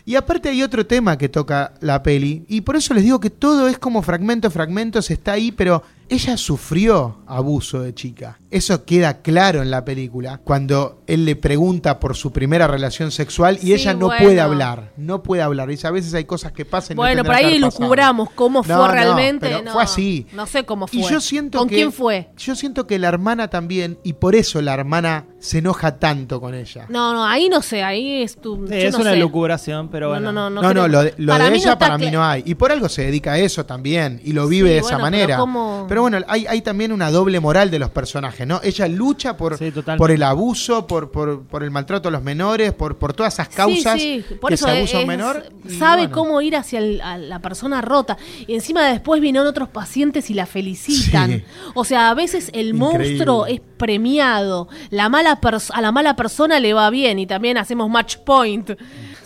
Y 0.05 0.15
aparte 0.15 0.49
hay 0.49 0.63
otro 0.63 0.85
tema 0.85 1.17
que 1.17 1.29
toca 1.29 1.73
la 1.81 2.01
peli, 2.03 2.45
y 2.47 2.61
por 2.61 2.75
eso 2.75 2.93
les 2.93 3.03
digo 3.03 3.19
que 3.19 3.29
todo 3.29 3.67
es 3.67 3.77
como 3.77 4.01
fragmentos, 4.01 4.53
fragmentos, 4.53 5.09
está 5.11 5.33
ahí, 5.33 5.51
pero 5.51 5.83
ella 6.09 6.37
sufrió 6.37 7.17
abuso 7.27 7.81
de 7.81 7.93
chica. 7.93 8.39
Eso 8.49 8.85
queda 8.85 9.21
claro 9.21 9.61
en 9.61 9.69
la 9.69 9.83
película, 9.83 10.39
cuando 10.43 11.01
él 11.07 11.25
le 11.25 11.35
pregunta 11.35 11.99
por 11.99 12.15
su 12.15 12.31
primera 12.31 12.65
relación 12.67 13.11
sexual 13.11 13.57
y 13.61 13.67
Sí, 13.67 13.73
ella 13.73 13.93
no 13.93 14.05
bueno. 14.07 14.23
puede 14.23 14.39
hablar, 14.41 14.93
no 14.97 15.21
puede 15.21 15.41
hablar. 15.41 15.67
Dice, 15.67 15.85
a 15.87 15.91
veces 15.91 16.13
hay 16.13 16.25
cosas 16.25 16.51
que 16.53 16.63
pasan. 16.65 16.93
y 16.93 16.95
no 16.95 17.01
Bueno, 17.01 17.23
por 17.23 17.35
ahí 17.35 17.45
haber 17.45 17.61
pasado". 17.61 17.81
lucubramos 17.83 18.29
cómo 18.31 18.59
No, 18.59 18.63
fue 18.63 18.75
no, 18.75 18.87
realmente. 18.91 19.47
pero 19.47 19.61
no, 19.63 19.73
fue 19.73 19.83
así. 19.83 20.27
No 20.33 20.45
sé 20.45 20.63
cómo 20.65 20.87
fue. 20.87 20.99
Y 20.99 21.03
yo 21.09 21.19
siento 21.19 21.57
¿Con 21.59 21.67
que, 21.67 21.75
quién 21.75 21.91
fue? 21.91 22.29
Yo 22.37 22.55
siento 22.55 22.87
que 22.87 22.99
la 22.99 23.09
hermana 23.09 23.49
también, 23.49 23.99
y 24.03 24.13
por 24.13 24.35
eso 24.35 24.61
la 24.61 24.73
hermana 24.73 25.25
se 25.47 25.59
enoja 25.59 25.97
tanto 25.97 26.39
con 26.41 26.53
ella. 26.53 26.85
No, 26.89 27.13
no, 27.13 27.25
ahí 27.25 27.49
no 27.49 27.61
sé, 27.61 27.83
ahí 27.83 28.21
es 28.23 28.35
tu. 28.39 28.67
Sí, 28.67 28.73
es 28.75 28.93
no 28.93 28.99
una 28.99 29.11
sé. 29.11 29.17
lucubración, 29.17 29.89
pero 29.89 30.07
No, 30.07 30.11
bueno. 30.13 30.31
no, 30.31 30.49
no, 30.49 30.61
No, 30.61 30.73
no, 30.73 30.87
lo 30.87 31.03
de, 31.03 31.13
lo 31.17 31.31
para 31.33 31.49
de 31.49 31.55
ella 31.55 31.77
para 31.77 31.97
mí 31.97 32.11
no 32.11 32.23
hay. 32.23 32.43
Y 32.45 32.55
por 32.55 32.71
algo 32.71 32.89
se 32.89 33.03
dedica 33.03 33.33
a 33.33 33.37
eso 33.39 33.65
también. 33.65 34.21
Y 34.23 34.33
lo 34.33 34.47
vive 34.47 34.69
Sí, 34.69 34.73
de 34.73 34.79
esa 34.79 34.89
bueno, 34.97 35.01
manera. 35.03 35.37
pero 35.87 36.01
bueno, 36.01 36.17
hay, 36.27 36.45
hay 36.47 36.61
también 36.61 36.91
una 36.91 37.09
doble 37.11 37.39
moral 37.39 37.71
de 37.71 37.79
los 37.79 37.89
personajes, 37.89 38.45
¿no? 38.45 38.59
Ella 38.63 38.87
lucha 38.87 39.37
por, 39.37 39.57
Sí, 39.57 39.71
totalmente. 39.71 39.97
por 39.97 40.11
el 40.11 40.23
abuso, 40.23 40.85
por, 40.87 41.11
por, 41.11 41.43
por 41.43 41.63
el 41.63 41.71
maltrato 41.71 42.09
a 42.09 42.11
los 42.11 42.21
menores, 42.23 42.73
por, 42.73 42.97
por 42.97 43.13
todas 43.13 43.33
esas 43.35 43.49
causas 43.49 43.99
Sí, 44.01 44.23
sí, 44.27 44.35
por 44.35 44.49
que 44.49 44.55
eso 44.55 44.65
se 44.65 44.77
abusa 44.77 44.97
a 44.97 44.99
es- 44.99 45.03
un 45.03 45.07
menor. 45.07 45.43
sabe 45.79 46.03
bueno. 46.03 46.11
cómo 46.13 46.41
ir 46.41 46.55
hacia 46.55 46.79
el- 46.79 47.01
a 47.01 47.17
la 47.17 47.39
persona 47.39 47.81
rota. 47.81 48.17
Y 48.47 48.53
encima 48.55 48.85
después 48.85 49.21
vinieron 49.21 49.47
otros 49.47 49.69
pacientes 49.69 50.29
y 50.29 50.33
la 50.33 50.45
felicitan. 50.45 51.31
Sí. 51.31 51.43
O 51.73 51.85
sea, 51.85 52.09
a 52.09 52.13
veces 52.13 52.49
el 52.53 52.69
Increíble. 52.75 52.79
monstruo 53.17 53.45
es 53.45 53.61
premiado. 53.77 54.67
La 54.89 55.09
mala 55.09 55.36
a 55.73 55.81
la 55.81 55.91
mala 55.91 56.15
persona 56.15 56.59
le 56.59 56.73
va 56.73 56.89
bien. 56.89 57.19
Y 57.19 57.27
también 57.27 57.57
hacemos 57.57 57.89
match 57.89 58.17
point. 58.25 58.69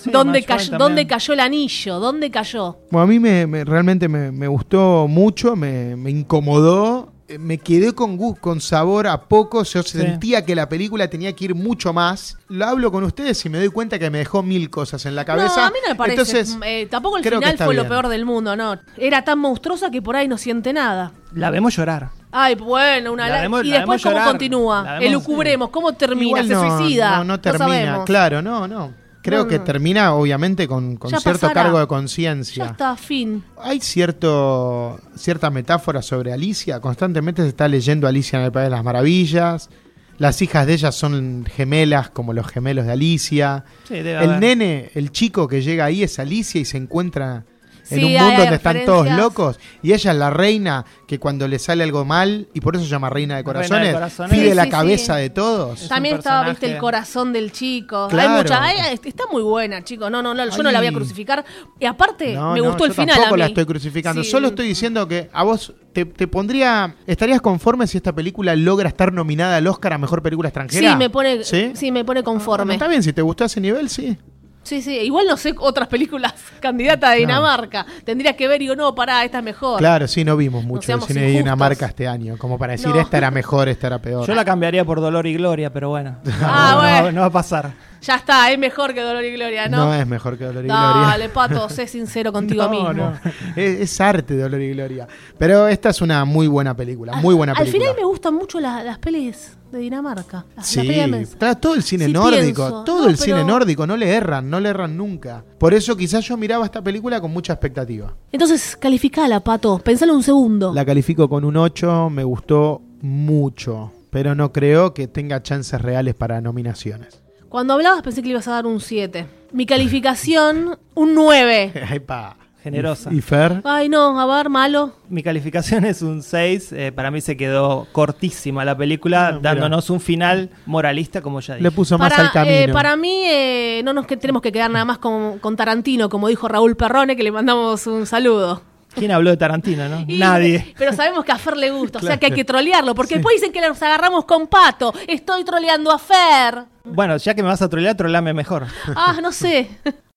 ¿Dónde, 0.06 0.40
match 0.40 0.48
point 0.48 0.48
cayó, 0.48 0.60
también. 0.72 0.78
¿Dónde 0.80 1.08
cayó 1.08 1.34
el 1.34 1.40
anillo? 1.40 2.00
¿Dónde 2.00 2.32
cayó? 2.32 2.78
Bueno, 2.92 3.04
a 3.04 3.08
mí 3.08 3.20
me, 3.20 3.48
me- 3.48 3.64
realmente 3.64 4.08
me, 4.08 4.32
me 4.32 4.48
gustó 4.48 5.08
mucho, 5.08 5.56
me, 5.56 5.96
me 5.96 6.10
incomodó. 6.12 7.12
eh, 7.28 7.38
me 7.38 7.58
quedé 7.60 7.94
con 7.94 8.18
gu- 8.18 8.38
con 8.40 8.60
sabor 8.60 9.08
a 9.08 9.22
poco. 9.30 9.64
Yo 9.64 9.84
sentía 9.84 10.44
que 10.44 10.54
la 10.56 10.68
película 10.68 11.08
tenía 11.10 11.34
que 11.34 11.46
ir 11.46 11.56
mucho 11.56 11.94
más. 11.94 12.38
Lo 12.50 12.66
hablo 12.66 12.92
con 12.92 13.04
ustedes 13.06 13.46
y 13.46 13.50
me 13.50 13.58
doy 13.60 13.70
cuenta 13.70 13.98
que 14.00 14.10
me 14.10 14.18
dejó 14.18 14.44
mil 14.44 14.70
cosas 14.70 15.06
en 15.06 15.16
la 15.16 15.24
cabeza. 15.24 15.56
No, 15.62 15.68
a 15.68 15.70
mí 15.70 15.78
no 15.84 15.90
me 15.92 15.96
parece. 15.96 16.20
Entonces, 16.40 16.58
eh, 16.66 16.88
tampoco 16.90 17.18
el 17.18 17.24
final 17.24 17.58
fue 17.58 17.74
lo 17.76 17.88
peor 17.88 18.08
del 18.10 18.26
mundo, 18.26 18.56
no. 18.58 18.78
Era 18.98 19.24
tan 19.24 19.40
monstruosa 19.40 19.90
que 19.92 20.02
por 20.02 20.16
ahí 20.18 20.28
no 20.28 20.38
siente 20.38 20.74
nada. 20.74 21.14
La 21.34 21.50
vemos 21.52 21.76
llorar. 21.78 22.10
Ay, 22.32 22.56
bueno, 22.56 23.12
una 23.14 23.28
La 23.28 23.46
y 23.64 23.72
después 23.72 24.02
cómo 24.02 24.14
llorar. 24.14 24.28
continúa. 24.30 24.98
Elucubremos, 25.00 25.70
cómo 25.70 25.94
termina, 25.94 26.42
igual 26.42 26.48
se 26.48 26.54
no, 26.54 26.78
suicida. 26.80 27.18
No, 27.18 27.24
no 27.26 27.40
termina, 27.40 28.04
claro, 28.06 28.42
no, 28.42 28.68
no. 28.68 28.94
Creo 29.24 29.44
No, 29.44 29.48
que 29.50 29.60
termina, 29.60 30.14
obviamente, 30.16 30.68
con, 30.68 30.96
con 30.98 31.12
Ya 31.12 31.20
cierto 31.20 31.42
pasará. 31.42 31.62
cargo 31.64 31.78
de 31.78 31.84
Ya 31.84 31.88
conciencia. 31.88 32.66
está, 32.66 32.96
fin. 32.96 33.44
Hay 33.62 33.80
cierto, 33.80 35.00
cierta 35.16 35.50
metáfora 35.52 36.02
sobre 36.02 36.34
Alicia. 36.34 36.80
Constantemente 36.80 37.44
se 37.44 37.50
está 37.50 37.68
leyendo 37.68 38.08
Alicia 38.08 38.40
en 38.40 38.46
el 38.46 38.52
País 38.52 38.66
de 38.66 38.70
las 38.72 38.84
Maravillas. 38.84 39.70
Las 40.18 40.42
hijas 40.42 40.66
de 40.68 40.74
ella 40.74 40.92
son 40.92 41.46
gemelas 41.46 42.10
como 42.10 42.34
los 42.34 42.48
gemelos 42.48 42.86
de 42.86 42.94
Alicia. 42.94 43.64
Sí, 43.88 43.96
debe 43.96 44.24
El 44.24 44.30
haber. 44.32 44.40
nene, 44.40 44.92
el 44.96 45.12
chico 45.12 45.48
que 45.48 45.62
llega 45.62 45.86
ahí 45.86 46.02
es 46.04 46.18
Alicia 46.18 46.60
y 46.62 46.66
se 46.66 46.78
encuentra 46.78 47.46
en 47.92 48.00
Sí, 48.00 48.16
un 48.16 48.22
mundo 48.24 48.42
donde 48.42 48.56
están 48.56 48.86
todos 48.86 49.10
locos. 49.12 49.60
Y 49.84 49.94
ella 49.94 50.12
es 50.12 50.18
la 50.18 50.30
reina 50.30 50.86
que 51.08 51.20
cuando 51.20 51.48
le 51.48 51.60
sale 51.60 51.84
algo 51.84 52.06
mal, 52.06 52.48
y 52.54 52.62
por 52.62 52.76
eso 52.76 52.86
se 52.86 52.90
llama 52.92 53.10
reina 53.10 53.36
de 53.38 53.44
Reina 53.44 53.60
de 53.62 53.68
corazones, 53.68 53.94
corazones. 53.94 54.32
pide 54.38 54.50
Sí, 54.50 54.56
la 54.56 54.64
sí, 54.66 54.70
cabeza 54.70 55.16
sí. 55.16 55.22
de 55.22 55.30
todos. 55.30 55.82
Es 55.82 55.90
También 55.90 56.16
estaba, 56.18 56.48
viste, 56.50 56.72
el 56.72 56.78
corazón 56.78 57.34
del 57.34 57.52
chico. 57.52 58.08
Claro. 58.10 58.32
Hay 58.36 58.38
mucha, 58.44 58.64
hay- 58.64 59.00
está 59.04 59.24
muy 59.32 59.44
buena, 59.44 59.84
chicos. 59.84 60.10
No, 60.12 60.22
no, 60.22 60.34
no, 60.34 60.50
yo 60.50 60.64
no 60.64 60.72
la 60.72 60.80
voy 60.80 60.88
a 60.88 60.92
crucificar. 60.94 61.44
Y 61.80 61.86
aparte, 61.86 62.34
No, 62.34 62.54
me 62.54 62.60
no, 62.60 62.66
gustó 62.68 62.86
el 62.86 62.94
final. 62.94 63.16
Tampoco 63.16 63.36
a 63.36 63.38
la 63.38 63.46
estoy 63.48 63.66
crucificando. 63.66 64.24
Sí. 64.24 64.30
Solo 64.30 64.48
estoy 64.50 64.68
diciendo 64.68 65.08
que 65.08 65.30
a 65.34 65.44
vos 65.44 65.74
te, 65.94 66.06
te 66.06 66.28
pondría. 66.28 66.96
¿Estarías 67.06 67.42
conforme 67.42 67.88
si 67.88 67.98
esta 67.98 68.14
película 68.14 68.56
logra 68.56 68.88
estar 68.88 69.12
nominada 69.12 69.58
al 69.58 69.68
Oscar 69.68 69.94
a 69.94 69.98
mejor 69.98 70.22
película 70.22 70.50
extranjera? 70.50 70.92
Sí, 70.92 70.96
me 70.98 71.10
pone, 71.10 71.44
¿Sí? 71.44 71.72
¿Sí? 71.76 71.92
me 71.92 72.06
pone 72.06 72.24
conforme. 72.24 72.74
Está 72.74 72.88
bien, 72.88 73.04
si 73.04 73.12
te 73.14 73.22
gustó 73.22 73.46
ese 73.46 73.60
nivel, 73.60 73.90
sí. 73.90 74.18
Sí, 74.64 74.82
sí. 74.82 74.96
Igual 75.00 75.26
no 75.28 75.38
sé 75.38 75.54
otras 75.58 75.88
películas 75.88 76.34
candidatas 76.60 77.12
de 77.12 77.18
Dinamarca. 77.18 77.86
Tendría 78.06 78.36
que 78.38 78.48
ver 78.48 78.62
y 78.62 78.66
digo, 78.66 78.76
no, 78.76 78.94
pará, 78.94 79.24
esta 79.26 79.40
es 79.40 79.44
mejor. 79.44 79.80
Claro, 79.80 80.08
sí, 80.08 80.24
no 80.24 80.38
vimos 80.38 80.64
mucho 80.64 80.80
el 80.82 80.86
seamos 80.86 81.08
cine 81.08 81.22
de. 81.22 81.32
Dinamarca 81.32 81.88
este 81.88 82.08
año, 82.08 82.38
como 82.38 82.58
para 82.60 82.74
decir 82.74 82.90
No. 82.90 83.00
esta 83.02 83.18
era 83.18 83.32
mejor, 83.32 83.68
esta 83.70 83.88
era 83.88 84.00
peor. 84.00 84.26
Yo 84.28 84.36
la 84.36 84.46
cambiaría 84.46 84.86
por 84.86 85.02
Dolor 85.02 85.26
y 85.28 85.34
Gloria, 85.34 85.72
pero 85.74 85.90
bueno. 85.90 86.18
Ah, 86.44 86.72
no, 86.74 86.76
no 86.76 86.82
bueno. 86.82 87.04
va- 87.06 87.12
no 87.12 87.22
va 87.22 87.28
a 87.28 87.32
pasar. 87.32 87.72
Ya 88.02 88.16
está, 88.16 88.52
es 88.52 88.58
mejor 88.58 88.94
que 88.94 89.02
Dolor 89.02 89.24
y 89.24 89.32
Gloria, 89.34 89.68
no. 89.70 89.78
¿no? 89.86 89.94
es 89.94 90.08
mejor 90.08 90.38
que 90.38 90.46
Dolor 90.46 90.64
y 90.64 90.68
Gloria. 90.68 91.08
Dale, 91.08 91.30
Pato, 91.34 91.70
sé 91.70 91.86
sincero 91.88 92.32
contigo 92.34 92.64
No, 92.64 92.70
mismo. 92.70 92.94
no. 92.94 93.14
Es, 93.56 93.80
es 93.82 94.02
arte 94.02 94.36
Dolor 94.36 94.60
y 94.62 94.72
Gloria. 94.72 95.08
Pero 95.38 95.68
esta 95.68 95.90
es 95.90 96.02
una 96.02 96.26
muy 96.26 96.48
buena 96.48 96.76
película, 96.76 97.14
muy 97.18 97.36
buena 97.36 97.54
Al 97.54 97.60
película. 97.60 97.84
final 97.92 97.96
me 97.98 98.06
gustan 98.06 98.34
mucho 98.34 98.60
las, 98.60 98.84
las 98.84 98.98
pelis 98.98 99.56
de 99.72 99.78
Dinamarca. 99.80 100.46
Las, 100.56 100.68
Sí, 100.68 100.84
las 100.84 101.36
claro, 101.36 101.58
todo 101.58 101.76
el 101.76 101.84
cine 101.84 102.06
Sí 102.08 102.12
nórdico, 102.14 102.62
pienso, 102.64 102.84
todo 102.84 103.04
no, 103.04 103.10
el 103.10 103.18
cine 103.18 103.44
nórdico, 103.44 103.86
no 103.88 103.96
le 103.96 104.10
erran, 104.14 104.50
no 104.50 104.60
le 104.60 104.70
erran 104.70 104.98
nunca. 104.98 105.44
Por 105.60 105.74
eso 105.74 105.96
quizás 105.96 106.26
yo 106.26 106.36
miraba 106.38 106.66
esta 106.66 106.82
película 106.82 107.22
con 107.22 107.32
mucha 107.32 107.54
expectativa. 107.54 108.14
Entonces, 108.32 108.76
calificala, 108.78 109.40
Pato. 109.42 109.78
Pensalo 109.78 110.14
un 110.16 110.24
segundo. 110.24 110.74
La 110.74 110.84
califico 110.86 111.30
con 111.30 111.46
un 111.46 111.56
8, 111.56 112.10
me 112.10 112.24
gustó 112.24 112.82
mucho, 113.02 113.92
pero 114.10 114.36
no 114.36 114.52
creo 114.52 114.94
que 114.94 115.08
tenga 115.08 115.42
chances 115.44 115.80
reales 115.82 116.16
para 116.16 116.42
nominaciones. 116.42 117.22
Cuando 117.52 117.74
hablabas 117.74 118.02
pensé 118.02 118.22
que 118.22 118.28
le 118.30 118.32
ibas 118.32 118.48
a 118.48 118.52
dar 118.54 118.66
un 118.66 118.80
7. 118.80 119.28
Mi 119.52 119.66
calificación, 119.66 120.80
un 120.94 121.14
9. 121.14 121.74
Ay, 121.90 122.00
pa. 122.00 122.38
Generosa. 122.64 123.12
¿Y 123.12 123.20
Fer? 123.22 123.60
Ay, 123.66 123.90
no, 123.90 124.18
a 124.22 124.38
ver, 124.38 124.48
malo. 124.48 124.94
Mi 125.10 125.22
calificación 125.22 125.84
es 125.84 126.02
un 126.02 126.22
6. 126.24 126.72
eh, 126.74 126.92
para 126.94 127.12
mí 127.12 127.20
se 127.20 127.36
quedó 127.36 127.88
cortísima 127.92 128.64
la 128.64 128.78
película, 128.78 129.30
Ah, 129.34 129.40
dándonos 129.42 129.90
un 129.90 130.00
final 130.00 130.50
moralista, 130.66 131.22
como 131.22 131.42
ya 131.42 131.56
dije. 131.56 131.64
Le 131.64 131.72
puso 131.72 131.98
más 131.98 132.12
para, 132.12 132.24
al 132.28 132.32
camino. 132.32 132.56
eh, 132.56 132.70
para 132.72 132.96
mí, 132.96 133.24
eh, 133.26 133.82
no 133.84 133.92
nos 133.94 134.06
que 134.08 134.16
tenemos 134.16 134.42
que 134.44 134.52
quedar 134.54 134.70
nada 134.72 134.86
más 134.86 135.00
con, 135.00 135.40
con 135.40 135.58
Tarantino, 135.58 136.08
como 136.08 136.28
dijo 136.30 136.48
Raúl 136.48 136.78
Perrone, 136.78 137.18
que 137.18 137.24
le 137.24 137.32
mandamos 137.34 137.86
un 137.88 138.06
saludo. 138.06 138.62
¿Quién 138.94 139.12
habló 139.12 139.30
de 139.30 139.38
Tarantino, 139.38 139.88
no? 139.88 140.04
Y- 140.08 140.18
Nadie. 140.20 140.74
Pero 140.78 140.94
sabemos 140.94 141.24
que 141.26 141.32
a 141.32 141.38
Fer 141.38 141.58
le 141.58 141.72
gusta, 141.72 142.00
o 142.00 142.02
sea 142.02 142.18
que 142.18 142.28
hay 142.28 142.32
que 142.34 142.46
trolearlo, 142.46 142.94
porque 142.96 143.16
después 143.16 143.36
dicen 143.36 143.52
que 143.52 143.62
nos 143.62 143.82
agarramos 143.82 144.26
con 144.26 144.48
Pato. 144.48 144.94
Estoy 145.08 145.44
troleando 145.44 145.92
a 145.92 145.98
Fer. 146.00 146.66
Bueno, 146.84 147.18
ya 147.18 147.34
que 147.34 147.42
me 147.44 147.50
vas 147.50 147.62
a 147.62 147.70
trolear, 147.70 147.96
trolame 147.96 148.34
mejor. 148.34 148.66
Ah, 148.96 149.20
no 149.22 149.32
sé. 149.32 149.70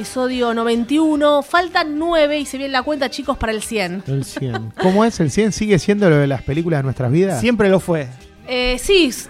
episodio 0.00 0.54
91. 0.54 1.42
Faltan 1.42 1.98
9 1.98 2.38
y 2.38 2.46
se 2.46 2.56
viene 2.56 2.72
la 2.72 2.82
cuenta, 2.82 3.10
chicos, 3.10 3.36
para 3.36 3.52
el 3.52 3.62
100. 3.62 4.04
El 4.06 4.24
100. 4.24 4.72
¿Cómo 4.80 5.04
es? 5.04 5.20
¿El 5.20 5.30
100 5.30 5.52
sigue 5.52 5.78
siendo 5.78 6.08
lo 6.08 6.16
de 6.16 6.26
las 6.26 6.40
películas 6.42 6.78
de 6.78 6.84
nuestras 6.84 7.12
vidas? 7.12 7.38
Siempre 7.38 7.68
lo 7.68 7.80
fue. 7.80 8.08
Eh, 8.48 8.80
sí, 8.82 9.08
es 9.08 9.28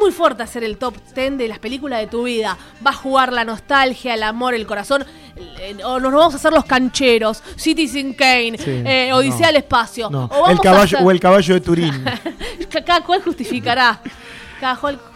muy 0.00 0.10
fuerte 0.12 0.42
hacer 0.42 0.64
el 0.64 0.78
top 0.78 0.94
10 1.14 1.36
de 1.36 1.48
las 1.48 1.58
películas 1.58 2.00
de 2.00 2.06
tu 2.06 2.22
vida. 2.24 2.56
Va 2.84 2.92
a 2.92 2.94
jugar 2.94 3.30
la 3.30 3.44
nostalgia, 3.44 4.14
el 4.14 4.22
amor, 4.22 4.54
el 4.54 4.66
corazón. 4.66 5.04
eh, 5.36 5.76
o 5.84 6.00
nos 6.00 6.10
vamos 6.14 6.32
a 6.32 6.36
hacer 6.38 6.52
los 6.54 6.64
cancheros. 6.64 7.42
Citizen 7.56 8.14
Kane, 8.14 8.54
Sí, 8.56 8.70
eh, 8.86 9.10
Odisea 9.12 9.40
no. 9.40 9.46
al 9.48 9.56
espacio. 9.56 10.08
No. 10.10 10.24
O 10.24 10.28
vamos 10.28 10.50
El 10.50 10.60
caballo, 10.60 10.80
a 10.80 10.84
hacer- 10.84 11.06
o 11.06 11.10
el 11.10 11.20
caballo 11.20 11.54
de 11.54 11.60
Turín. 11.60 12.04
Cada 12.86 13.02
cual 13.04 13.20
justificará. 13.22 14.00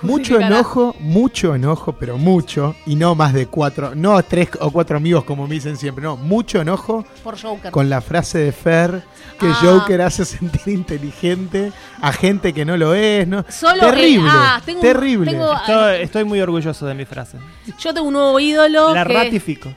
Mucho 0.02 0.38
enojo, 0.38 0.94
mucho 1.00 1.54
enojo, 1.54 1.92
pero 1.92 2.18
mucho. 2.18 2.74
Y 2.86 2.96
no 2.96 3.14
más 3.14 3.32
de 3.32 3.46
cuatro, 3.46 3.94
no 3.94 4.22
tres 4.22 4.50
o 4.60 4.70
cuatro 4.70 4.96
amigos 4.96 5.24
como 5.24 5.46
me 5.46 5.54
dicen 5.54 5.76
siempre. 5.76 6.04
No, 6.04 6.16
mucho 6.16 6.60
enojo 6.60 7.04
Por 7.24 7.40
Joker. 7.40 7.70
con 7.70 7.88
la 7.88 8.00
frase 8.00 8.38
de 8.38 8.52
Fer 8.52 9.02
que 9.38 9.46
Ah. 9.46 9.58
Joker 9.62 10.02
hace 10.02 10.24
sentir 10.24 10.68
inteligente 10.74 11.72
a 12.02 12.12
gente 12.12 12.52
que 12.52 12.64
no 12.64 12.76
lo 12.76 12.94
es. 12.94 13.26
¿no? 13.26 13.44
Solo, 13.48 13.80
terrible, 13.80 14.28
ah, 14.30 14.60
tengo 14.64 14.80
terrible. 14.80 15.30
tengo- 15.30 15.52
Estoy, 15.54 16.02
estoy 16.02 16.24
muy 16.24 16.40
orgulloso 16.40 16.86
de 16.86 16.94
mi 16.94 17.04
frase. 17.04 17.38
Yo 17.78 17.94
tengo 17.94 18.06
un 18.08 18.14
nuevo 18.14 18.38
ídolo. 18.38 18.94
La 18.94 19.04
que- 19.06 19.14
ratifico. 19.14 19.72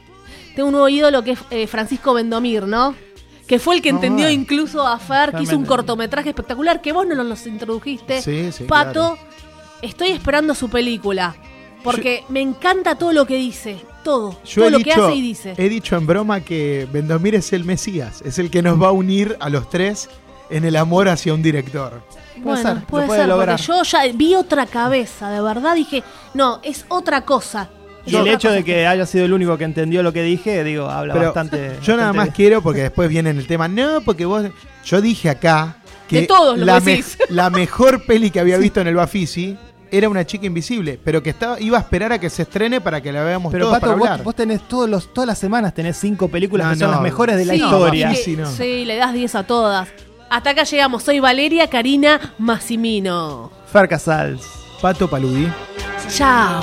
Tengo 0.55 0.68
un 0.68 0.74
nuevo 0.74 0.89
ídolo 0.89 1.24
que 1.24 1.32
es 1.32 1.39
eh, 1.49 1.66
Francisco 1.68 2.14
Vendomir, 2.14 2.64
¿no? 2.68 2.93
Que 3.47 3.59
fue 3.59 3.76
el 3.76 3.82
que 3.82 3.91
No, 3.91 3.97
entendió 3.97 4.30
incluso 4.30 4.88
a 4.88 4.97
Fer, 4.99 5.32
que 5.34 5.43
hizo 5.43 5.57
un 5.57 5.66
cortometraje 5.66 6.30
espectacular, 6.30 6.80
que 6.82 6.93
vos 6.93 7.05
no 7.05 7.14
nos 7.16 7.26
los 7.26 7.45
introdujiste. 7.47 8.22
Sí, 8.22 8.51
sí, 8.51 8.64
Pato, 8.66 9.18
claro. 9.18 9.18
Estoy 9.84 10.10
esperando 10.12 10.56
su 10.56 10.70
película. 10.70 11.36
Porque 11.84 12.24
me 12.30 12.40
encanta 12.42 12.96
todo 12.96 13.12
lo 13.12 13.26
que 13.26 13.36
dice. 13.36 13.78
Todo. 14.04 14.38
Yo 14.46 14.56
todo 14.62 14.68
he 14.68 14.72
lo 14.72 14.78
dicho, 14.80 14.90
que 14.96 15.02
hace 15.02 15.16
y 15.16 15.22
dice. 15.22 15.54
he 15.58 15.70
dicho 15.70 15.96
en 15.98 16.06
broma 16.08 16.40
que 16.42 16.88
Vendomir 16.92 17.36
es 17.36 17.52
el 17.54 17.64
Mesías, 17.66 18.22
es 18.26 18.40
el 18.40 18.50
que 18.50 18.62
nos 18.62 18.82
va 18.82 18.88
a 18.88 18.92
unir 18.92 19.36
a 19.40 19.50
los 19.50 19.70
tres 19.70 20.10
en 20.50 20.66
el 20.66 20.76
amor 20.78 21.08
hacia 21.10 21.34
un 21.34 21.42
director. 21.42 22.02
bueno, 22.38 22.62
ser, 22.62 22.76
lo 22.76 22.82
puede, 22.88 23.06
puede 23.08 23.20
ser, 23.20 23.30
lograr. 23.30 23.58
porque 23.58 23.64
yo 23.68 23.84
ya 23.84 24.00
vi 24.14 24.36
otra 24.36 24.66
cabeza, 24.66 25.30
de 25.30 25.42
verdad. 25.42 25.76
Dije, 25.76 26.04
no, 26.34 26.60
es 26.64 26.86
otra 26.90 27.22
cosa. 27.26 27.70
Y 28.06 28.16
el 28.18 28.28
hecho 28.28 28.52
de 28.52 28.64
que 28.66 28.86
haya 28.88 29.06
sido 29.06 29.24
el 29.26 29.32
único 29.34 29.58
que 29.58 29.64
entendió 29.64 30.04
lo 30.04 30.12
que 30.12 30.24
dije, 30.24 30.64
digo, 30.66 30.90
habla 30.90 31.14
Pero 31.14 31.26
bastante. 31.28 31.78
yo 31.82 31.96
nada 31.96 32.12
más 32.12 32.26
bien. 32.26 32.36
quiero, 32.36 32.62
porque 32.62 32.82
después 32.84 33.08
viene 33.10 33.30
en 33.30 33.38
el 33.38 33.48
tema, 33.48 33.70
no, 33.70 34.02
porque 34.02 34.26
vos, 34.26 34.46
yo 34.86 35.02
dije 35.02 35.30
acá 35.30 35.78
que 36.10 36.22
De 36.22 36.28
todos 36.28 36.58
lo 36.60 36.66
la, 36.66 36.82
decís. 36.82 37.18
la 37.30 37.50
mejor 37.50 38.06
peli 38.06 38.30
que 38.32 38.42
había 38.42 38.58
visto 38.58 38.82
en 38.82 38.88
el 38.88 38.96
Bafisi 38.96 39.58
era 39.96 40.10
una 40.10 40.26
chica 40.26 40.48
invisible, 40.48 41.00
pero 41.04 41.22
que 41.22 41.30
estaba, 41.30 41.60
iba 41.62 41.78
a 41.78 41.82
esperar 41.82 42.12
a 42.14 42.20
que 42.20 42.30
se 42.30 42.41
estrene 42.41 42.82
para 42.82 43.00
que 43.00 43.12
la 43.12 43.24
veamos 43.24 43.52
Pero 43.52 43.66
todos 43.66 43.76
Pato, 43.76 43.86
para 43.86 43.96
vos, 44.00 44.08
hablar. 44.10 44.24
vos 44.24 44.36
tenés 44.36 44.68
todos 44.68 44.89
los, 44.89 45.14
todas 45.14 45.28
las 45.28 45.38
semanas 45.38 45.74
tenés 45.74 45.98
cinco 45.98 46.28
películas 46.30 46.66
No, 46.68 46.74
que 46.74 46.80
son 46.80 46.89
las 46.91 47.02
mejores 47.02 47.38
de 47.38 47.46
la 47.46 47.54
historia. 47.56 48.14
Sí, 48.16 48.36
no. 48.36 48.50
sí, 48.50 48.86
le 48.86 48.96
das 48.96 49.14
10 49.14 49.36
a 49.36 49.44
todas. 49.44 49.88
Hasta 50.32 50.50
acá 50.50 50.64
llegamos. 50.64 51.04
Soy 51.04 51.20
Valeria 51.20 51.68
Karina 51.70 52.34
Massimino. 52.39 53.52
Fer 53.72 53.88
Casals. 53.88 54.41
Pato 54.82 55.08
Paludi. 55.08 55.48
Chao. 56.10 56.60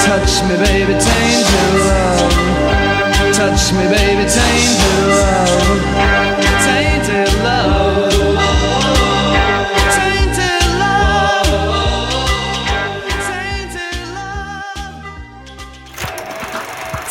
Touch 0.00 0.42
me, 0.48 0.56
baby, 0.56 0.94
tainted 0.94 1.74
love. 1.78 3.36
Touch 3.36 3.72
me, 3.72 3.84
baby, 3.88 4.24
tainted 4.24 5.08
love. 5.08 6.23